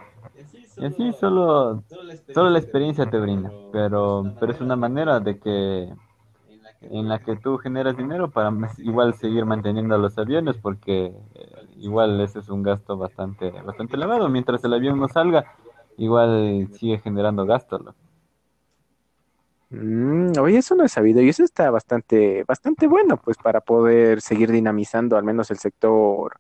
Y 0.78 0.84
así 0.86 1.12
solo, 1.14 1.84
solo 2.34 2.50
la 2.50 2.58
experiencia 2.58 3.08
te 3.10 3.18
brinda, 3.20 3.54
pero, 3.70 4.32
pero 4.38 4.52
es 4.52 4.60
una 4.60 4.76
manera 4.76 5.20
de 5.20 5.38
que 5.38 5.92
en 6.82 7.08
la 7.08 7.20
que 7.20 7.36
tú 7.36 7.58
generas 7.58 7.96
dinero 7.96 8.30
para 8.30 8.52
igual 8.78 9.14
seguir 9.14 9.44
manteniendo 9.46 9.96
los 9.98 10.18
aviones, 10.18 10.56
porque 10.58 11.06
eh, 11.34 11.66
igual 11.76 12.20
ese 12.20 12.40
es 12.40 12.48
un 12.48 12.62
gasto 12.62 12.96
bastante, 12.96 13.50
bastante 13.62 13.96
elevado. 13.96 14.28
Mientras 14.28 14.62
el 14.64 14.74
avión 14.74 14.98
no 14.98 15.08
salga, 15.08 15.46
igual 15.98 16.68
sigue 16.72 16.98
generando 16.98 17.46
gasto. 17.46 17.78
¿no? 17.78 17.94
Mm, 19.70 20.38
oye, 20.38 20.58
eso 20.58 20.74
no 20.74 20.84
he 20.84 20.88
sabido 20.88 21.22
y 21.22 21.28
eso 21.28 21.44
está 21.44 21.70
bastante, 21.70 22.44
bastante 22.44 22.86
bueno, 22.86 23.16
pues 23.16 23.36
para 23.38 23.60
poder 23.60 24.20
seguir 24.20 24.50
dinamizando 24.50 25.16
al 25.16 25.24
menos 25.24 25.50
el 25.50 25.58
sector 25.58 26.36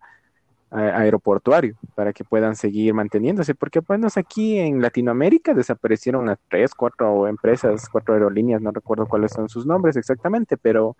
aeroportuario, 0.72 1.76
para 1.94 2.14
que 2.14 2.24
puedan 2.24 2.56
seguir 2.56 2.94
manteniéndose, 2.94 3.54
porque 3.54 3.82
menos 3.88 4.16
aquí 4.16 4.58
en 4.58 4.80
Latinoamérica 4.80 5.52
desaparecieron 5.52 6.30
a 6.30 6.38
tres, 6.48 6.74
cuatro 6.74 7.28
empresas, 7.28 7.90
cuatro 7.90 8.14
aerolíneas, 8.14 8.62
no 8.62 8.70
recuerdo 8.70 9.06
cuáles 9.06 9.32
son 9.32 9.50
sus 9.50 9.66
nombres 9.66 9.96
exactamente, 9.96 10.56
pero 10.56 10.96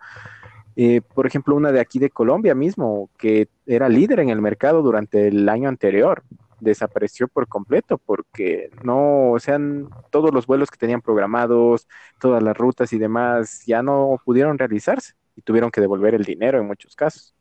eh, 0.75 1.01
por 1.01 1.27
ejemplo, 1.27 1.55
una 1.55 1.71
de 1.71 1.79
aquí 1.79 1.99
de 1.99 2.09
Colombia 2.09 2.55
mismo, 2.55 3.09
que 3.17 3.47
era 3.65 3.89
líder 3.89 4.19
en 4.19 4.29
el 4.29 4.41
mercado 4.41 4.81
durante 4.81 5.27
el 5.27 5.47
año 5.49 5.69
anterior, 5.69 6.23
desapareció 6.63 7.27
por 7.27 7.47
completo 7.47 7.97
porque 7.97 8.69
no, 8.83 9.31
o 9.31 9.39
sea, 9.39 9.59
todos 10.09 10.33
los 10.33 10.47
vuelos 10.47 10.71
que 10.71 10.77
tenían 10.77 11.01
programados, 11.01 11.87
todas 12.19 12.41
las 12.41 12.57
rutas 12.57 12.93
y 12.93 12.97
demás 12.97 13.63
ya 13.65 13.83
no 13.83 14.19
pudieron 14.25 14.57
realizarse 14.57 15.13
y 15.35 15.41
tuvieron 15.41 15.71
que 15.71 15.81
devolver 15.81 16.15
el 16.15 16.23
dinero 16.23 16.59
en 16.59 16.67
muchos 16.67 16.95
casos. 16.95 17.33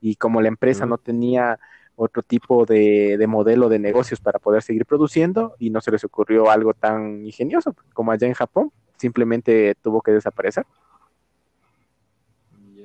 Y 0.00 0.16
como 0.16 0.40
la 0.40 0.48
empresa 0.48 0.86
no 0.86 0.98
tenía 0.98 1.58
otro 1.96 2.22
tipo 2.22 2.64
de, 2.64 3.16
de 3.18 3.26
modelo 3.26 3.68
de 3.68 3.78
negocios 3.78 4.20
para 4.20 4.38
poder 4.38 4.62
seguir 4.62 4.86
produciendo 4.86 5.54
y 5.58 5.70
no 5.70 5.80
se 5.80 5.90
les 5.90 6.04
ocurrió 6.04 6.50
algo 6.50 6.72
tan 6.72 7.24
ingenioso 7.26 7.74
como 7.92 8.12
allá 8.12 8.26
en 8.26 8.34
Japón, 8.34 8.72
simplemente 8.96 9.74
tuvo 9.82 10.00
que 10.00 10.12
desaparecer. 10.12 10.64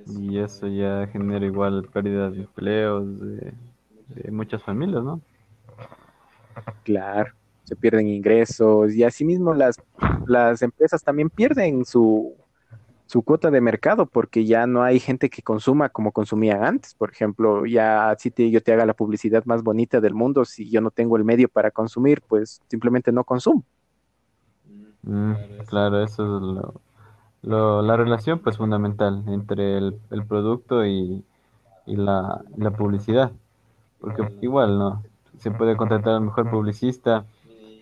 Y 0.08 0.38
eso 0.40 0.68
ya 0.68 1.08
genera 1.08 1.46
igual 1.46 1.88
pérdida 1.92 2.30
de 2.30 2.42
empleos 2.42 3.20
de, 3.20 3.54
de 4.10 4.32
muchas 4.32 4.62
familias, 4.64 5.04
¿no? 5.04 5.22
Claro, 6.84 7.32
se 7.64 7.76
pierden 7.76 8.08
ingresos 8.08 8.94
y 8.94 9.04
asimismo 9.04 9.54
las, 9.56 9.82
las 10.26 10.62
empresas 10.62 11.04
también 11.04 11.30
pierden 11.32 11.84
su, 11.86 12.36
su 13.08 13.24
cuota 13.24 13.52
de 13.52 13.62
mercado 13.62 14.08
porque 14.08 14.46
ya 14.46 14.68
no 14.68 14.84
hay 14.84 15.00
gente 15.00 15.30
que 15.30 15.44
consuma 15.44 15.90
como 15.90 16.12
consumían 16.14 16.64
antes. 16.64 16.96
Por 16.96 17.12
ejemplo, 17.12 17.66
ya 17.66 18.16
si 18.20 18.32
te- 18.32 18.52
yo 18.52 18.62
te 18.64 18.74
haga 18.74 18.86
la 18.86 18.96
publicidad 18.96 19.46
más 19.46 19.64
bonita 19.64 20.02
del 20.02 20.16
mundo, 20.16 20.46
si 20.46 20.70
yo 20.72 20.82
no 20.82 20.92
tengo 20.92 21.18
el 21.18 21.26
medio 21.26 21.50
para 21.50 21.72
consumir, 21.72 22.22
pues 22.28 22.62
simplemente 22.70 23.12
no 23.12 23.24
consumo. 23.26 23.64
Mm, 25.04 25.34
claro, 25.68 26.04
eso 26.04 26.24
es 26.24 26.30
lo, 26.42 26.82
lo- 27.44 27.82
la 27.82 27.98
relación 27.98 28.40
pues 28.40 28.58
fundamental 28.58 29.24
entre 29.28 29.78
el, 29.78 30.00
el 30.12 30.26
producto 30.26 30.86
y, 30.86 31.26
y 31.88 31.96
la, 31.98 32.44
la 32.58 32.72
publicidad. 32.72 33.32
Porque 34.00 34.24
igual, 34.42 34.78
¿no? 34.80 35.04
Se 35.40 35.52
puede 35.52 35.76
contratar 35.78 36.14
al 36.14 36.22
mejor 36.22 36.50
publicista 36.50 37.26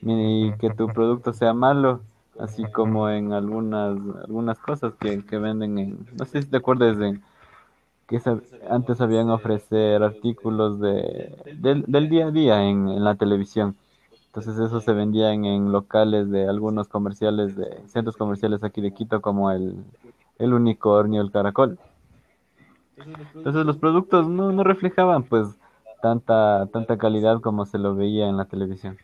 y 0.01 0.51
que 0.54 0.70
tu 0.72 0.88
producto 0.88 1.34
sea 1.34 1.54
malo, 1.54 2.01
así 2.39 2.64
como 2.72 3.10
en 3.10 3.32
algunas, 3.32 3.97
algunas 4.26 4.60
cosas 4.60 4.93
que, 4.95 5.24
que 5.26 5.38
venden 5.38 5.78
en, 5.78 6.08
no 6.18 6.26
sé 6.26 6.41
si 6.41 6.49
te 6.49 6.58
acuerdas 6.58 6.97
de 6.97 7.20
que 8.08 8.22
antes 8.70 8.99
habían 8.99 9.30
ofrecer 9.30 10.04
artículos 10.04 10.80
de, 10.80 11.56
del, 11.56 11.86
del 11.88 12.10
día 12.10 12.28
a 12.28 12.32
día 12.32 12.64
en, 12.64 12.89
en 12.89 13.04
la 13.04 13.16
televisión. 13.16 13.76
Entonces 14.26 14.58
eso 14.58 14.82
se 14.82 14.93
vendían 14.93 15.45
en 15.45 15.72
locales 15.72 16.30
de 16.32 16.49
algunos 16.49 16.88
comerciales 16.88 17.56
de 17.56 17.82
centros 17.88 18.18
comerciales 18.18 18.64
aquí 18.64 18.82
de 18.82 18.91
Quito 18.91 19.22
como 19.22 19.51
el, 19.51 19.76
el 20.39 20.54
unicornio, 20.54 21.22
el 21.22 21.32
caracol. 21.32 21.78
Entonces 23.36 23.66
los 23.66 23.78
productos 23.78 24.28
no, 24.28 24.51
no 24.51 24.64
reflejaban 24.64 25.24
pues 25.24 25.47
tanta, 26.04 26.68
tanta 26.74 26.97
calidad 26.97 27.39
como 27.39 27.66
se 27.66 27.78
lo 27.78 27.95
veía 27.95 28.28
en 28.28 28.36
la 28.36 28.43
televisión. 28.43 28.97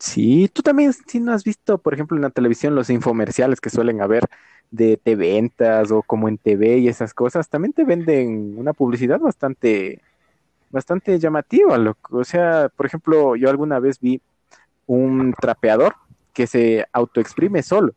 Sí, 0.00 0.50
tú 0.52 0.62
también, 0.62 0.92
si 0.92 1.20
no 1.20 1.32
has 1.32 1.44
visto, 1.44 1.78
por 1.78 1.94
ejemplo, 1.94 2.16
en 2.16 2.22
la 2.22 2.30
televisión 2.30 2.74
los 2.74 2.90
infomerciales 2.90 3.60
que 3.60 3.70
suelen 3.70 4.02
haber 4.02 4.24
de 4.72 4.96
te 4.96 5.14
ventas 5.14 5.92
o 5.92 6.02
como 6.02 6.28
en 6.28 6.38
TV 6.38 6.78
y 6.78 6.88
esas 6.88 7.14
cosas, 7.14 7.48
también 7.48 7.72
te 7.72 7.84
venden 7.84 8.58
una 8.58 8.72
publicidad 8.72 9.20
bastante, 9.20 10.02
bastante 10.70 11.20
llamativa, 11.20 11.78
loco. 11.78 12.18
O 12.18 12.24
sea, 12.24 12.68
por 12.76 12.86
ejemplo, 12.86 13.36
yo 13.36 13.48
alguna 13.48 13.78
vez 13.78 14.00
vi 14.00 14.20
un 14.86 15.34
trapeador 15.40 15.94
que 16.32 16.48
se 16.48 16.84
autoexprime 16.92 17.62
solo 17.62 17.94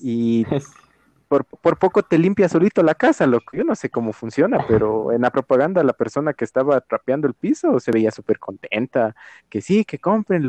y 0.00 0.44
por, 1.28 1.44
por 1.44 1.78
poco 1.78 2.02
te 2.02 2.18
limpia 2.18 2.48
solito 2.48 2.82
la 2.82 2.94
casa, 2.94 3.26
loco. 3.26 3.56
Yo 3.56 3.64
no 3.64 3.74
sé 3.74 3.90
cómo 3.90 4.12
funciona, 4.12 4.64
pero 4.68 5.12
en 5.12 5.22
la 5.22 5.30
propaganda 5.30 5.82
la 5.82 5.92
persona 5.92 6.32
que 6.32 6.44
estaba 6.44 6.80
trapeando 6.80 7.26
el 7.26 7.34
piso 7.34 7.80
se 7.80 7.90
veía 7.90 8.10
súper 8.10 8.38
contenta, 8.38 9.14
que 9.48 9.60
sí, 9.60 9.84
que 9.84 9.98
compren. 9.98 10.48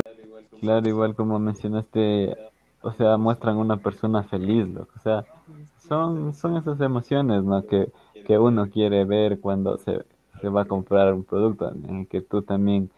Claro, 0.61 0.87
igual 0.87 1.15
como 1.15 1.39
mencionaste, 1.39 2.35
o 2.81 2.91
sea, 2.93 3.17
muestran 3.17 3.57
una 3.57 3.77
persona 3.77 4.23
feliz, 4.23 4.67
loco. 4.67 4.91
O 4.95 4.99
sea, 4.99 5.25
son, 5.87 6.33
son 6.33 6.57
esas 6.57 6.79
emociones, 6.81 7.43
¿no? 7.43 7.65
Que, 7.65 7.91
que 8.25 8.37
uno 8.37 8.69
quiere 8.69 9.05
ver 9.05 9.39
cuando 9.39 9.77
se, 9.77 10.03
se 10.41 10.49
va 10.49 10.61
a 10.61 10.65
comprar 10.65 11.13
un 11.13 11.23
producto, 11.23 11.71
en 11.71 11.99
el 12.01 12.07
que 12.07 12.21
tú 12.21 12.41
también 12.41 12.89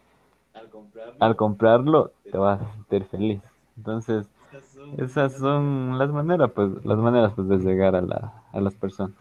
al 1.18 1.36
comprarlo 1.36 2.12
te 2.30 2.38
vas 2.38 2.60
a 2.60 2.72
sentir 2.72 3.04
feliz. 3.04 3.40
Entonces, 3.76 4.26
esas 4.98 5.34
son 5.34 5.98
las 5.98 6.10
maneras, 6.10 6.50
pues, 6.54 6.70
las 6.84 6.98
maneras 6.98 7.32
pues 7.34 7.48
de 7.48 7.58
llegar 7.58 7.94
a 7.96 8.00
la, 8.00 8.44
a 8.52 8.60
las 8.60 8.74
personas. 8.74 9.16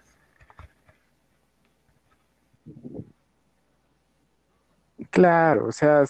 Claro, 5.11 5.67
o 5.67 5.71
sea, 5.71 6.03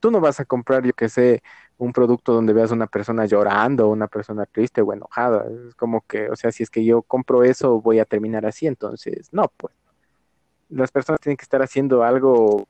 tú 0.00 0.10
no 0.10 0.20
vas 0.20 0.40
a 0.40 0.44
comprar, 0.44 0.84
yo 0.84 0.92
que 0.92 1.08
sé, 1.08 1.42
un 1.76 1.92
producto 1.92 2.32
donde 2.32 2.52
veas 2.52 2.70
una 2.70 2.86
persona 2.86 3.26
llorando, 3.26 3.88
una 3.88 4.06
persona 4.08 4.46
triste 4.46 4.80
o 4.82 4.92
enojada. 4.92 5.44
Es 5.68 5.74
como 5.74 6.02
que, 6.02 6.30
o 6.30 6.36
sea, 6.36 6.52
si 6.52 6.62
es 6.62 6.70
que 6.70 6.84
yo 6.84 7.02
compro 7.02 7.42
eso, 7.44 7.80
voy 7.80 7.98
a 7.98 8.04
terminar 8.04 8.46
así, 8.46 8.66
entonces, 8.66 9.28
no, 9.32 9.50
pues. 9.56 9.74
Las 10.70 10.90
personas 10.92 11.20
tienen 11.20 11.36
que 11.36 11.44
estar 11.44 11.62
haciendo 11.62 12.02
algo 12.02 12.68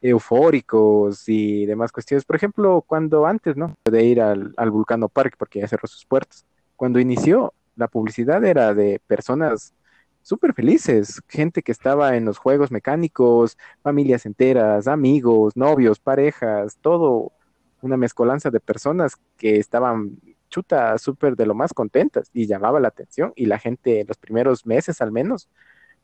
eufóricos 0.00 1.28
y 1.28 1.66
demás 1.66 1.92
cuestiones. 1.92 2.24
Por 2.24 2.36
ejemplo, 2.36 2.84
cuando 2.86 3.26
antes, 3.26 3.56
¿no? 3.56 3.74
De 3.84 4.04
ir 4.04 4.20
al, 4.20 4.54
al 4.56 4.70
Vulcano 4.70 5.08
Park, 5.08 5.34
porque 5.38 5.60
ya 5.60 5.68
cerró 5.68 5.88
sus 5.88 6.04
puertas. 6.04 6.46
Cuando 6.76 7.00
inició, 7.00 7.54
la 7.76 7.88
publicidad 7.88 8.44
era 8.44 8.74
de 8.74 9.00
personas 9.06 9.74
súper 10.22 10.52
felices, 10.52 11.22
gente 11.28 11.62
que 11.62 11.72
estaba 11.72 12.16
en 12.16 12.24
los 12.24 12.38
juegos 12.38 12.70
mecánicos, 12.70 13.56
familias 13.82 14.26
enteras, 14.26 14.86
amigos, 14.86 15.56
novios, 15.56 16.00
parejas, 16.00 16.76
todo 16.82 17.32
una 17.80 17.96
mezcolanza 17.96 18.50
de 18.50 18.60
personas 18.60 19.16
que 19.36 19.56
estaban 19.56 20.18
chuta 20.50 20.98
súper 20.98 21.36
de 21.36 21.46
lo 21.46 21.54
más 21.54 21.72
contentas 21.72 22.30
y 22.32 22.46
llamaba 22.46 22.80
la 22.80 22.88
atención 22.88 23.32
y 23.36 23.46
la 23.46 23.58
gente 23.58 24.00
en 24.00 24.06
los 24.06 24.16
primeros 24.16 24.66
meses 24.66 25.00
al 25.00 25.12
menos 25.12 25.48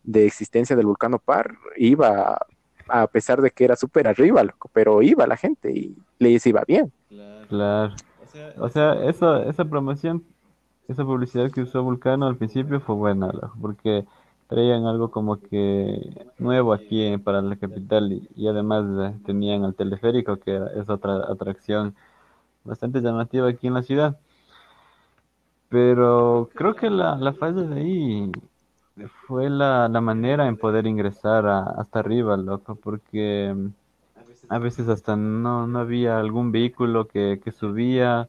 de 0.03 0.26
existencia 0.26 0.76
del 0.76 0.86
Vulcano 0.86 1.18
Par 1.18 1.57
iba 1.76 2.47
a 2.89 3.07
pesar 3.09 3.41
de 3.43 3.51
que 3.51 3.64
era 3.64 3.76
súper 3.76 4.09
arriba, 4.09 4.43
loco, 4.45 4.70
pero 4.72 5.03
iba 5.03 5.26
la 5.26 5.37
gente 5.37 5.72
y 5.72 5.97
les 6.18 6.47
iba 6.47 6.62
bien. 6.66 6.93
Claro. 7.49 7.95
O 8.57 8.68
sea, 8.68 8.95
eso, 9.09 9.43
esa 9.45 9.64
promoción, 9.64 10.24
esa 10.89 11.05
publicidad 11.05 11.51
que 11.53 11.62
usó 11.62 11.82
Vulcano 11.82 12.26
al 12.26 12.37
principio 12.39 12.80
fue 12.80 12.95
buena, 12.97 13.28
loco, 13.32 13.57
porque 13.61 14.07
traían 14.49 14.87
algo 14.87 15.11
como 15.11 15.41
que 15.41 16.28
nuevo 16.39 16.72
aquí 16.74 17.03
eh, 17.03 17.18
para 17.18 17.43
la 17.43 17.57
capital 17.57 18.12
y, 18.12 18.28
y 18.37 18.49
además 18.49 18.85
eh, 19.14 19.20
tenían 19.26 19.64
el 19.64 19.74
teleférico, 19.74 20.39
que 20.39 20.53
era- 20.57 20.68
es 20.80 20.89
otra 20.89 21.16
atracción 21.30 21.97
bastante 22.64 23.01
llamativa 23.03 23.49
aquí 23.49 23.68
en 23.68 23.74
la 23.74 23.82
ciudad. 23.85 24.18
Pero 25.68 26.51
creo 26.55 26.74
que 26.76 26.91
la, 26.91 27.16
la 27.16 27.35
falla 27.35 27.62
de 27.62 27.80
ahí 27.80 28.32
fue 29.26 29.51
la, 29.51 29.88
la 29.88 30.01
manera 30.01 30.47
en 30.49 30.57
poder 30.57 30.86
ingresar 30.86 31.47
a- 31.47 31.64
hasta 31.80 32.01
arriba, 32.01 32.36
loco, 32.36 32.76
porque 32.76 33.53
mm, 33.55 33.68
a 34.49 34.59
veces 34.59 34.88
hasta 34.88 35.16
no, 35.16 35.66
no 35.66 35.80
había 35.80 36.18
algún 36.20 36.53
vehículo 36.53 37.09
que, 37.09 37.40
que 37.45 37.53
subía 37.53 38.28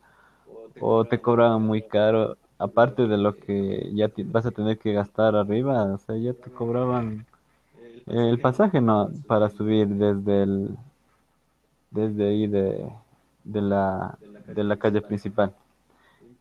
o 0.79 1.05
te 1.07 1.21
cobraban 1.21 1.61
muy 1.63 1.83
caro, 1.83 2.37
aparte 2.59 3.07
de 3.07 3.17
lo 3.17 3.37
que 3.39 3.91
ya 3.95 4.11
vas 4.25 4.45
a 4.45 4.51
tener 4.51 4.77
que 4.79 4.93
gastar 4.93 5.35
arriba, 5.35 5.83
o 5.93 5.97
sea, 5.99 6.17
ya 6.17 6.33
te 6.33 6.51
cobraban 6.51 7.25
el 8.07 8.39
pasaje, 8.39 8.81
¿no? 8.81 9.11
Para 9.27 9.49
subir 9.49 9.87
desde 9.89 10.43
el, 10.43 10.77
desde 11.91 12.27
ahí 12.27 12.47
de, 12.47 12.89
de 13.43 13.61
la, 13.61 14.17
de 14.47 14.63
la 14.63 14.77
calle 14.77 15.01
principal. 15.01 15.53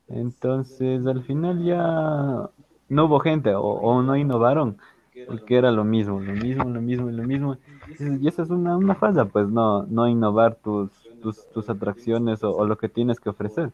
Entonces, 0.09 1.07
al 1.07 1.23
final 1.25 1.65
ya 1.65 2.51
no 2.89 3.07
hubo 3.07 3.21
gente 3.21 3.55
o, 3.55 3.63
o 3.63 4.03
no 4.03 4.17
innovaron, 4.17 4.79
porque 5.25 5.57
era 5.57 5.71
lo 5.73 5.85
mismo, 5.85 6.21
lo 6.21 6.35
mismo, 6.35 6.69
lo 6.71 6.81
mismo 6.83 7.11
y 7.11 7.13
lo 7.15 7.25
mismo. 7.25 7.59
Y 7.99 8.29
esa 8.29 8.43
es 8.43 8.51
una, 8.51 8.77
una 8.77 8.95
falla, 8.95 9.25
pues 9.27 9.49
no, 9.49 9.85
no 9.85 10.09
innovar 10.09 10.57
tus, 10.57 10.91
tus, 11.21 11.47
tus 11.53 11.69
atracciones 11.71 12.43
o, 12.45 12.55
o 12.55 12.67
lo 12.67 12.79
que 12.79 12.89
tienes 12.89 13.21
que 13.21 13.31
ofrecer, 13.31 13.73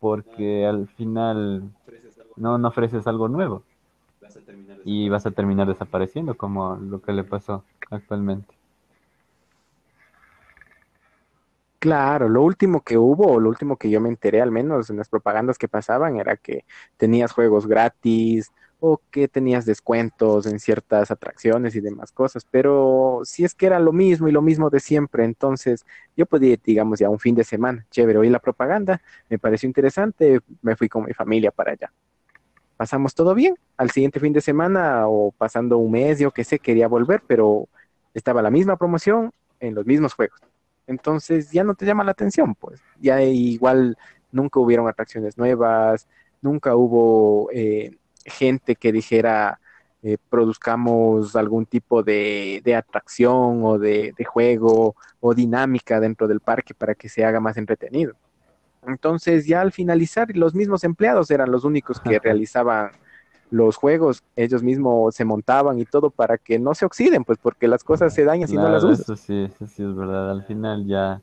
porque 0.00 0.66
al 0.66 0.88
final 0.88 1.70
no, 2.36 2.58
no 2.58 2.68
ofreces 2.68 3.06
algo 3.06 3.28
nuevo 3.28 3.64
y 4.84 5.08
vas 5.10 5.26
a 5.26 5.32
terminar 5.32 5.68
desapareciendo 5.68 6.36
como 6.36 6.76
lo 6.76 7.02
que 7.02 7.12
le 7.12 7.24
pasó 7.24 7.64
actualmente. 7.90 8.55
Claro, 11.86 12.28
lo 12.28 12.42
último 12.42 12.82
que 12.82 12.98
hubo, 12.98 13.34
o 13.34 13.38
lo 13.38 13.48
último 13.48 13.76
que 13.76 13.88
yo 13.88 14.00
me 14.00 14.08
enteré, 14.08 14.42
al 14.42 14.50
menos 14.50 14.90
en 14.90 14.96
las 14.96 15.08
propagandas 15.08 15.56
que 15.56 15.68
pasaban, 15.68 16.16
era 16.16 16.36
que 16.36 16.64
tenías 16.96 17.30
juegos 17.30 17.68
gratis 17.68 18.50
o 18.80 19.00
que 19.12 19.28
tenías 19.28 19.64
descuentos 19.66 20.46
en 20.46 20.58
ciertas 20.58 21.12
atracciones 21.12 21.76
y 21.76 21.80
demás 21.80 22.10
cosas. 22.10 22.44
Pero 22.50 23.20
si 23.22 23.44
es 23.44 23.54
que 23.54 23.66
era 23.66 23.78
lo 23.78 23.92
mismo 23.92 24.26
y 24.26 24.32
lo 24.32 24.42
mismo 24.42 24.68
de 24.68 24.80
siempre, 24.80 25.24
entonces 25.24 25.86
yo 26.16 26.26
podía, 26.26 26.54
ir, 26.54 26.60
digamos, 26.64 26.98
ya 26.98 27.08
un 27.08 27.20
fin 27.20 27.36
de 27.36 27.44
semana, 27.44 27.86
chévere, 27.92 28.18
oí 28.18 28.30
la 28.30 28.40
propaganda, 28.40 29.00
me 29.28 29.38
pareció 29.38 29.68
interesante, 29.68 30.40
me 30.62 30.74
fui 30.74 30.88
con 30.88 31.04
mi 31.04 31.12
familia 31.14 31.52
para 31.52 31.70
allá. 31.70 31.92
Pasamos 32.76 33.14
todo 33.14 33.32
bien. 33.34 33.54
Al 33.76 33.90
siguiente 33.92 34.18
fin 34.18 34.32
de 34.32 34.40
semana 34.40 35.06
o 35.08 35.30
pasando 35.32 35.78
un 35.78 35.92
mes, 35.92 36.18
yo 36.18 36.32
qué 36.32 36.42
sé, 36.42 36.58
quería 36.58 36.88
volver, 36.88 37.22
pero 37.28 37.68
estaba 38.12 38.42
la 38.42 38.50
misma 38.50 38.76
promoción 38.76 39.32
en 39.60 39.76
los 39.76 39.86
mismos 39.86 40.14
juegos. 40.14 40.40
Entonces 40.86 41.50
ya 41.50 41.64
no 41.64 41.74
te 41.74 41.86
llama 41.86 42.04
la 42.04 42.12
atención, 42.12 42.54
pues. 42.54 42.80
Ya 43.00 43.22
igual 43.22 43.96
nunca 44.30 44.60
hubieron 44.60 44.88
atracciones 44.88 45.36
nuevas, 45.36 46.08
nunca 46.42 46.76
hubo 46.76 47.48
eh, 47.52 47.96
gente 48.24 48.76
que 48.76 48.92
dijera 48.92 49.60
eh, 50.02 50.18
produzcamos 50.30 51.34
algún 51.34 51.66
tipo 51.66 52.02
de, 52.02 52.60
de 52.64 52.74
atracción 52.76 53.64
o 53.64 53.78
de, 53.78 54.14
de 54.16 54.24
juego 54.24 54.94
o 55.20 55.34
dinámica 55.34 55.98
dentro 55.98 56.28
del 56.28 56.40
parque 56.40 56.74
para 56.74 56.94
que 56.94 57.08
se 57.08 57.24
haga 57.24 57.40
más 57.40 57.56
entretenido. 57.56 58.14
Entonces 58.86 59.46
ya 59.46 59.62
al 59.62 59.72
finalizar 59.72 60.28
los 60.36 60.54
mismos 60.54 60.84
empleados 60.84 61.30
eran 61.30 61.50
los 61.50 61.64
únicos 61.64 62.00
que 62.00 62.20
realizaban 62.20 62.92
los 63.50 63.76
juegos, 63.76 64.22
ellos 64.36 64.62
mismos 64.62 65.14
se 65.14 65.24
montaban 65.24 65.78
y 65.78 65.84
todo 65.86 66.10
para 66.10 66.38
que 66.38 66.58
no 66.58 66.74
se 66.74 66.84
oxiden, 66.86 67.24
pues 67.24 67.38
porque 67.40 67.68
las 67.68 67.84
cosas 67.84 68.12
se 68.14 68.24
dañan 68.24 68.48
si 68.48 68.58
no 68.58 68.68
las 68.68 68.84
usas. 68.84 69.06
eso 69.06 69.16
sí, 69.16 69.34
eso 69.44 69.66
sí 69.66 69.82
es 69.82 69.94
verdad. 69.94 70.30
Al 70.30 70.44
final 70.44 70.86
ya 70.86 71.20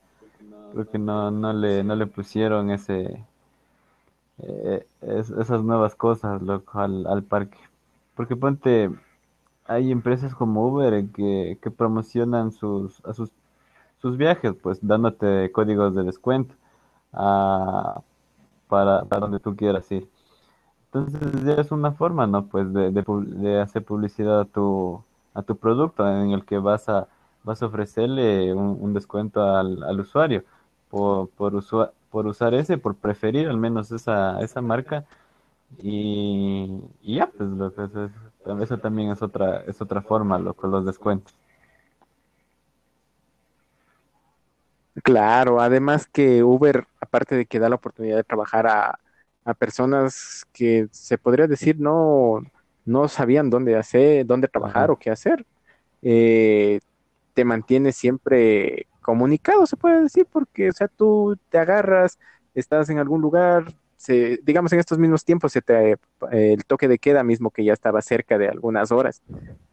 creo 0.72 0.90
que 0.90 1.00
no, 1.00 1.32
no 1.32 1.54
le, 1.54 1.84
no 1.84 1.96
le 1.96 2.08
pusieron 2.08 2.72
ese, 2.72 3.26
eh, 4.40 4.86
es- 5.02 5.30
esas 5.32 5.64
nuevas 5.64 5.96
cosas, 5.96 6.42
loco, 6.42 6.80
al, 6.80 7.06
al 7.08 7.24
parque. 7.24 7.58
Porque 8.16 8.36
ponte, 8.36 8.90
hay 9.66 9.92
empresas 9.92 10.36
como 10.36 10.68
Uber 10.68 11.06
que, 11.14 11.60
que 11.62 11.72
promocionan 11.72 12.52
sus, 12.52 13.04
a 13.06 13.14
sus, 13.14 13.32
sus 14.02 14.18
viajes, 14.18 14.54
pues 14.62 14.80
dándote 14.82 15.52
códigos 15.54 15.96
de 15.96 16.04
descuento 16.06 16.56
a, 17.14 18.02
para, 18.70 19.06
para 19.06 19.22
donde 19.22 19.40
tú 19.40 19.56
quieras 19.56 19.92
ir. 19.92 20.10
Entonces 20.94 21.44
ya 21.44 21.54
es 21.56 21.72
una 21.72 21.92
forma, 21.94 22.28
¿no? 22.28 22.46
Pues 22.48 22.72
de, 22.74 22.92
de, 22.92 23.04
de 23.06 23.60
hacer 23.62 23.84
publicidad 23.84 24.42
a 24.42 24.46
tu, 24.46 25.04
a 25.34 25.42
tu 25.42 25.58
producto 25.58 26.08
en 26.08 26.32
el 26.32 26.46
que 26.46 26.58
vas 26.60 26.88
a, 26.90 27.08
vas 27.44 27.62
a 27.64 27.66
ofrecerle 27.68 28.54
un, 28.54 28.78
un 28.80 28.94
descuento 28.94 29.42
al, 29.44 29.82
al 29.84 30.00
usuario 30.00 30.44
por, 30.90 31.30
por, 31.32 31.54
usua- 31.56 31.92
por 32.12 32.28
usar 32.28 32.54
ese, 32.54 32.78
por 32.78 32.96
preferir 32.96 33.48
al 33.50 33.58
menos 33.58 33.92
esa, 33.92 34.40
esa 34.42 34.62
marca 34.62 35.06
y, 35.80 36.70
y 37.04 37.16
ya, 37.18 37.28
pues 37.28 37.50
lo 37.50 37.74
que 37.76 37.84
es- 37.86 38.62
eso 38.64 38.78
también 38.80 39.12
es 39.12 39.22
otra, 39.24 39.64
es 39.68 39.82
otra 39.82 40.02
forma, 40.04 40.40
lo, 40.40 40.54
con 40.56 40.72
los 40.72 40.86
descuentos. 40.86 41.34
Claro, 45.04 45.60
además 45.60 46.06
que 46.08 46.44
Uber, 46.44 46.86
aparte 47.02 47.36
de 47.36 47.46
que 47.48 47.58
da 47.60 47.68
la 47.70 47.76
oportunidad 47.76 48.16
de 48.18 48.24
trabajar 48.24 48.68
a, 48.68 49.00
a 49.46 49.54
personas 49.54 50.46
que 50.54 50.88
se 50.92 51.18
podría 51.18 51.48
decir 51.48 51.80
no, 51.80 52.42
no 52.86 53.08
sabían 53.08 53.50
dónde 53.50 53.76
hacer, 53.76 54.26
dónde 54.26 54.48
trabajar 54.48 54.84
Ajá. 54.84 54.94
o 54.94 54.98
qué 54.98 55.10
hacer, 55.10 55.46
eh, 56.02 56.80
te 57.34 57.46
mantiene 57.46 57.92
siempre 57.92 58.88
comunicado, 59.02 59.66
se 59.66 59.78
puede 59.78 60.02
decir, 60.02 60.28
porque, 60.32 60.70
o 60.70 60.74
sea, 60.74 60.88
tú 60.88 61.38
te 61.50 61.58
agarras, 61.58 62.20
estás 62.54 62.90
en 62.90 63.00
algún 63.00 63.22
lugar, 63.22 63.66
se, 63.98 64.40
digamos 64.44 64.74
en 64.74 64.80
estos 64.80 64.98
mismos 64.98 65.24
tiempos, 65.24 65.52
se 65.52 65.62
te, 65.62 65.92
eh, 65.94 65.98
el 66.32 66.66
toque 66.66 66.88
de 66.88 67.00
queda 67.00 67.24
mismo 67.24 67.52
que 67.52 67.64
ya 67.64 67.74
estaba 67.74 68.02
cerca 68.02 68.38
de 68.38 68.50
algunas 68.50 68.92
horas 68.92 69.22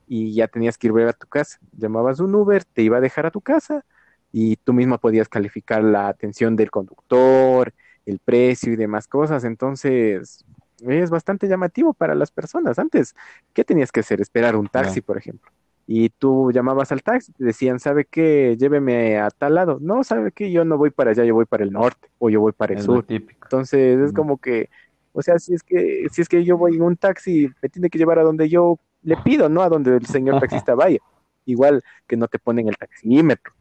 y 0.06 0.34
ya 0.34 0.48
tenías 0.48 0.78
que 0.78 0.88
ir 0.88 0.98
a 1.00 1.12
tu 1.12 1.26
casa. 1.26 1.58
Llamabas 1.72 2.20
un 2.20 2.34
Uber, 2.34 2.64
te 2.64 2.82
iba 2.82 2.98
a 2.98 3.00
dejar 3.00 3.26
a 3.26 3.30
tu 3.30 3.40
casa 3.40 3.84
y 4.32 4.56
tú 4.56 4.72
mismo 4.72 4.98
podías 4.98 5.28
calificar 5.28 5.82
la 5.82 6.08
atención 6.08 6.56
del 6.56 6.70
conductor, 6.70 7.72
el 8.06 8.18
precio 8.18 8.72
y 8.72 8.76
demás 8.76 9.06
cosas. 9.06 9.44
Entonces, 9.44 10.44
es 10.86 11.10
bastante 11.10 11.48
llamativo 11.48 11.92
para 11.92 12.14
las 12.14 12.30
personas. 12.30 12.78
Antes, 12.78 13.14
¿qué 13.52 13.64
tenías 13.64 13.92
que 13.92 14.00
hacer? 14.00 14.20
Esperar 14.20 14.56
un 14.56 14.68
taxi, 14.68 15.00
por 15.00 15.18
ejemplo. 15.18 15.50
Y 15.86 16.10
tú 16.10 16.52
llamabas 16.52 16.92
al 16.92 17.02
taxi, 17.02 17.32
te 17.32 17.44
decían, 17.44 17.80
¿sabe 17.80 18.04
qué? 18.04 18.56
Lléveme 18.56 19.18
a 19.18 19.30
tal 19.30 19.56
lado. 19.56 19.78
No, 19.80 20.04
¿sabe 20.04 20.30
qué? 20.32 20.52
Yo 20.52 20.64
no 20.64 20.78
voy 20.78 20.90
para 20.90 21.10
allá, 21.10 21.24
yo 21.24 21.34
voy 21.34 21.46
para 21.46 21.64
el 21.64 21.72
norte 21.72 22.08
o 22.18 22.30
yo 22.30 22.40
voy 22.40 22.52
para 22.52 22.74
el 22.74 22.78
es 22.78 22.84
sur. 22.84 23.04
Entonces, 23.42 23.98
es 23.98 24.12
Mm, 24.12 24.14
como 24.14 24.38
que, 24.38 24.70
o 25.12 25.22
sea, 25.22 25.38
si 25.38 25.52
es 25.54 25.62
que, 25.64 26.06
si 26.12 26.22
es 26.22 26.28
que 26.28 26.44
yo 26.44 26.56
voy 26.56 26.76
en 26.76 26.82
un 26.82 26.96
taxi, 26.96 27.50
me 27.60 27.68
tiene 27.68 27.90
que 27.90 27.98
llevar 27.98 28.20
a 28.20 28.22
donde 28.22 28.48
yo 28.48 28.78
le 29.02 29.16
pido, 29.16 29.48
no 29.48 29.62
a 29.62 29.68
donde 29.68 29.96
el 29.96 30.06
señor 30.06 30.38
taxista 30.38 30.74
vaya. 30.74 30.98
Igual 31.44 31.82
que 32.06 32.16
no 32.16 32.28
te 32.28 32.38
ponen 32.38 32.68
el 32.68 32.76
taxímetro 32.76 33.52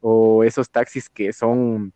o 0.00 0.44
esos 0.44 0.70
taxis 0.70 1.08
que 1.08 1.32
son, 1.32 1.92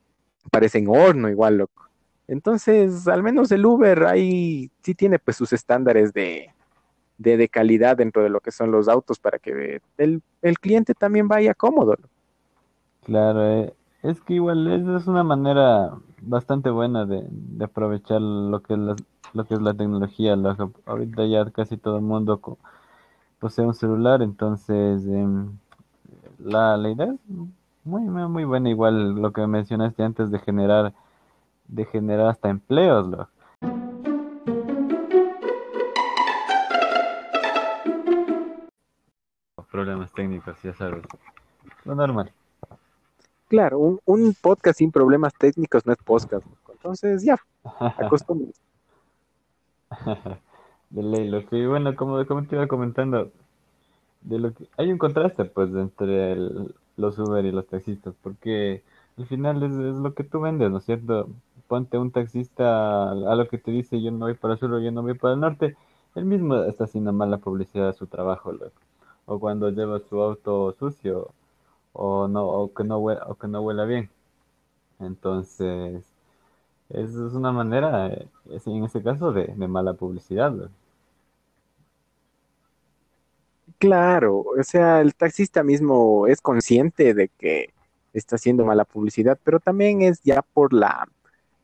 parecen 0.51 0.89
horno, 0.89 1.29
igual, 1.29 1.59
loco. 1.59 1.91
Entonces, 2.33 3.07
al 3.09 3.23
menos 3.23 3.53
el 3.53 3.67
Uber 3.67 4.05
ahí 4.05 4.71
sí 4.81 4.95
tiene 4.95 5.19
pues 5.19 5.37
sus 5.37 5.53
estándares 5.53 6.15
de, 6.15 6.49
de, 7.19 7.49
calidad 7.51 7.99
dentro 7.99 8.23
de 8.23 8.31
lo 8.31 8.41
que 8.41 8.51
son 8.51 8.71
los 8.71 8.89
autos 8.89 9.19
para 9.19 9.39
que 9.39 9.83
el, 9.99 10.23
el 10.41 10.59
cliente 10.59 10.95
también 10.95 11.29
vaya 11.29 11.53
cómodo. 11.53 11.95
Claro, 13.05 13.47
eh, 13.47 13.75
es 14.03 14.23
que 14.23 14.33
igual 14.33 14.67
es, 14.67 15.03
es 15.03 15.07
una 15.07 15.23
manera 15.23 15.93
bastante 16.23 16.71
buena 16.71 17.05
de, 17.05 17.23
de 17.29 17.65
aprovechar 17.67 18.23
lo 18.23 18.63
que 18.63 18.75
es 18.75 18.81
lo 19.35 19.45
que 19.45 19.53
es 19.53 19.61
la 19.61 19.75
tecnología. 19.75 20.35
lo 20.35 20.73
ahorita 20.87 21.27
ya 21.27 21.45
casi 21.51 21.77
todo 21.77 21.97
el 21.97 22.03
mundo 22.03 22.41
posee 23.41 23.67
un 23.67 23.75
celular, 23.75 24.23
entonces 24.23 25.05
em, 25.07 25.51
la, 26.39 26.79
la 26.79 26.89
idea 26.89 27.09
es 27.13 27.21
muy, 27.85 28.03
muy 28.03 28.45
buena. 28.45 28.71
Igual 28.71 29.17
lo 29.17 29.35
que 29.35 29.47
mencionaste 29.47 30.03
antes 30.03 30.31
de 30.31 30.39
generar, 30.39 30.95
de 31.73 31.87
generar 31.87 32.27
hasta 32.27 32.51
empleos, 32.51 33.09
lo- 33.09 33.29
problemas 39.71 40.13
técnicos, 40.13 40.61
ya 40.63 40.75
sabes. 40.75 41.03
Lo 41.87 41.95
normal. 41.95 42.31
Claro, 43.49 43.79
un, 43.79 44.01
un 44.05 44.35
podcast 44.41 44.79
sin 44.79 44.93
problemas 44.93 45.33
técnicos 45.35 45.87
no 45.87 45.93
es 45.95 45.99
podcast. 45.99 46.45
loco. 46.45 46.73
Entonces, 46.73 47.23
ya, 47.25 47.39
acostúmbrense. 47.97 48.61
De 50.91 51.03
ley, 51.03 51.29
lo 51.29 51.47
que, 51.47 51.67
bueno, 51.67 51.97
como, 51.97 52.25
como 52.27 52.45
te 52.45 52.55
iba 52.57 52.67
comentando, 52.67 53.31
de 54.21 54.39
lo 54.39 54.53
que 54.53 54.69
hay 54.77 54.93
un 54.93 54.99
contraste 54.99 55.47
pues 55.47 55.71
entre 55.75 56.33
el- 56.33 56.75
los 56.99 57.19
Uber 57.19 57.43
y 57.47 57.51
los 57.51 57.67
taxistas, 57.67 58.15
porque 58.23 58.83
al 59.17 59.27
final 59.27 59.63
es, 59.63 59.73
es 59.73 59.97
lo 59.97 60.13
que 60.15 60.23
tú 60.25 60.41
vendes, 60.41 60.71
¿no 60.71 60.79
es 60.79 60.85
cierto? 60.85 61.29
Ponte 61.73 61.97
un 61.97 62.11
taxista 62.11 62.65
a, 62.65 63.11
a 63.13 63.35
lo 63.35 63.49
que 63.49 63.57
te 63.57 63.71
dice 63.71 64.03
yo 64.03 64.11
no 64.11 64.27
voy 64.27 64.35
para 64.35 64.53
el 64.53 64.61
sur 64.61 64.75
o 64.75 64.79
yo 64.79 64.93
no 64.93 65.01
voy 65.01 65.15
para 65.15 65.33
el 65.33 65.41
norte, 65.41 65.75
él 66.15 66.27
mismo 66.27 66.55
está 66.65 66.85
haciendo 66.85 67.15
mala 67.15 67.39
publicidad 67.39 67.87
de 67.87 67.95
su 67.95 68.07
trabajo. 68.07 68.53
O 69.25 69.41
cuando 69.41 69.71
lleva 69.71 69.99
su 70.01 70.21
auto 70.21 70.73
sucio 70.79 71.31
o 71.95 72.29
no, 72.29 72.47
o 72.47 72.75
que 72.75 72.85
no 72.85 72.99
huela, 72.99 73.25
o 73.27 73.37
que 73.37 73.49
no 73.49 73.63
huela 73.63 73.87
bien. 73.87 74.11
Entonces, 75.01 76.05
es, 76.91 77.11
es 77.15 77.33
una 77.33 77.53
manera, 77.53 78.09
en 78.09 78.85
ese 78.85 79.03
caso, 79.03 79.33
de, 79.33 79.49
mala 79.67 79.95
publicidad. 79.95 80.53
Claro, 83.79 84.41
o 84.41 84.63
sea, 84.63 85.01
el 85.01 85.15
taxista 85.15 85.63
mismo 85.63 86.27
es 86.27 86.43
consciente 86.43 87.15
de 87.15 87.29
que 87.29 87.73
está 88.13 88.37
haciendo 88.37 88.67
mala 88.67 88.85
publicidad, 88.85 89.39
pero 89.43 89.59
también 89.59 90.03
es 90.03 90.21
ya 90.23 90.43
por 90.43 90.75
la 90.75 91.09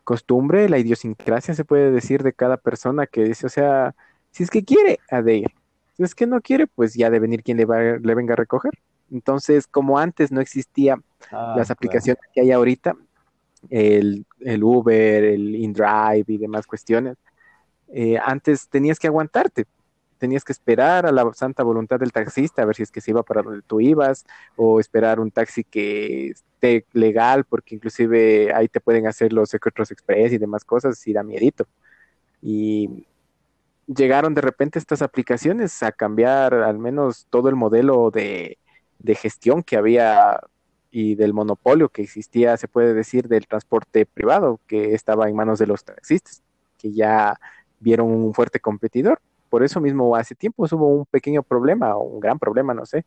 costumbre, 0.08 0.70
la 0.70 0.78
idiosincrasia 0.78 1.52
se 1.52 1.66
puede 1.66 1.90
decir 1.90 2.22
de 2.22 2.32
cada 2.32 2.56
persona 2.56 3.06
que 3.06 3.24
dice, 3.24 3.44
o 3.44 3.50
sea, 3.50 3.94
si 4.30 4.42
es 4.42 4.48
que 4.50 4.64
quiere, 4.64 5.00
a 5.10 5.20
de 5.20 5.36
ir. 5.36 5.50
Si 5.98 6.02
es 6.02 6.14
que 6.14 6.26
no 6.26 6.40
quiere, 6.40 6.66
pues 6.66 6.94
ya 6.94 7.10
de 7.10 7.18
venir 7.18 7.42
quien 7.42 7.58
le, 7.58 7.66
va, 7.66 7.78
le 7.78 8.14
venga 8.14 8.32
a 8.32 8.36
recoger. 8.36 8.72
Entonces, 9.12 9.66
como 9.66 9.98
antes 9.98 10.32
no 10.32 10.40
existía 10.40 10.96
Ah, 11.30 11.52
las 11.54 11.66
claro. 11.66 11.74
aplicaciones 11.74 12.22
que 12.32 12.40
hay 12.40 12.52
ahorita, 12.52 12.96
el, 13.68 14.24
el 14.40 14.64
Uber, 14.64 15.24
el 15.24 15.54
InDrive 15.56 16.24
y 16.26 16.38
demás 16.38 16.66
cuestiones, 16.66 17.18
eh, 17.88 18.16
antes 18.24 18.66
tenías 18.70 18.98
que 18.98 19.08
aguantarte, 19.08 19.66
tenías 20.18 20.44
que 20.44 20.52
esperar 20.52 21.06
a 21.06 21.12
la 21.12 21.32
santa 21.34 21.62
voluntad 21.62 21.98
del 21.98 22.12
taxista 22.12 22.62
a 22.62 22.64
ver 22.64 22.76
si 22.76 22.82
es 22.82 22.90
que 22.90 23.00
se 23.00 23.12
iba 23.12 23.22
para 23.22 23.42
donde 23.42 23.62
tú 23.62 23.80
ibas, 23.80 24.26
o 24.56 24.80
esperar 24.80 25.20
un 25.20 25.30
taxi 25.30 25.64
que 25.64 26.28
esté 26.30 26.84
legal, 26.92 27.44
porque 27.44 27.74
inclusive 27.76 28.52
ahí 28.54 28.68
te 28.68 28.80
pueden 28.80 29.06
hacer 29.06 29.32
los 29.32 29.50
secuestros 29.50 29.90
express 29.90 30.32
y 30.32 30.38
demás 30.38 30.64
cosas, 30.64 31.06
y 31.06 31.12
da 31.12 31.22
miedito. 31.22 31.66
Y 32.42 33.06
llegaron 33.86 34.34
de 34.34 34.42
repente 34.42 34.78
estas 34.78 35.02
aplicaciones 35.02 35.82
a 35.82 35.92
cambiar 35.92 36.54
al 36.54 36.78
menos 36.78 37.26
todo 37.30 37.48
el 37.48 37.56
modelo 37.56 38.10
de, 38.10 38.58
de 38.98 39.14
gestión 39.14 39.62
que 39.62 39.76
había 39.76 40.40
y 40.90 41.14
del 41.14 41.34
monopolio 41.34 41.88
que 41.88 42.02
existía, 42.02 42.56
se 42.56 42.68
puede 42.68 42.94
decir, 42.94 43.28
del 43.28 43.46
transporte 43.46 44.06
privado 44.06 44.60
que 44.66 44.94
estaba 44.94 45.28
en 45.28 45.36
manos 45.36 45.58
de 45.58 45.66
los 45.66 45.84
taxistas, 45.84 46.42
que 46.78 46.92
ya 46.92 47.38
vieron 47.80 48.10
un 48.10 48.34
fuerte 48.34 48.60
competidor. 48.60 49.20
Por 49.48 49.62
eso 49.62 49.80
mismo 49.80 50.14
hace 50.16 50.34
tiempo 50.34 50.66
hubo 50.70 50.86
un 50.88 51.06
pequeño 51.06 51.42
problema, 51.42 51.96
o 51.96 52.02
un 52.02 52.20
gran 52.20 52.38
problema, 52.38 52.74
no 52.74 52.86
sé, 52.86 53.04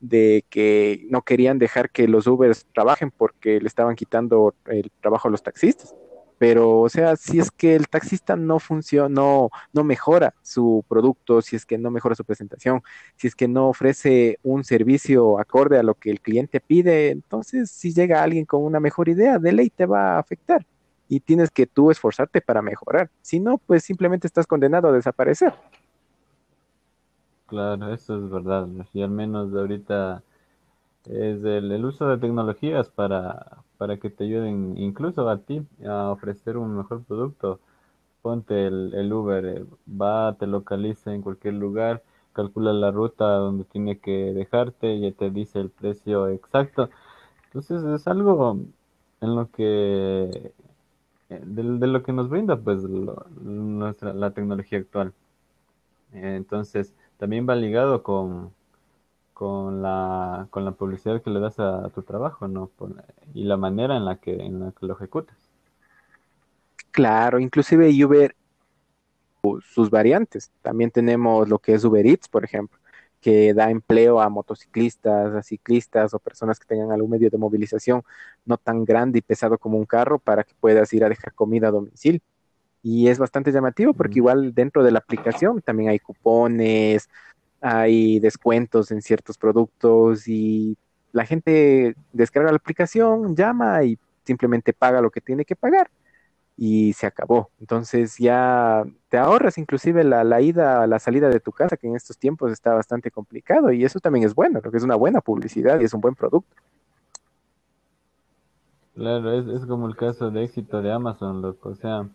de 0.00 0.44
que 0.50 1.06
no 1.10 1.22
querían 1.22 1.58
dejar 1.58 1.90
que 1.90 2.08
los 2.08 2.26
Ubers 2.26 2.66
trabajen 2.74 3.10
porque 3.10 3.60
le 3.60 3.68
estaban 3.68 3.96
quitando 3.96 4.54
el 4.66 4.90
trabajo 5.00 5.28
a 5.28 5.30
los 5.30 5.42
taxistas. 5.42 5.94
Pero, 6.38 6.80
o 6.80 6.88
sea, 6.88 7.16
si 7.16 7.38
es 7.38 7.50
que 7.50 7.76
el 7.76 7.88
taxista 7.88 8.36
no 8.36 8.58
funciona, 8.58 9.08
no, 9.08 9.50
no 9.72 9.84
mejora 9.84 10.34
su 10.42 10.84
producto, 10.88 11.40
si 11.40 11.56
es 11.56 11.64
que 11.64 11.78
no 11.78 11.90
mejora 11.90 12.16
su 12.16 12.24
presentación, 12.24 12.82
si 13.16 13.28
es 13.28 13.36
que 13.36 13.48
no 13.48 13.68
ofrece 13.68 14.38
un 14.42 14.64
servicio 14.64 15.38
acorde 15.38 15.78
a 15.78 15.82
lo 15.84 15.94
que 15.94 16.10
el 16.10 16.20
cliente 16.20 16.60
pide, 16.60 17.10
entonces 17.10 17.70
si 17.70 17.94
llega 17.94 18.22
alguien 18.22 18.46
con 18.46 18.62
una 18.64 18.80
mejor 18.80 19.08
idea, 19.08 19.38
de 19.38 19.52
ley 19.52 19.70
te 19.70 19.86
va 19.86 20.16
a 20.16 20.18
afectar 20.18 20.66
y 21.08 21.20
tienes 21.20 21.50
que 21.50 21.66
tú 21.66 21.90
esforzarte 21.90 22.40
para 22.40 22.62
mejorar. 22.62 23.10
Si 23.20 23.40
no, 23.40 23.58
pues 23.58 23.84
simplemente 23.84 24.26
estás 24.26 24.46
condenado 24.46 24.88
a 24.88 24.92
desaparecer. 24.92 25.54
Claro, 27.46 27.92
eso 27.92 28.16
es 28.16 28.30
verdad. 28.30 28.66
Y 28.92 29.02
al 29.02 29.10
menos 29.10 29.54
ahorita 29.54 30.22
es 31.04 31.44
el, 31.44 31.84
uso 31.84 32.08
de 32.08 32.18
tecnologías 32.18 32.88
para, 32.88 33.58
para 33.76 33.98
que 33.98 34.10
te 34.10 34.24
ayuden 34.24 34.76
incluso 34.78 35.28
a 35.28 35.38
ti 35.38 35.62
a 35.86 36.10
ofrecer 36.10 36.56
un 36.56 36.76
mejor 36.76 37.04
producto. 37.04 37.60
Ponte 38.22 38.66
el, 38.66 38.94
el 38.94 39.12
Uber, 39.12 39.44
eh, 39.44 39.64
va, 39.88 40.34
te 40.38 40.46
localiza 40.46 41.12
en 41.14 41.20
cualquier 41.20 41.54
lugar, 41.54 42.02
calcula 42.32 42.72
la 42.72 42.90
ruta 42.90 43.26
donde 43.26 43.64
tiene 43.64 43.98
que 43.98 44.32
dejarte, 44.32 44.98
ya 44.98 45.12
te 45.12 45.30
dice 45.30 45.60
el 45.60 45.70
precio 45.70 46.28
exacto. 46.28 46.88
Entonces 47.46 47.84
es 47.84 48.08
algo 48.08 48.58
en 49.20 49.36
lo 49.36 49.50
que 49.50 50.52
de, 51.44 51.62
de 51.78 51.86
lo 51.86 52.02
que 52.02 52.12
nos 52.12 52.28
brinda 52.28 52.56
pues 52.58 52.82
lo- 52.82 53.26
nuestra 53.42 54.12
la 54.14 54.32
tecnología 54.32 54.78
actual. 54.78 55.12
Entonces 56.12 56.94
también 57.18 57.46
va 57.48 57.56
ligado 57.56 58.02
con 58.02 58.52
con 59.34 59.82
la, 59.82 60.48
con 60.50 60.64
la 60.64 60.72
publicidad 60.72 61.22
que 61.22 61.30
le 61.30 61.40
das 61.40 61.60
a, 61.60 61.88
tu 61.90 62.02
trabajo, 62.02 62.48
¿no? 62.48 62.70
Y 63.34 63.44
la 63.44 63.56
manera 63.56 63.96
en 63.96 64.04
la 64.06 64.16
que, 64.16 64.34
en 64.36 64.60
la 64.60 64.72
que 64.72 64.86
lo 64.86 64.94
ejecutas. 64.94 65.36
Claro, 66.92 67.38
inclusive 67.38 67.90
Uber, 68.04 68.34
sus 69.62 69.90
variantes. 69.90 70.50
También 70.62 70.90
tenemos 70.90 71.48
lo 71.48 71.58
que 71.58 71.74
es 71.74 71.84
Uber 71.84 72.06
Eats, 72.06 72.28
por 72.28 72.44
ejemplo, 72.44 72.78
que 73.24 73.54
da 73.54 73.70
empleo 73.70 74.20
a 74.20 74.28
motociclistas, 74.28 75.34
a 75.34 75.42
ciclistas 75.42 76.12
o 76.12 76.18
personas 76.18 76.60
que 76.60 76.66
tengan 76.66 76.92
algún 76.92 77.10
medio 77.10 77.30
de 77.30 77.38
movilización 77.38 78.02
no 78.44 78.58
tan 78.58 78.84
grande 78.84 79.18
y 79.18 79.22
pesado 79.22 79.56
como 79.56 79.78
un 79.78 79.86
carro 79.86 80.18
para 80.18 80.44
que 80.44 80.52
puedas 80.60 80.92
ir 80.92 81.04
a 81.04 81.08
dejar 81.08 81.32
comida 81.32 81.68
a 81.68 81.70
domicilio. 81.70 82.20
Y 82.82 83.08
es 83.08 83.18
bastante 83.18 83.50
llamativo 83.50 83.94
porque 83.94 84.18
igual 84.18 84.52
dentro 84.54 84.84
de 84.84 84.92
la 84.92 84.98
aplicación 84.98 85.62
también 85.62 85.88
hay 85.88 86.00
cupones, 86.00 87.08
hay 87.62 88.20
descuentos 88.20 88.90
en 88.90 89.00
ciertos 89.00 89.38
productos 89.38 90.28
y 90.28 90.76
la 91.12 91.24
gente 91.24 91.96
descarga 92.12 92.50
la 92.50 92.58
aplicación, 92.58 93.34
llama 93.34 93.84
y 93.84 93.98
simplemente 94.26 94.74
paga 94.74 95.00
lo 95.00 95.10
que 95.10 95.22
tiene 95.22 95.46
que 95.46 95.56
pagar 95.56 95.90
y 96.56 96.92
se 96.94 97.06
acabó. 97.06 97.50
Entonces 97.60 98.16
ya 98.18 98.84
te 99.08 99.18
ahorras 99.18 99.58
inclusive 99.58 100.04
la, 100.04 100.24
la 100.24 100.40
ida, 100.40 100.86
la 100.86 100.98
salida 100.98 101.28
de 101.28 101.40
tu 101.40 101.52
casa, 101.52 101.76
que 101.76 101.88
en 101.88 101.96
estos 101.96 102.18
tiempos 102.18 102.52
está 102.52 102.74
bastante 102.74 103.10
complicado 103.10 103.72
y 103.72 103.84
eso 103.84 104.00
también 104.00 104.24
es 104.26 104.34
bueno, 104.34 104.60
lo 104.62 104.70
que 104.70 104.76
es 104.78 104.84
una 104.84 104.96
buena 104.96 105.20
publicidad 105.20 105.80
y 105.80 105.84
es 105.84 105.94
un 105.94 106.00
buen 106.00 106.14
producto. 106.14 106.54
Claro, 108.94 109.32
es, 109.32 109.46
es 109.48 109.66
como 109.66 109.88
el 109.88 109.96
caso 109.96 110.30
de 110.30 110.44
éxito 110.44 110.80
de 110.82 110.92
Amazon, 110.92 111.42
loco. 111.42 111.70
O 111.70 111.74
sea, 111.74 112.08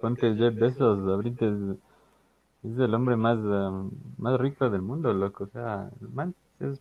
ponte 0.00 0.34
Jeff 0.36 0.54
Bezos, 0.54 0.98
ahorita 1.08 1.46
es, 1.46 2.78
el 2.78 2.94
hombre 2.94 3.16
más, 3.16 3.38
um, 3.38 3.90
más 4.18 4.38
rico 4.40 4.68
del 4.70 4.82
mundo, 4.82 5.12
loco. 5.14 5.44
O 5.44 5.46
sea, 5.48 5.90
man 6.12 6.34
es- 6.60 6.80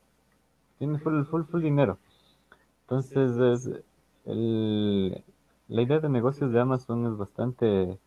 tiene 0.80 1.00
full, 1.00 1.24
full, 1.26 1.44
full 1.44 1.62
dinero. 1.62 1.98
Entonces, 2.84 3.38
es 3.38 3.84
el, 4.26 5.24
la 5.72 5.82
idea 5.84 6.00
de 6.02 6.10
negocios 6.10 6.52
de 6.52 6.60
Amazon 6.60 7.08
es 7.08 7.18
bastante, 7.18 7.98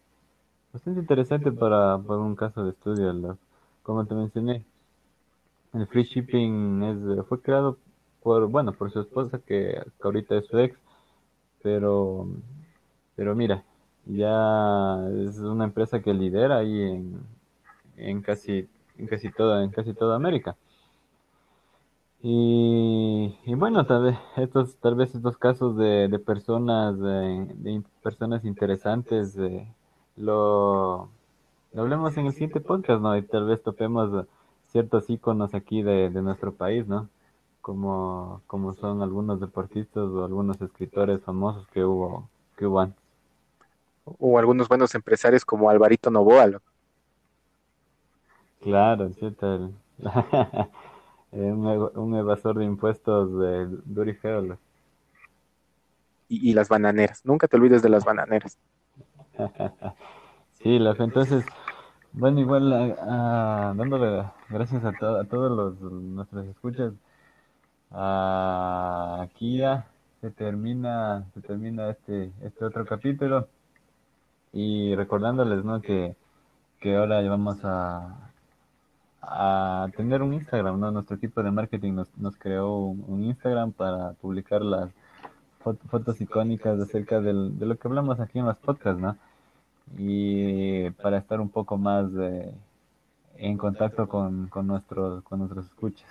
bastante 0.72 1.00
interesante 1.00 1.50
para, 1.50 1.98
para 1.98 2.20
un 2.20 2.36
caso 2.36 2.62
de 2.62 2.70
estudio. 2.72 3.38
Como 3.82 4.04
te 4.04 4.14
mencioné, 4.14 4.64
el 5.72 5.86
free 5.86 6.04
shipping 6.04 6.82
es, 6.82 7.26
fue 7.26 7.40
creado 7.40 7.78
por, 8.22 8.48
bueno, 8.48 8.72
por 8.72 8.90
su 8.92 9.00
esposa, 9.00 9.38
que, 9.38 9.82
que 9.82 10.02
ahorita 10.02 10.36
es 10.36 10.46
su 10.46 10.58
ex, 10.58 10.78
pero, 11.62 12.28
pero 13.16 13.34
mira, 13.34 13.64
ya 14.04 15.08
es 15.26 15.38
una 15.38 15.64
empresa 15.64 16.02
que 16.02 16.12
lidera 16.12 16.58
ahí 16.58 16.82
en, 16.82 17.18
en 17.96 18.20
casi, 18.20 18.68
en 18.98 19.06
casi 19.06 19.30
toda, 19.32 19.64
en 19.64 19.70
casi 19.70 19.94
toda 19.94 20.16
América. 20.16 20.54
Y, 22.26 23.38
y 23.44 23.54
bueno, 23.54 23.84
tal 23.84 24.04
vez 24.04 24.18
estos, 24.38 24.76
tal 24.76 24.94
vez 24.94 25.14
estos 25.14 25.36
casos 25.36 25.76
de, 25.76 26.08
de 26.08 26.18
personas, 26.18 26.98
de, 26.98 27.44
de 27.54 27.82
personas 28.02 28.46
interesantes, 28.46 29.36
eh, 29.36 29.68
lo, 30.16 31.10
lo 31.74 31.82
hablemos 31.82 32.16
en 32.16 32.24
el 32.24 32.32
siguiente 32.32 32.62
podcast, 32.62 33.02
¿no? 33.02 33.14
Y 33.14 33.22
tal 33.24 33.44
vez 33.44 33.62
topemos 33.62 34.24
ciertos 34.68 35.10
íconos 35.10 35.52
aquí 35.52 35.82
de, 35.82 36.08
de 36.08 36.22
nuestro 36.22 36.54
país, 36.54 36.88
¿no? 36.88 37.10
Como, 37.60 38.40
como 38.46 38.72
son 38.72 39.02
algunos 39.02 39.38
deportistas 39.38 40.04
o 40.04 40.24
algunos 40.24 40.58
escritores 40.62 41.20
famosos 41.20 41.66
que 41.68 41.84
hubo, 41.84 42.26
que 42.56 42.64
hubo 42.64 42.80
antes. 42.80 43.04
O 44.06 44.38
algunos 44.38 44.66
buenos 44.68 44.94
empresarios 44.94 45.44
como 45.44 45.68
Alvarito 45.68 46.10
Novoa. 46.10 46.58
Claro, 48.62 49.10
cierto. 49.10 49.72
eh, 51.34 51.52
un, 51.52 51.64
ev- 51.66 51.92
un 51.96 52.14
evasor 52.16 52.58
de 52.58 52.64
impuestos 52.64 53.30
de 53.84 54.14
feo, 54.14 54.40
loco. 54.42 54.60
y, 56.28 56.50
y 56.50 56.54
las 56.54 56.68
bananeras. 56.68 57.20
Nunca 57.24 57.46
te 57.48 57.56
olvides 57.56 57.82
de 57.82 57.88
las 57.90 58.04
bananeras. 58.04 58.58
Sí, 60.62 60.78
loco. 60.78 61.02
Entonces, 61.02 61.44
bueno, 62.12 62.40
igual 62.40 62.96
ah, 63.00 63.74
dándole 63.76 64.24
gracias 64.48 64.82
a, 64.84 64.92
to- 64.92 65.16
a 65.18 65.24
todos 65.24 65.50
los 65.80 65.92
nuestros 65.92 66.46
escuchas. 66.46 66.94
Aquí 67.90 69.58
ya 69.58 69.86
se 70.22 70.30
termina, 70.30 71.26
se 71.34 71.40
termina 71.42 71.90
este, 71.90 72.32
este 72.42 72.64
otro 72.64 72.86
capítulo. 72.86 73.48
Y 74.52 74.94
recordándoles, 74.94 75.64
¿no? 75.64 75.82
Que, 75.82 76.16
que 76.80 76.96
ahora 76.96 77.20
vamos 77.28 77.58
a, 77.64 78.30
a 79.28 79.88
tener 79.96 80.22
un 80.22 80.34
Instagram, 80.34 80.78
¿no? 80.80 80.90
Nuestro 80.90 81.16
equipo 81.16 81.42
de 81.42 81.50
marketing 81.50 81.92
nos, 81.94 82.16
nos 82.18 82.36
creó 82.36 82.76
un, 82.76 83.24
Instagram 83.24 83.72
para 83.72 84.12
publicar 84.12 84.62
las 84.62 84.90
fot- 85.62 85.78
fotos 85.90 86.20
icónicas 86.20 86.78
acerca 86.80 87.20
del- 87.20 87.58
de 87.58 87.66
lo 87.66 87.76
que 87.76 87.88
hablamos 87.88 88.20
aquí 88.20 88.38
en 88.38 88.46
los 88.46 88.56
podcasts, 88.58 89.00
¿no? 89.00 89.16
Y 89.98 90.90
para 90.90 91.18
estar 91.18 91.40
un 91.40 91.50
poco 91.50 91.76
más 91.76 92.06
eh, 92.18 92.54
en 93.36 93.56
contacto 93.58 94.08
con, 94.08 94.48
con 94.48 94.66
nuestros, 94.66 95.22
con 95.24 95.40
nuestros 95.40 95.66
escuchas. 95.66 96.10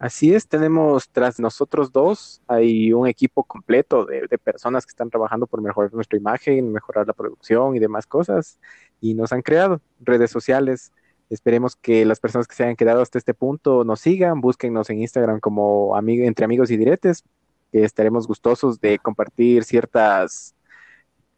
Así 0.00 0.34
es, 0.34 0.48
tenemos 0.48 1.08
tras 1.10 1.38
nosotros 1.38 1.92
dos, 1.92 2.42
hay 2.48 2.92
un 2.92 3.06
equipo 3.06 3.44
completo 3.44 4.04
de, 4.06 4.26
personas 4.38 4.84
que 4.84 4.90
están 4.90 5.10
trabajando 5.10 5.46
por 5.46 5.60
mejorar 5.60 5.92
nuestra 5.94 6.18
imagen, 6.18 6.72
mejorar 6.72 7.06
la 7.06 7.12
producción 7.12 7.76
y 7.76 7.78
demás 7.78 8.06
cosas, 8.06 8.58
y 9.00 9.14
nos 9.14 9.32
han 9.32 9.42
creado 9.42 9.80
redes 10.00 10.30
sociales 10.32 10.90
Esperemos 11.30 11.76
que 11.76 12.04
las 12.04 12.18
personas 12.18 12.48
que 12.48 12.56
se 12.56 12.64
hayan 12.64 12.74
quedado 12.74 13.00
hasta 13.00 13.16
este 13.16 13.34
punto 13.34 13.84
nos 13.84 14.00
sigan, 14.00 14.40
búsquennos 14.40 14.90
en 14.90 15.00
Instagram 15.00 15.38
como 15.38 15.96
entre 15.96 16.44
amigos 16.44 16.72
y 16.72 16.76
diretes, 16.76 17.22
que 17.70 17.84
estaremos 17.84 18.26
gustosos 18.26 18.80
de 18.80 18.98
compartir 18.98 19.62
ciertas 19.62 20.56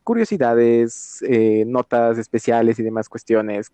curiosidades, 0.02 1.22
eh, 1.28 1.64
notas 1.66 2.16
especiales 2.16 2.78
y 2.78 2.82
demás 2.82 3.10
cuestiones 3.10 3.70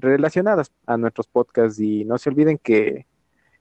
relacionadas 0.00 0.70
a 0.84 0.98
nuestros 0.98 1.26
podcasts. 1.26 1.80
Y 1.80 2.04
no 2.04 2.18
se 2.18 2.28
olviden 2.28 2.58
que 2.58 3.06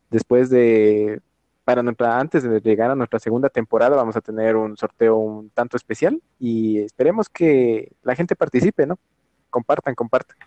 después 0.10 0.50
de, 0.50 1.22
para 1.64 1.84
nuestra, 1.84 2.20
antes 2.20 2.44
de 2.44 2.62
llegar 2.62 2.92
a 2.92 2.96
nuestra 2.96 3.20
segunda 3.20 3.50
temporada, 3.50 3.96
vamos 3.96 4.16
a 4.16 4.22
tener 4.22 4.56
un 4.56 4.78
sorteo 4.78 5.18
un 5.18 5.50
tanto 5.50 5.76
especial 5.76 6.22
y 6.40 6.80
esperemos 6.80 7.28
que 7.30 7.92
la 8.04 8.16
gente 8.16 8.36
participe, 8.36 8.88
¿no? 8.88 8.98
Compartan, 9.50 9.96
compartan. 9.96 10.38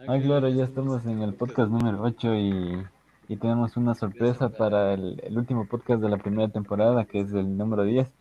Ah, 0.00 0.18
claro, 0.20 0.48
ya 0.48 0.64
estamos 0.64 1.06
en 1.06 1.22
el 1.22 1.34
podcast 1.34 1.70
número 1.70 2.02
8 2.02 2.34
y, 2.34 2.86
y 3.28 3.36
tenemos 3.36 3.76
una 3.76 3.94
sorpresa 3.94 4.48
para 4.48 4.94
el, 4.94 5.20
último 5.36 5.66
podcast 5.66 6.02
de 6.02 6.08
la 6.08 6.18
primera 6.18 6.48
temporada, 6.48 7.04
que 7.04 7.20
es 7.20 7.32
el 7.32 7.56
número 7.56 7.84
10. 7.84 8.12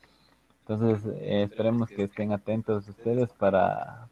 Entonces, 0.67 1.05
eh, 1.19 1.43
esperemos 1.43 1.89
que 1.89 2.03
estén 2.03 2.31
atentos 2.31 2.87
ustedes 2.87 3.31
para, 3.33 4.07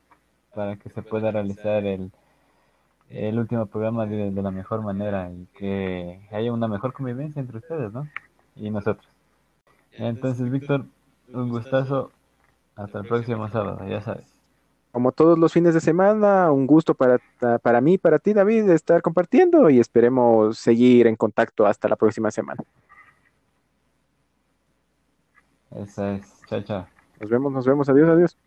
para 0.53 0.75
que 0.75 0.89
se 0.89 1.01
pueda 1.01 1.31
realizar 1.31 1.85
el, 1.85 2.11
el 3.13 3.39
último 3.39 3.65
programa 3.65 4.05
de, 4.05 4.31
de, 4.31 4.41
la 4.41 4.51
mejor 4.51 4.81
manera 4.81 5.31
y 5.31 5.45
que 5.57 6.27
haya 6.31 6.51
una 6.51 6.67
mejor 6.67 6.93
convivencia 6.93 7.39
entre 7.39 7.57
ustedes, 7.57 7.93
¿no? 7.93 8.07
Y 8.55 8.69
nosotros. 8.69 9.07
Entonces, 9.93 10.49
Víctor, 10.49 10.85
un 11.31 11.49
gustazo. 11.49 12.11
Hasta 12.75 12.99
el 12.99 13.07
próximo 13.07 13.47
sábado, 13.49 13.87
ya 13.87 14.01
sabes 14.01 14.33
como 14.93 15.11
todos 15.11 15.39
los 15.39 15.51
fines 15.51 15.73
de 15.73 15.81
semana, 15.81 16.51
un 16.51 16.67
gusto 16.67 16.93
para, 16.93 17.19
para 17.63 17.81
mí, 17.81 17.97
para 17.97 18.19
ti, 18.19 18.31
David, 18.31 18.69
estar 18.69 19.01
compartiendo 19.01 19.71
y 19.71 19.79
esperemos 19.79 20.59
seguir 20.59 21.07
en 21.07 21.15
contacto 21.15 21.65
hasta 21.65 21.87
la 21.87 21.95
próxima 21.95 22.29
semana. 22.29 22.63
Eso 25.71 26.07
es. 26.09 26.41
Chao, 26.47 26.61
chao. 26.61 26.87
Nos 27.19 27.29
vemos, 27.31 27.51
nos 27.51 27.65
vemos. 27.65 27.89
Adiós, 27.89 28.07
adiós. 28.07 28.37